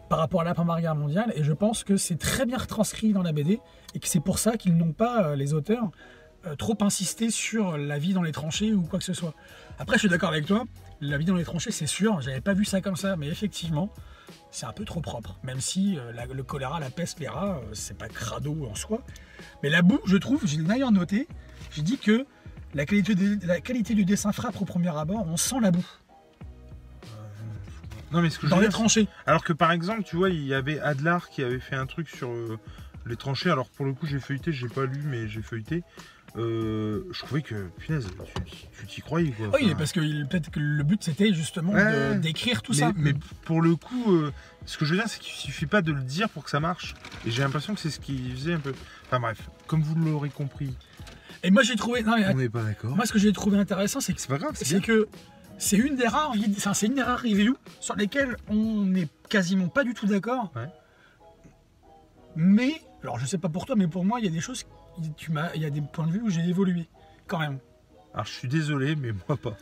par 0.09 0.19
rapport 0.21 0.43
à 0.43 0.45
la 0.45 0.55
Première 0.55 0.81
Guerre 0.81 0.95
mondiale. 0.95 1.33
Et 1.37 1.43
je 1.43 1.53
pense 1.53 1.85
que 1.85 1.97
c'est 1.97 2.17
très 2.19 2.47
bien 2.47 2.59
retranscrit 2.59 3.13
dans 3.13 3.23
la 3.23 3.33
BD 3.33 3.61
et 3.95 3.99
que 3.99 4.07
c'est 4.09 4.21
pour 4.21 4.39
ça 4.39 4.57
qu'ils 4.57 4.77
n'ont 4.77 4.93
pas, 4.93 5.35
les 5.37 5.53
auteurs, 5.53 5.91
trop 6.59 6.77
insisté 6.83 7.31
sur 7.31 7.77
la 7.79 7.99
vie 7.99 8.13
dans 8.13 8.23
les 8.23 8.31
tranchées 8.33 8.73
ou 8.75 8.83
quoi 8.83 8.99
que 8.99 9.05
ce 9.05 9.15
soit. 9.15 9.35
Après, 9.79 9.97
je 9.97 10.01
suis 10.01 10.09
d'accord 10.09 10.29
avec 10.29 10.47
toi. 10.47 10.65
La 11.01 11.19
vie 11.19 11.25
dans 11.25 11.35
les 11.35 11.45
tranchées, 11.45 11.71
c'est 11.73 11.87
sûr. 11.87 12.21
J'avais 12.21 12.41
pas 12.43 12.53
vu 12.55 12.65
ça 12.65 12.81
comme 12.81 12.97
ça, 12.97 13.17
mais 13.17 13.27
effectivement, 13.29 13.91
c'est 14.51 14.67
un 14.67 14.73
peu 14.73 14.85
trop 14.85 15.01
propre. 15.01 15.39
Même 15.43 15.61
si 15.61 15.99
euh, 15.99 16.13
la- 16.13 16.27
le 16.27 16.43
choléra, 16.43 16.81
la 16.81 16.91
peste, 16.91 17.21
les 17.21 17.29
rats, 17.29 17.59
euh, 17.63 17.71
c'est 17.75 17.97
pas 17.99 18.09
crado 18.09 18.69
en 18.71 18.75
soi. 18.75 19.01
Mais 19.63 19.71
la 19.71 19.83
boue, 19.83 20.01
je 20.07 20.17
trouve, 20.17 20.41
j'ai 20.47 20.59
d'ailleurs 20.59 20.93
noté, 20.93 21.27
j'ai 21.73 21.83
dit 21.83 21.99
que 21.99 22.27
la 22.75 22.87
qualité, 22.87 23.15
de- 23.15 23.47
la 23.47 23.61
qualité 23.61 23.95
du 23.95 24.05
dessin 24.05 24.33
frappe 24.33 24.61
au 24.61 24.65
premier 24.65 24.97
abord, 24.97 25.25
on 25.29 25.37
sent 25.37 25.57
la 25.61 25.71
boue 25.71 25.87
Non, 28.13 28.21
mais 28.23 28.31
ce 28.31 28.38
que 28.38 28.46
dans 28.46 28.57
les 28.61 28.69
dire, 28.69 28.73
tranchées. 28.73 29.09
Alors 29.27 29.42
que 29.42 29.53
par 29.53 29.73
exemple, 29.73 30.05
tu 30.05 30.17
vois, 30.17 30.31
il 30.31 30.44
y 30.46 30.55
avait 30.55 30.79
Adlar 30.81 31.29
qui 31.31 31.42
avait 31.42 31.59
fait 31.59 31.75
un 31.77 31.87
truc 31.87 32.09
sur 32.09 32.29
euh, 32.31 32.59
les 33.07 33.17
tranchées. 33.17 33.50
Alors 33.50 33.69
pour 33.69 33.85
le 33.87 33.92
coup, 33.92 34.07
j'ai 34.07 34.21
feuilleté, 34.21 34.52
j'ai 34.52 34.69
pas 34.69 34.85
lu, 34.87 35.02
mais 35.05 35.29
j'ai 35.29 35.42
feuilleté. 35.42 35.83
Euh, 36.37 37.05
je 37.13 37.21
trouvais 37.21 37.42
que, 37.42 37.69
punaise, 37.79 38.09
tu- 38.81 38.87
t'y 38.87 39.00
croyais 39.02 39.31
quoi. 39.31 39.50
Oui, 39.55 39.67
Enfin, 39.67 39.75
parce 39.77 39.92
que 39.92 40.00
peut-être 40.25 40.50
que 40.50 40.59
le 40.59 40.83
but 40.83 41.00
c'était 41.05 41.33
justement 41.33 41.73
Ouais. 41.73 42.19
d'écrire 42.19 42.61
tout 42.63 42.73
mais, 42.73 42.79
ça. 42.79 42.92
mais 42.96 43.13
pour 43.44 43.63
le 43.63 43.77
coup, 43.77 44.13
euh, 44.13 44.33
ce 44.67 44.77
que 44.77 44.85
je 44.85 44.90
veux 44.94 44.96
dire, 44.98 45.09
c'est 45.09 45.21
qu'il 45.21 45.33
suffit 45.33 45.67
pas 45.67 45.81
de 45.81 45.92
le 45.92 46.00
dire 46.02 46.29
pour 46.31 46.42
que 46.42 46.50
ça 46.50 46.59
marche. 46.59 46.94
Et 47.25 47.31
j'ai 47.31 47.42
l'impression 47.42 47.73
que 47.75 47.81
c'est 47.81 47.90
ce 47.90 48.00
qu'il 48.00 48.33
faisait 48.33 48.55
un 48.55 48.59
peu. 48.59 48.73
Enfin 49.07 49.21
bref, 49.21 49.48
comme 49.69 49.83
vous 49.83 49.94
l'aurez 49.94 50.31
compris, 50.31 50.77
Et 51.44 51.52
moi 51.52 51.63
j'ai 51.63 51.77
trouvé. 51.77 52.02
Non, 52.02 52.17
mais, 52.19 52.27
on 52.29 52.35
n'est 52.35 52.48
pas 52.48 52.65
d'accord. 52.65 52.96
moi 52.96 53.07
ce 53.07 53.13
que 53.13 53.19
j'ai 53.21 53.33
trouvé 53.33 53.57
intéressant, 53.59 54.00
c'est 54.00 54.13
que 54.13 54.21
C'est 54.21 54.27
pas 54.29 54.38
grave, 54.38 54.52
c'est 54.57 54.65
c'est 54.65 54.81
bien. 54.81 54.87
que 54.87 55.09
c'est 55.59 55.77
une 55.77 55.94
des 55.94 56.09
rares 56.09 56.33
enfin, 56.57 56.75
c'est 56.75 56.87
une 56.87 56.94
des 56.94 57.02
rares 57.02 57.21
reviews 57.23 57.57
sur 57.79 57.94
lesquelles 57.94 58.37
on 58.48 58.85
n'est 58.87 59.09
quasiment 59.29 59.69
pas 59.69 59.85
du 59.85 59.94
tout 59.94 60.07
d'accord. 60.07 60.50
Ouais. 60.57 60.67
Mais, 62.37 62.83
alors 63.05 63.19
je 63.19 63.27
sais 63.27 63.38
pas 63.38 63.50
pour 63.50 63.67
toi, 63.67 63.77
mais 63.77 63.87
pour 63.87 64.05
moi, 64.05 64.19
il 64.19 64.25
y 64.25 64.29
a 64.29 64.31
des 64.31 64.40
choses, 64.40 64.65
tu 65.17 65.31
m'as, 65.31 65.55
il 65.55 65.63
y 65.63 65.67
a 65.67 65.71
des 65.71 65.83
points 65.83 66.07
de 66.07 66.13
vue 66.13 66.23
où 66.23 66.31
j'ai 66.31 66.40
évolué, 66.40 66.88
quand 67.27 67.38
même. 67.38 67.59
Alors 68.15 68.27
je 68.27 68.33
suis 68.33 68.48
désolé, 68.48 68.96
mais 68.96 69.11
moi 69.29 69.37
pas. 69.37 69.57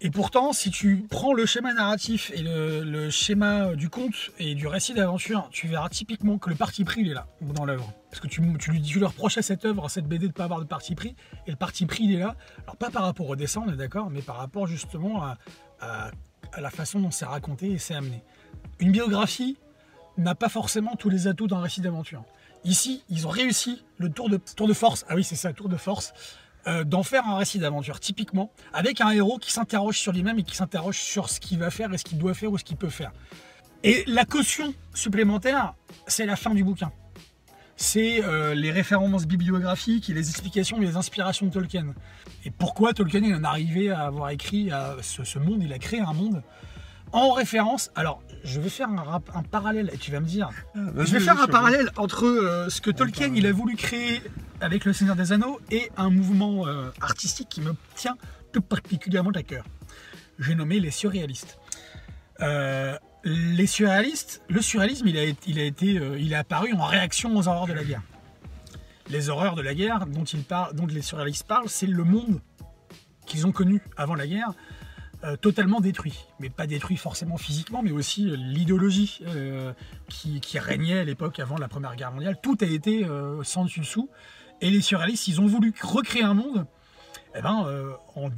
Et 0.00 0.10
pourtant, 0.10 0.52
si 0.52 0.70
tu 0.70 1.04
prends 1.10 1.32
le 1.34 1.46
schéma 1.46 1.74
narratif 1.74 2.32
et 2.34 2.42
le, 2.42 3.10
schéma 3.10 3.74
du 3.76 3.88
conte 3.88 4.30
et 4.38 4.54
du 4.54 4.66
récit 4.66 4.94
d'aventure, 4.94 5.48
tu 5.52 5.68
verras 5.68 5.88
typiquement 5.90 6.38
que 6.38 6.48
le 6.48 6.56
parti 6.56 6.84
pris 6.84 7.02
il 7.02 7.10
est 7.10 7.14
là 7.14 7.26
dans 7.40 7.64
l'œuvre. 7.64 7.92
Parce 8.10 8.20
que 8.20 8.26
tu, 8.26 8.40
tu, 8.58 8.70
lui, 8.72 8.82
tu 8.82 8.98
lui 8.98 9.04
reproches 9.04 9.38
à 9.38 9.42
cette 9.42 9.64
œuvre, 9.64 9.84
à 9.84 9.88
cette 9.88 10.06
BD 10.06 10.22
de 10.22 10.26
ne 10.28 10.32
pas 10.32 10.44
avoir 10.44 10.60
de 10.60 10.64
parti 10.64 10.94
pris, 10.94 11.14
et 11.46 11.50
le 11.50 11.56
parti 11.56 11.86
pris 11.86 12.04
il 12.04 12.14
est 12.14 12.18
là. 12.18 12.36
Alors 12.64 12.76
pas 12.76 12.90
par 12.90 13.02
rapport 13.02 13.28
au 13.28 13.36
dessin, 13.36 13.62
on 13.66 13.72
est 13.72 13.76
d'accord, 13.76 14.10
mais 14.10 14.22
par 14.22 14.38
rapport 14.38 14.66
justement 14.66 15.22
à, 15.22 15.36
à 15.80 16.60
la 16.60 16.70
façon 16.70 17.00
dont 17.00 17.10
c'est 17.10 17.26
raconté 17.26 17.70
et 17.70 17.78
c'est 17.78 17.94
amené. 17.94 18.22
Une 18.80 18.92
biographie 18.92 19.58
n'a 20.18 20.34
pas 20.34 20.48
forcément 20.48 20.96
tous 20.96 21.08
les 21.08 21.26
atouts 21.26 21.46
d'un 21.46 21.60
récit 21.60 21.80
d'aventure. 21.80 22.24
Ici, 22.64 23.02
ils 23.08 23.26
ont 23.26 23.30
réussi 23.30 23.82
le 23.98 24.08
tour 24.10 24.28
de, 24.28 24.72
force, 24.74 25.04
ah 25.08 25.14
oui 25.14 25.24
c'est 25.24 25.36
ça, 25.36 25.52
tour 25.52 25.68
de 25.68 25.76
force, 25.76 26.12
euh, 26.68 26.84
d'en 26.84 27.02
faire 27.02 27.26
un 27.26 27.36
récit 27.36 27.58
d'aventure, 27.58 27.98
typiquement, 27.98 28.52
avec 28.72 29.00
un 29.00 29.10
héros 29.10 29.38
qui 29.38 29.52
s'interroge 29.52 29.98
sur 29.98 30.12
lui-même 30.12 30.38
et 30.38 30.44
qui 30.44 30.54
s'interroge 30.54 30.98
sur 30.98 31.28
ce 31.28 31.40
qu'il 31.40 31.58
va 31.58 31.70
faire 31.70 31.92
et 31.92 31.98
ce 31.98 32.04
qu'il 32.04 32.18
doit 32.18 32.34
faire 32.34 32.52
ou 32.52 32.58
ce 32.58 32.64
qu'il 32.64 32.76
peut 32.76 32.88
faire. 32.88 33.12
Et 33.82 34.04
la 34.06 34.24
caution 34.24 34.72
supplémentaire, 34.94 35.74
c'est 36.06 36.24
la 36.24 36.36
fin 36.36 36.54
du 36.54 36.62
bouquin. 36.62 36.92
C'est 37.74 38.22
euh, 38.22 38.54
les 38.54 38.70
références 38.70 39.26
bibliographiques 39.26 40.08
et 40.08 40.14
les 40.14 40.30
explications 40.30 40.80
et 40.80 40.86
les 40.86 40.96
inspirations 40.96 41.46
de 41.46 41.52
Tolkien. 41.52 41.94
Et 42.44 42.52
pourquoi 42.52 42.92
Tolkien 42.92 43.24
en 43.24 43.42
est 43.42 43.46
arrivé 43.46 43.90
à 43.90 44.02
avoir 44.02 44.30
écrit 44.30 44.70
ce, 45.00 45.38
monde, 45.40 45.64
il 45.64 45.72
a 45.72 45.80
créé 45.80 45.98
un 45.98 46.12
monde 46.12 46.44
en 47.12 47.32
référence. 47.32 47.90
Alors, 47.94 48.22
je 48.44 48.60
vais 48.60 48.68
faire 48.68 48.88
un, 48.88 49.22
un 49.34 49.42
parallèle, 49.42 49.90
et 49.92 49.98
tu 49.98 50.10
vas 50.10 50.20
me 50.20 50.26
dire. 50.26 50.50
Ah, 50.74 50.80
je 50.96 51.12
vais 51.12 51.20
faire 51.20 51.40
un 51.40 51.46
parallèle 51.46 51.90
entre 51.96 52.26
euh, 52.26 52.68
ce 52.68 52.80
que 52.80 52.90
Tolkien 52.90 53.32
il 53.34 53.46
a 53.46 53.52
voulu 53.52 53.76
créer 53.76 54.22
avec 54.60 54.84
Le 54.84 54.92
Seigneur 54.92 55.16
des 55.16 55.32
Anneaux 55.32 55.60
et 55.70 55.90
un 55.96 56.10
mouvement 56.10 56.66
euh, 56.66 56.90
artistique 57.00 57.48
qui 57.48 57.60
me 57.60 57.74
tient 57.94 58.16
tout 58.52 58.62
particulièrement 58.62 59.30
à 59.30 59.42
cœur. 59.42 59.64
J'ai 60.38 60.54
nommé 60.54 60.80
les 60.80 60.90
surréalistes. 60.90 61.58
Euh, 62.40 62.96
les 63.24 63.66
surréalistes, 63.66 64.42
le 64.48 64.60
surréalisme, 64.60 65.06
il 65.06 65.18
a, 65.18 65.24
il 65.46 65.58
a 65.60 65.64
été, 65.64 65.86
il 66.18 66.32
est 66.32 66.36
apparu 66.36 66.72
en 66.74 66.84
réaction 66.84 67.36
aux 67.36 67.46
horreurs 67.46 67.68
de 67.68 67.72
la 67.72 67.84
guerre. 67.84 68.02
Les 69.10 69.28
horreurs 69.28 69.54
de 69.54 69.62
la 69.62 69.74
guerre 69.74 70.06
dont, 70.06 70.24
il 70.24 70.42
parle, 70.42 70.74
dont 70.74 70.86
les 70.86 71.02
surréalistes 71.02 71.46
parlent, 71.46 71.68
c'est 71.68 71.86
le 71.86 72.02
monde 72.02 72.40
qu'ils 73.26 73.46
ont 73.46 73.52
connu 73.52 73.80
avant 73.96 74.14
la 74.14 74.26
guerre, 74.26 74.52
totalement 75.40 75.80
détruit. 75.80 76.24
Mais 76.40 76.50
pas 76.50 76.66
détruit 76.66 76.96
forcément 76.96 77.36
physiquement, 77.36 77.82
mais 77.82 77.92
aussi 77.92 78.24
l'idéologie 78.36 79.20
qui, 80.08 80.40
qui, 80.40 80.58
régnait 80.58 80.98
à 80.98 81.04
l'époque 81.04 81.38
avant 81.38 81.56
la 81.58 81.68
Première 81.68 81.94
Guerre 81.96 82.12
mondiale. 82.12 82.38
Tout 82.42 82.58
a 82.60 82.66
été 82.66 83.06
sans 83.42 83.64
dessus 83.64 83.80
dessous. 83.80 84.08
Et 84.60 84.70
les 84.70 84.80
surréalistes, 84.80 85.28
ils 85.28 85.40
ont 85.40 85.46
voulu 85.46 85.72
recréer 85.82 86.22
un 86.22 86.34
monde 86.34 86.66
eh 87.34 87.40
ben, 87.40 87.64
euh, 87.66 87.92
en, 88.14 88.28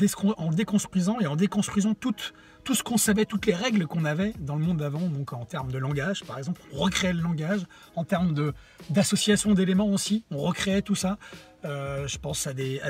déconstruisant 0.51 1.19
et 1.21 1.27
en 1.27 1.37
déconstruisant 1.37 1.95
tout, 1.95 2.15
tout 2.63 2.75
ce 2.75 2.83
qu'on 2.83 2.97
savait, 2.97 3.25
toutes 3.25 3.47
les 3.47 3.55
règles 3.55 3.87
qu'on 3.87 4.05
avait 4.05 4.33
dans 4.39 4.57
le 4.57 4.65
monde 4.65 4.79
d'avant, 4.79 5.01
donc 5.01 5.33
en 5.33 5.45
termes 5.45 5.73
de 5.73 5.79
langage 5.79 6.25
par 6.25 6.39
exemple, 6.39 6.61
on 6.73 6.79
recréait 6.79 7.13
le 7.13 7.21
langage, 7.21 7.67
en 7.97 8.05
termes 8.05 8.53
d'association 8.91 9.53
d'éléments 9.55 9.89
aussi, 9.89 10.25
on 10.31 10.39
recréait 10.39 10.83
tout 10.83 10.95
ça. 10.95 11.19
Euh, 11.65 12.07
je 12.07 12.19
pense 12.19 12.47
à 12.47 12.53
des, 12.53 12.81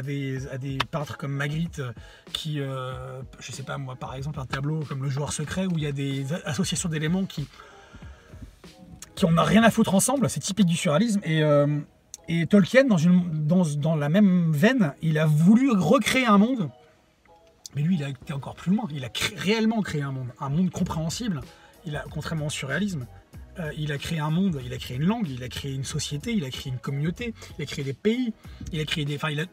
peintres 0.91 1.17
comme 1.17 1.33
Magritte 1.33 1.83
qui, 2.33 2.61
euh, 2.61 3.23
je 3.39 3.53
sais 3.53 3.63
pas 3.63 3.79
moi, 3.79 3.95
par 3.95 4.15
exemple 4.15 4.41
un 4.41 4.47
tableau 4.47 4.81
comme 4.81 5.03
Le 5.03 5.11
Joueur 5.11 5.33
Secret 5.33 5.67
où 5.67 5.73
il 5.77 5.85
y 5.85 5.87
a 5.87 5.93
des 5.93 6.27
associations 6.45 6.89
d'éléments 6.89 7.25
qui 7.25 7.47
qui 9.15 9.27
n'ont 9.27 9.43
rien 9.45 9.63
à 9.63 9.71
foutre 9.71 9.95
ensemble, 9.95 10.29
c'est 10.29 10.41
typique 10.41 10.67
du 10.67 10.77
surréalisme. 10.77 11.21
Et, 11.23 11.43
et 12.27 12.47
Tolkien, 12.47 12.83
dans, 12.85 13.95
la 13.95 14.09
même 14.09 14.51
veine, 14.51 14.93
il 15.03 15.19
a 15.19 15.27
voulu 15.27 15.71
recréer 15.71 16.27
un 16.27 16.39
monde, 16.39 16.69
mais 17.77 17.83
lui, 17.83 17.95
il 17.95 18.03
a 18.03 18.09
été 18.09 18.33
encore 18.33 18.57
plus 18.57 18.75
loin. 18.75 18.89
Il 18.91 19.05
a 19.05 19.09
réellement 19.37 19.83
créé 19.83 20.03
un 20.03 20.11
monde, 20.11 20.29
un 20.41 20.49
monde 20.49 20.71
compréhensible. 20.71 21.43
Contrairement 22.11 22.47
au 22.47 22.51
surréalisme, 22.51 23.07
euh, 23.59 23.73
il 23.77 23.93
a 23.93 23.99
créé 23.99 24.19
un 24.19 24.31
monde, 24.31 24.61
il 24.65 24.73
a 24.73 24.79
créé 24.79 24.97
une 24.97 25.05
langue, 25.05 25.29
il 25.29 25.43
a 25.43 25.49
créé 25.49 25.73
une 25.73 25.85
société, 25.85 26.33
il 26.33 26.45
a 26.45 26.51
créé 26.51 26.73
une 26.73 26.79
communauté, 26.79 27.35
il 27.59 27.63
a 27.63 27.67
créé 27.67 27.85
des 27.85 27.95
pays, 27.95 28.33
il 28.73 28.81
a 28.81 28.85
créé 28.85 29.05
des. 29.05 29.17
Enfin, 29.17 29.31
il 29.31 29.41
a, 29.41 29.47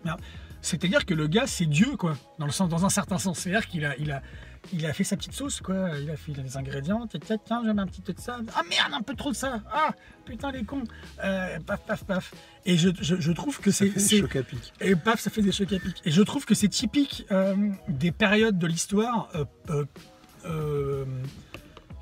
c'est-à-dire 0.61 1.05
que 1.05 1.13
le 1.13 1.27
gars, 1.27 1.47
c'est 1.47 1.65
Dieu, 1.65 1.97
quoi, 1.97 2.15
dans, 2.39 2.45
le 2.45 2.51
sens, 2.51 2.69
dans 2.69 2.85
un 2.85 2.89
certain 2.89 3.17
sens. 3.17 3.39
C'est-à-dire 3.39 3.67
qu'il 3.67 3.83
a, 3.83 3.97
il 3.97 4.11
a, 4.11 4.21
il 4.73 4.85
a 4.85 4.93
fait 4.93 5.03
sa 5.03 5.17
petite 5.17 5.33
sauce, 5.33 5.59
quoi. 5.59 5.89
Il 5.99 6.09
a 6.09 6.15
fait 6.15 6.31
des 6.31 6.55
ingrédients. 6.55 7.07
Tiens, 7.07 7.37
tiens, 7.43 7.61
j'aime 7.65 7.79
un 7.79 7.87
petit 7.87 8.01
peu 8.01 8.13
de 8.13 8.19
ça. 8.19 8.39
Ah 8.55 8.61
merde, 8.69 8.93
un 8.93 9.01
peu 9.01 9.15
trop 9.15 9.31
de 9.31 9.35
ça. 9.35 9.61
Ah, 9.71 9.93
putain, 10.23 10.51
les 10.51 10.63
cons. 10.63 10.83
Euh, 11.23 11.59
paf, 11.65 11.81
paf, 11.85 12.03
paf. 12.03 12.33
Et 12.65 12.77
je, 12.77 12.89
je, 13.01 13.31
trouve 13.31 13.59
que 13.59 13.71
c'est. 13.71 13.89
des 13.89 14.19
chocs 14.19 14.35
à 14.35 14.43
pic. 14.43 14.73
Et 14.79 14.95
paf, 14.95 15.19
ça 15.19 15.31
fait 15.31 15.41
des 15.41 15.51
chocs 15.51 15.73
à 15.73 15.79
pic. 15.79 15.99
Et 16.05 16.11
je 16.11 16.21
trouve 16.21 16.45
que 16.45 16.53
c'est 16.53 16.69
typique 16.69 17.25
euh, 17.31 17.55
des 17.87 18.11
périodes 18.11 18.59
de 18.59 18.67
l'histoire 18.67 19.29
euh, 20.45 21.05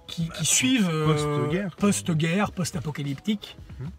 qui, 0.10 0.30
qui, 0.30 0.45
suivent. 0.45 0.89
Post-guerre. 1.05 1.76
Post-guerre, 1.76 2.51
post-apocalyptique. 2.51 3.57
Hum. 3.80 3.89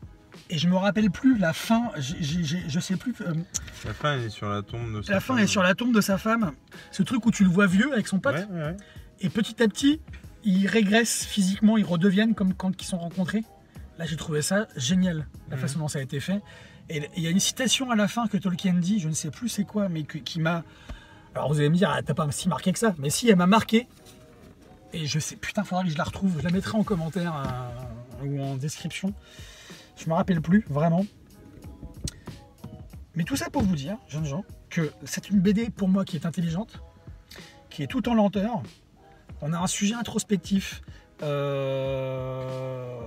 Et 0.50 0.58
je 0.58 0.68
me 0.68 0.76
rappelle 0.76 1.10
plus 1.10 1.38
la 1.38 1.52
fin, 1.52 1.90
je 1.96 2.80
sais 2.80 2.96
plus. 2.96 3.14
Euh, 3.20 3.34
la 3.84 3.94
fin 3.94 4.18
est 4.18 4.30
sur 4.30 4.48
la 4.48 4.62
tombe 4.62 4.96
de 4.96 5.02
sa 5.02 5.12
La 5.12 5.20
fin 5.20 5.36
est 5.36 5.46
sur 5.46 5.62
la 5.62 5.74
tombe 5.76 5.94
de 5.94 6.00
sa 6.00 6.18
femme. 6.18 6.52
Ce 6.90 7.04
truc 7.04 7.24
où 7.24 7.30
tu 7.30 7.44
le 7.44 7.50
vois 7.50 7.66
vieux 7.66 7.92
avec 7.92 8.08
son 8.08 8.18
pote. 8.18 8.48
Et 9.20 9.28
petit 9.28 9.62
à 9.62 9.68
petit, 9.68 10.00
ils 10.42 10.66
régressent 10.66 11.24
physiquement, 11.24 11.76
ils 11.76 11.84
redeviennent 11.84 12.34
comme 12.34 12.54
quand 12.54 12.82
ils 12.82 12.86
sont 12.86 12.98
rencontrés. 12.98 13.44
Là, 13.98 14.06
j'ai 14.06 14.16
trouvé 14.16 14.42
ça 14.42 14.66
génial, 14.76 15.26
la 15.50 15.56
mhm. 15.56 15.62
façon 15.62 15.78
dont 15.78 15.88
ça 15.88 15.98
a 15.98 16.02
été 16.02 16.20
fait. 16.20 16.40
Et 16.88 17.08
il 17.16 17.22
y 17.22 17.26
a 17.26 17.30
une 17.30 17.40
citation 17.40 17.90
à 17.90 17.96
la 17.96 18.08
fin 18.08 18.26
que 18.26 18.36
Tolkien 18.36 18.74
dit, 18.74 18.98
je 18.98 19.08
ne 19.08 19.14
sais 19.14 19.30
plus 19.30 19.48
c'est 19.48 19.64
quoi, 19.64 19.88
mais 19.88 20.02
qui 20.02 20.40
m'a. 20.40 20.64
Alors 21.34 21.52
vous 21.52 21.60
allez 21.60 21.68
me 21.68 21.76
dire, 21.76 21.92
ah, 21.94 22.02
t'as 22.02 22.14
pas 22.14 22.26
si 22.32 22.48
marqué 22.48 22.72
que 22.72 22.78
ça. 22.78 22.94
Mais 22.98 23.10
si, 23.10 23.28
elle 23.28 23.36
m'a 23.36 23.46
marqué. 23.46 23.86
Et 24.92 25.06
je 25.06 25.18
sais, 25.18 25.36
putain, 25.36 25.64
faudra 25.64 25.84
que 25.84 25.90
je 25.90 25.96
la 25.96 26.04
retrouve. 26.04 26.38
Je 26.38 26.44
la 26.44 26.50
mettrai 26.50 26.76
en 26.76 26.84
commentaire 26.84 27.34
euh, 28.22 28.26
ou 28.26 28.42
en 28.42 28.56
description. 28.56 29.14
Je 29.96 30.08
me 30.08 30.14
rappelle 30.14 30.40
plus 30.40 30.64
vraiment. 30.68 31.04
Mais 33.14 33.24
tout 33.24 33.36
ça 33.36 33.50
pour 33.50 33.62
vous 33.62 33.76
dire, 33.76 33.98
jeunes 34.08 34.24
gens, 34.24 34.44
que 34.68 34.92
c'est 35.04 35.30
une 35.30 35.40
BD 35.40 35.70
pour 35.70 35.88
moi 35.88 36.04
qui 36.04 36.16
est 36.16 36.26
intelligente, 36.26 36.80
qui 37.68 37.82
est 37.82 37.86
tout 37.86 38.08
en 38.08 38.14
lenteur. 38.14 38.62
On 39.42 39.52
a 39.52 39.58
un 39.58 39.66
sujet 39.66 39.94
introspectif 39.94 40.82
euh, 41.22 43.02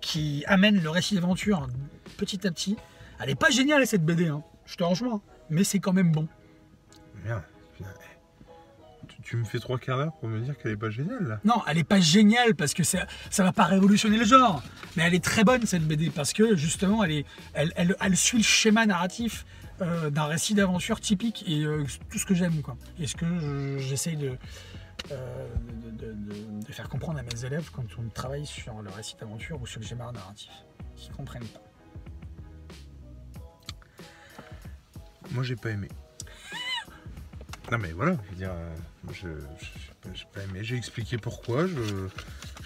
qui 0.00 0.44
amène 0.46 0.80
le 0.82 0.90
récit 0.90 1.14
d'aventure 1.14 1.68
petit 2.16 2.46
à 2.46 2.50
petit. 2.50 2.76
Elle 3.20 3.28
n'est 3.28 3.34
pas 3.34 3.50
géniale 3.50 3.86
cette 3.86 4.04
BD, 4.04 4.28
hein. 4.28 4.42
je 4.66 4.76
te 4.76 4.84
rejoins, 4.84 5.20
mais 5.50 5.64
c'est 5.64 5.78
quand 5.78 5.92
même 5.92 6.12
bon. 6.12 6.28
Tu 9.26 9.36
me 9.36 9.44
fais 9.44 9.58
trois 9.58 9.76
quarts 9.76 9.98
d'heure 9.98 10.12
pour 10.20 10.28
me 10.28 10.38
dire 10.40 10.56
qu'elle 10.56 10.70
est 10.72 10.76
pas 10.76 10.88
géniale 10.88 11.26
là. 11.26 11.40
Non, 11.44 11.60
elle 11.66 11.78
est 11.78 11.84
pas 11.84 11.98
géniale 11.98 12.54
parce 12.54 12.74
que 12.74 12.84
ça, 12.84 13.06
ça 13.28 13.42
va 13.42 13.52
pas 13.52 13.64
révolutionner 13.64 14.18
le 14.18 14.24
genre. 14.24 14.62
Mais 14.96 15.02
elle 15.02 15.14
est 15.14 15.24
très 15.24 15.42
bonne 15.42 15.66
cette 15.66 15.82
BD 15.82 16.10
parce 16.10 16.32
que 16.32 16.54
justement 16.54 17.02
elle, 17.02 17.10
est, 17.10 17.26
elle, 17.54 17.96
elle, 18.00 18.16
suit 18.16 18.38
le 18.38 18.44
schéma 18.44 18.86
narratif 18.86 19.44
euh, 19.82 20.10
d'un 20.10 20.26
récit 20.26 20.54
d'aventure 20.54 21.00
typique 21.00 21.44
et 21.48 21.64
euh, 21.64 21.84
tout 22.08 22.18
ce 22.18 22.24
que 22.24 22.34
j'aime 22.34 22.62
quoi. 22.62 22.76
Et 23.00 23.08
ce 23.08 23.16
que 23.16 23.78
j'essaye 23.78 24.16
euh, 24.16 24.36
de, 25.90 26.12
de, 26.12 26.72
faire 26.72 26.88
comprendre 26.88 27.18
à 27.18 27.22
mes 27.24 27.44
élèves 27.44 27.68
quand 27.72 27.82
on 27.98 28.08
travaille 28.10 28.46
sur 28.46 28.80
le 28.80 28.90
récit 28.90 29.16
d'aventure 29.18 29.60
ou 29.60 29.66
sur 29.66 29.80
le 29.80 29.86
schéma 29.86 30.12
narratif, 30.12 30.52
qui 30.94 31.10
comprennent 31.10 31.42
pas. 31.48 31.62
Moi 35.32 35.42
j'ai 35.42 35.56
pas 35.56 35.70
aimé. 35.70 35.88
Non 37.70 37.78
mais 37.78 37.92
voilà, 37.92 38.16
je 38.24 38.30
veux 38.30 38.36
dire, 38.36 38.52
je, 39.12 39.28
j'ai 40.14 40.24
pas 40.32 40.42
aimé. 40.42 40.60
J'ai 40.62 40.76
expliqué 40.76 41.18
pourquoi. 41.18 41.66
Je, 41.66 42.08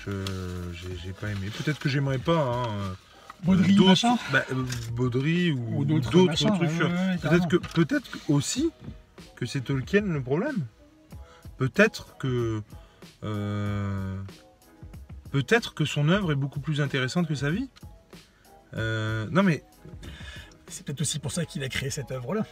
j'ai, 0.04 1.12
pas 1.12 1.30
aimé. 1.30 1.48
Peut-être 1.56 1.78
que 1.78 1.88
j'aimerais 1.88 2.18
pas. 2.18 2.38
Hein, 2.38 2.96
Baudry, 3.42 3.74
machin 3.76 4.16
bah, 4.32 4.44
euh, 4.52 4.64
Baudry 4.92 5.50
ou, 5.52 5.84
d'autres, 5.84 6.10
trucs. 6.10 7.20
peut-être 7.22 7.48
que, 7.48 7.56
peut-être 7.56 8.18
aussi 8.28 8.70
que 9.36 9.46
c'est 9.46 9.62
Tolkien 9.62 10.02
le 10.02 10.22
problème. 10.22 10.66
Peut-être 11.56 12.16
que. 12.18 12.62
Euh, 13.24 14.20
peut-être 15.30 15.74
que 15.74 15.84
son 15.84 16.08
œuvre 16.08 16.32
est 16.32 16.36
beaucoup 16.36 16.60
plus 16.60 16.80
intéressante 16.80 17.26
que 17.26 17.34
sa 17.34 17.50
vie. 17.50 17.68
Euh, 18.74 19.26
non 19.30 19.42
mais. 19.42 19.64
C'est 20.68 20.84
peut-être 20.84 21.00
aussi 21.00 21.18
pour 21.18 21.32
ça 21.32 21.44
qu'il 21.44 21.64
a 21.64 21.68
créé 21.68 21.90
cette 21.90 22.12
œuvre-là. 22.12 22.46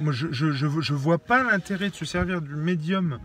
Moi, 0.00 0.12
je, 0.12 0.28
je, 0.30 0.50
je, 0.52 0.94
vois 0.94 1.18
pas 1.18 1.42
l'intérêt 1.42 1.90
de 1.90 1.94
se 1.94 2.04
servir 2.04 2.40
du 2.40 2.54
médium 2.54 3.18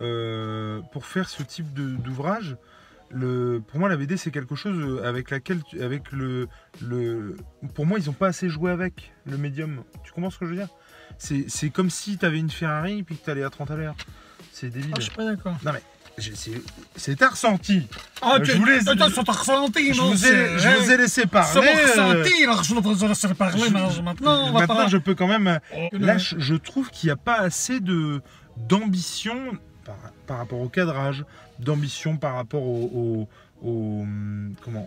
euh, 0.00 0.80
pour 0.92 1.06
faire 1.06 1.28
ce 1.28 1.42
type 1.42 1.72
d'ouvrage. 1.72 2.56
Le, 3.10 3.62
pour 3.66 3.80
moi, 3.80 3.88
la 3.88 3.96
BD, 3.96 4.18
c'est 4.18 4.30
quelque 4.30 4.54
chose 4.54 5.02
avec 5.02 5.30
laquelle, 5.30 5.60
avec 5.80 6.12
le, 6.12 6.46
le, 6.82 7.36
pour 7.74 7.86
moi, 7.86 7.98
ils 7.98 8.06
n'ont 8.06 8.12
pas 8.12 8.26
assez 8.26 8.50
joué 8.50 8.70
avec 8.70 9.12
le 9.24 9.38
médium. 9.38 9.82
Tu 10.04 10.12
comprends 10.12 10.30
ce 10.30 10.38
que 10.38 10.44
je 10.44 10.50
veux 10.50 10.56
dire? 10.56 10.68
C'est 11.16 11.70
comme 11.70 11.88
si 11.88 12.18
tu 12.18 12.26
avais 12.26 12.38
une 12.38 12.50
Ferrari 12.50 12.98
et 12.98 13.02
puis 13.02 13.16
que 13.16 13.24
tu 13.24 13.30
allais 13.30 13.42
à 13.42 13.50
30 13.50 13.70
à 13.70 13.76
l'heure. 13.76 13.96
C'est 14.52 14.68
débile. 14.68 14.92
Ah, 14.92 14.96
je 14.98 15.04
suis 15.04 15.14
pas 15.14 15.24
d'accord. 15.24 15.56
Non 15.64 15.72
mais 15.72 15.82
c'est- 16.20 16.62
C'était 16.96 17.26
ressenti. 17.26 17.86
Ah, 18.22 18.36
Je 18.42 18.50
tu- 18.52 18.58
vous 18.58 18.64
laisse- 18.64 18.84
ressenti, 19.32 19.92
Je 19.94 19.98
non, 20.00 20.08
vous 20.10 20.24
ai, 20.24 20.28
c'est- 20.28 20.58
je 20.58 20.68
vous 20.82 20.90
ai 20.90 20.96
laissé 20.96 21.26
parler. 21.26 21.60
mon 21.60 21.66
euh, 21.78 21.82
ressenti, 22.22 22.44
alors 22.44 22.62
je 22.64 22.74
vous 22.74 23.04
ai 23.04 23.08
laissé 23.08 23.28
parler, 23.34 23.58
je- 23.58 23.72
mais 23.72 24.02
maintenant, 24.02 24.48
on 24.48 24.52
va 24.52 24.60
maintenant, 24.60 24.74
pas... 24.76 24.88
je 24.88 24.96
peux 24.98 25.14
quand 25.14 25.28
même. 25.28 25.46
euh, 25.46 25.58
Oh, 25.76 25.88
Là, 25.92 26.18
je, 26.18 26.36
je 26.38 26.54
trouve 26.54 26.90
qu'il 26.90 27.08
n'y 27.08 27.12
a 27.12 27.16
pas 27.16 27.36
assez 27.40 27.80
de 27.80 28.20
d'ambition 28.56 29.36
par, 29.84 29.96
par 30.26 30.38
rapport 30.38 30.60
au 30.60 30.68
cadrage, 30.68 31.24
d'ambition 31.60 32.16
par 32.16 32.34
rapport 32.34 32.62
au, 32.62 33.28
au- 33.62 33.66
au, 33.68 34.00
hum, 34.02 34.54
comment, 34.64 34.86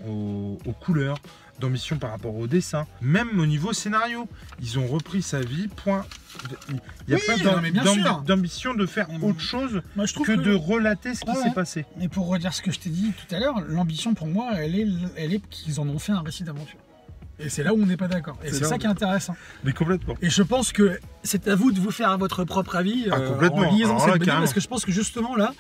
aux 0.65 0.71
couleurs, 0.73 1.17
d'ambition 1.61 1.97
par 1.97 2.09
rapport 2.11 2.35
au 2.35 2.47
dessin, 2.47 2.85
même 3.01 3.39
au 3.39 3.45
niveau 3.45 3.71
scénario. 3.71 4.27
Ils 4.61 4.77
ont 4.79 4.87
repris 4.87 5.21
sa 5.21 5.39
vie, 5.39 5.67
point. 5.69 6.05
Il 6.69 6.75
n'y 7.07 7.13
a 7.13 7.17
Oui, 7.17 7.21
pas 7.25 8.21
d'ambition 8.25 8.73
de 8.73 8.85
faire 8.85 9.09
Mm. 9.09 9.23
autre 9.23 9.39
chose 9.39 9.81
Moi, 9.95 10.05
je 10.05 10.13
trouve 10.13 10.27
que 10.27 10.31
de 10.33 10.53
relater 10.53 11.13
ce 11.15 11.21
qui 11.21 11.33
s'est 11.33 11.43
ouais. 11.43 11.53
passé. 11.53 11.85
Et 12.01 12.07
pour 12.09 12.27
redire 12.27 12.53
ce 12.53 12.61
que 12.61 12.71
je 12.71 12.79
t'ai 12.79 12.89
dit 12.89 13.11
tout 13.13 13.33
à 13.35 13.39
l'heure, 13.39 13.61
l'ambition 13.67 14.13
pour 14.13 14.27
moi, 14.27 14.51
elle 14.57 14.75
est, 14.77 14.87
elle 15.15 15.33
est 15.33 15.41
qu'ils 15.49 15.79
en 15.79 15.87
ont 15.87 15.99
fait 15.99 16.11
un 16.11 16.21
récit 16.21 16.43
d'aventure. 16.43 16.79
Et 17.39 17.49
c'est 17.49 17.63
là 17.63 17.73
où 17.73 17.81
on 17.81 17.85
n'est 17.85 17.97
pas 17.97 18.07
d'accord. 18.07 18.37
Et 18.43 18.51
C'est 18.51 18.65
ça 18.65 18.77
qui 18.77 18.85
est 18.85 18.89
intéressant. 18.89 19.35
Mais 19.63 19.73
complètement. 19.73 20.15
Et 20.21 20.29
je 20.29 20.43
pense 20.43 20.71
que 20.71 20.99
c'est 21.23 21.47
à 21.47 21.55
vous 21.55 21.71
de 21.71 21.79
vous 21.79 21.89
faire 21.91 22.15
votre 22.17 22.43
propre 22.43 22.75
avis 22.75 23.07
Ah, 23.11 23.15
euh, 23.15 23.29
complètement. 23.31 23.67
en 23.67 23.71
lisant 23.75 23.89
Alors 23.89 23.99
cette 24.01 24.07
là, 24.09 24.13
BD, 24.15 24.25
carrément. 24.25 24.41
parce 24.43 24.53
que 24.53 24.59
je 24.61 24.67
pense 24.67 24.85
que 24.85 24.91
justement 24.91 25.35
là, 25.35 25.53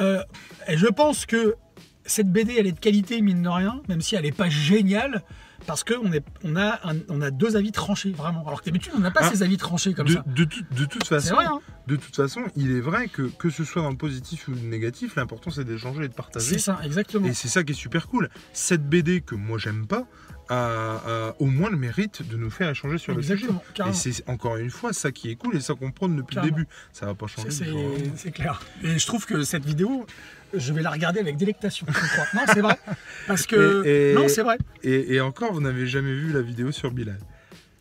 euh, 0.00 0.22
et 0.66 0.76
je 0.76 0.86
pense 0.86 1.24
que 1.24 1.54
cette 2.06 2.30
BD, 2.30 2.54
elle 2.58 2.66
est 2.66 2.72
de 2.72 2.78
qualité, 2.80 3.20
mine 3.22 3.42
de 3.42 3.48
rien, 3.48 3.80
même 3.88 4.00
si 4.00 4.14
elle 4.16 4.22
n'est 4.24 4.32
pas 4.32 4.48
géniale, 4.48 5.22
parce 5.66 5.82
qu'on 5.84 6.10
on 6.44 6.56
a, 6.56 6.80
un- 6.90 6.98
on 7.08 7.22
a 7.22 7.30
deux 7.30 7.56
avis 7.56 7.72
tranchés, 7.72 8.10
vraiment. 8.12 8.46
Alors 8.46 8.60
que 8.60 8.66
d'habitude, 8.66 8.92
on 8.96 9.00
n'a 9.00 9.10
pas 9.10 9.20
Ah, 9.22 9.30
ces 9.30 9.42
avis 9.42 9.56
tranchés 9.56 9.94
comme 9.94 10.06
De, 10.08 10.12
ça. 10.12 10.24
de 10.26 10.44
tout- 10.44 10.64
de 10.76 10.84
toute 10.84 11.06
façon, 11.06 11.34
vrai, 11.36 11.46
hein 11.46 11.60
de 11.86 11.96
toute 11.96 12.14
façon, 12.14 12.42
il 12.56 12.70
est 12.72 12.80
vrai 12.80 13.08
que 13.08 13.22
que 13.22 13.48
ce 13.50 13.64
soit 13.64 13.80
dans 13.82 13.90
le 13.90 13.96
positif 13.96 14.48
ou 14.48 14.50
le 14.52 14.60
négatif, 14.60 15.16
l'important 15.16 15.50
c'est 15.50 15.64
d'échanger 15.64 16.04
et 16.04 16.08
de 16.08 16.14
partager. 16.14 16.44
C'est 16.46 16.58
ça, 16.58 16.78
exactement. 16.84 17.26
Et 17.26 17.32
c'est 17.34 17.48
ça 17.48 17.62
qui 17.64 17.72
est 17.72 17.76
super 17.76 18.08
cool. 18.08 18.28
Cette 18.52 18.86
BD 18.88 19.20
que 19.22 19.34
moi 19.34 19.56
j'aime 19.58 19.86
pas 19.86 20.06
a, 20.48 20.96
a 21.28 21.34
au 21.38 21.46
moins 21.46 21.70
le 21.70 21.76
mérite 21.76 22.26
de 22.28 22.36
nous 22.36 22.50
faire 22.50 22.68
échanger 22.70 22.98
sur 22.98 23.14
le 23.14 23.22
sujet. 23.22 23.34
Exactement, 23.34 23.62
Et 23.70 23.74
carrément. 23.74 23.96
c'est 23.96 24.28
encore 24.28 24.56
une 24.56 24.70
fois 24.70 24.92
ça 24.92 25.10
qui 25.12 25.30
est 25.30 25.36
cool 25.36 25.56
et 25.56 25.60
ça 25.60 25.74
qu'on 25.74 25.90
prône 25.90 26.16
depuis 26.16 26.34
Carrément. 26.36 26.56
le 26.56 26.62
début. 26.64 26.72
Ça 26.92 27.06
va 27.06 27.14
pas 27.14 27.26
changer. 27.26 27.50
C'est- 27.50 27.70
au 27.70 27.94
C'est 28.16 28.30
clair. 28.32 28.60
Et 28.82 28.98
je 28.98 29.06
trouve 29.06 29.24
que 29.26 29.42
cette 29.42 29.64
vidéo, 29.64 30.06
je 30.52 30.72
vais 30.72 30.82
la 30.82 30.90
regarder 30.90 31.20
avec 31.20 31.36
délectation, 31.36 31.86
je 31.88 31.92
crois. 31.92 32.26
Non, 32.34 32.42
c'est 32.52 32.60
vrai. 32.60 32.78
Parce 33.26 33.46
que. 33.46 33.84
Et- 33.86 34.12
et- 34.12 34.14
Non, 34.14 34.28
c'est 34.28 34.42
vrai. 34.42 34.58
Et, 34.82 35.14
et 35.14 35.20
encore, 35.20 35.52
vous 35.52 35.60
n'avez 35.60 35.86
jamais 35.86 36.12
vu 36.14 36.32
la 36.32 36.42
vidéo 36.42 36.70
sur 36.72 36.90
Bilal. 36.90 37.18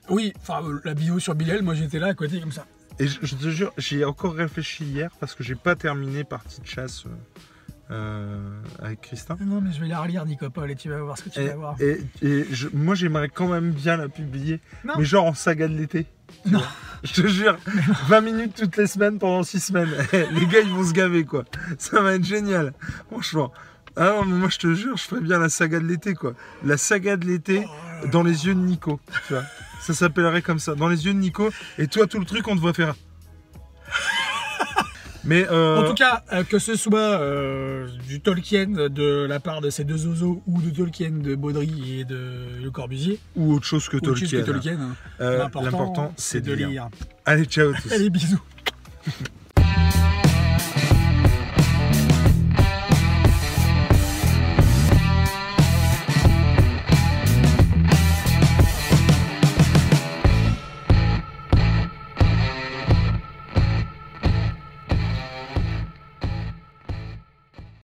Oui, 0.10 0.34
enfin, 0.42 0.62
euh, 0.64 0.82
la 0.84 0.94
vidéo 0.94 1.20
sur 1.20 1.34
Bilal, 1.36 1.62
moi 1.62 1.76
j'étais 1.76 2.00
là 2.00 2.08
à 2.08 2.14
côté 2.14 2.40
comme 2.40 2.52
ça. 2.52 2.66
Et 3.00 3.08
je, 3.08 3.20
je 3.24 3.36
te 3.36 3.50
jure, 3.50 3.74
j'y 3.78 4.00
ai 4.02 4.06
encore 4.06 4.36
réfléchi 4.36 4.84
hier 4.84 5.10
parce 5.20 5.34
que 5.34 5.44
j'ai 5.44 5.56
pas 5.56 5.76
terminé 5.76 6.24
partie 6.24 6.62
de 6.62 6.66
chasse 6.68 7.06
euh, 7.06 7.10
euh, 7.94 8.62
avec 8.82 9.02
Christin. 9.02 9.38
Non, 9.40 9.62
mais 9.62 9.72
je 9.72 9.80
vais 9.80 9.88
la 9.88 10.00
relire, 10.02 10.26
Nicopole, 10.26 10.72
et 10.72 10.76
tu 10.76 10.90
vas 10.90 10.98
voir 11.02 11.18
ce 11.18 11.24
que 11.24 11.30
tu 11.30 11.40
Et, 11.40 11.48
vas 11.48 11.56
voir. 11.56 11.76
et- 11.80 12.02
et 12.22 12.46
je- 12.52 12.68
moi 12.74 12.96
j'aimerais 12.96 13.30
quand 13.30 13.48
même 13.48 13.72
bien 13.72 13.96
la 13.98 14.10
publier, 14.10 14.60
Non. 14.84 14.96
mais 14.98 15.06
genre 15.06 15.26
en 15.26 15.34
saga 15.34 15.68
de 15.68 15.76
l'été. 15.76 16.08
Non. 16.46 16.60
vois. 16.60 16.68
Je 17.04 17.22
te 17.22 17.28
jure, 17.28 17.58
20 18.08 18.22
minutes 18.22 18.56
toutes 18.56 18.78
les 18.78 18.88
semaines 18.88 19.20
pendant 19.20 19.44
6 19.44 19.60
semaines. 19.60 19.90
les 20.32 20.46
gars 20.48 20.62
ils 20.62 20.70
vont 20.72 20.84
se 20.86 20.94
gaver 20.94 21.26
quoi. 21.26 21.44
Ça 21.78 22.02
va 22.02 22.16
être 22.16 22.24
génial, 22.26 22.74
franchement. 23.12 23.52
Ah 23.96 24.06
non, 24.16 24.26
mais 24.26 24.38
moi 24.38 24.50
je 24.50 24.58
te 24.58 24.74
jure, 24.74 24.98
je 24.98 25.04
ferais 25.04 25.22
bien 25.22 25.38
la 25.38 25.50
saga 25.50 25.80
de 25.80 25.86
l'été 25.86 26.14
quoi. 26.16 26.34
La 26.66 26.78
saga 26.78 27.16
de 27.18 27.26
l'été 27.28 27.66
Oh 28.04 28.08
dans 28.08 28.24
les 28.24 28.48
yeux 28.48 28.56
de 28.56 28.60
Nico. 28.60 29.00
Tu 29.28 29.34
vois. 29.34 29.44
Ça 29.82 29.94
s'appellerait 29.94 30.42
comme 30.42 30.60
ça, 30.60 30.76
dans 30.76 30.88
les 30.88 31.06
yeux 31.06 31.14
de 31.14 31.20
Nico. 31.20 31.50
Et 31.78 31.88
toi 31.88 32.08
tout 32.08 32.20
le 32.20 32.26
truc 32.26 32.48
on 32.48 32.56
te 32.56 32.62
voit 32.62 32.74
faire. 32.74 32.96
Mais 35.26 35.48
euh, 35.50 35.78
En 35.78 35.88
tout 35.88 35.94
cas, 35.94 36.24
euh, 36.34 36.44
que 36.44 36.60
ce 36.60 36.76
soit 36.76 37.00
euh, 37.00 37.88
du 38.08 38.20
Tolkien 38.20 38.68
de 38.90 39.26
la 39.26 39.40
part 39.40 39.62
de 39.62 39.70
ces 39.70 39.84
deux 39.86 40.06
oiseaux 40.08 40.42
ou 40.48 40.62
de 40.62 40.70
Tolkien 40.70 41.12
de 41.12 41.36
Baudry 41.36 42.00
et 42.00 42.06
de 42.06 42.62
Le 42.62 42.72
Corbusier, 42.72 43.20
ou 43.36 43.54
autre 43.54 43.66
chose 43.66 43.88
que 43.88 43.98
chose 44.04 44.20
Tolkien. 44.20 44.42
que 44.42 44.46
Tolkien, 44.46 44.80
euh, 45.22 45.38
l'important 45.38 46.14
c'est 46.18 46.40
c'est 46.40 46.42
de 46.42 46.54
lire. 46.54 46.90
Allez, 47.26 47.46
ciao 47.46 47.74
à 47.74 47.78
tous. 47.80 47.92
Allez, 47.94 48.10
bisous. 48.10 48.42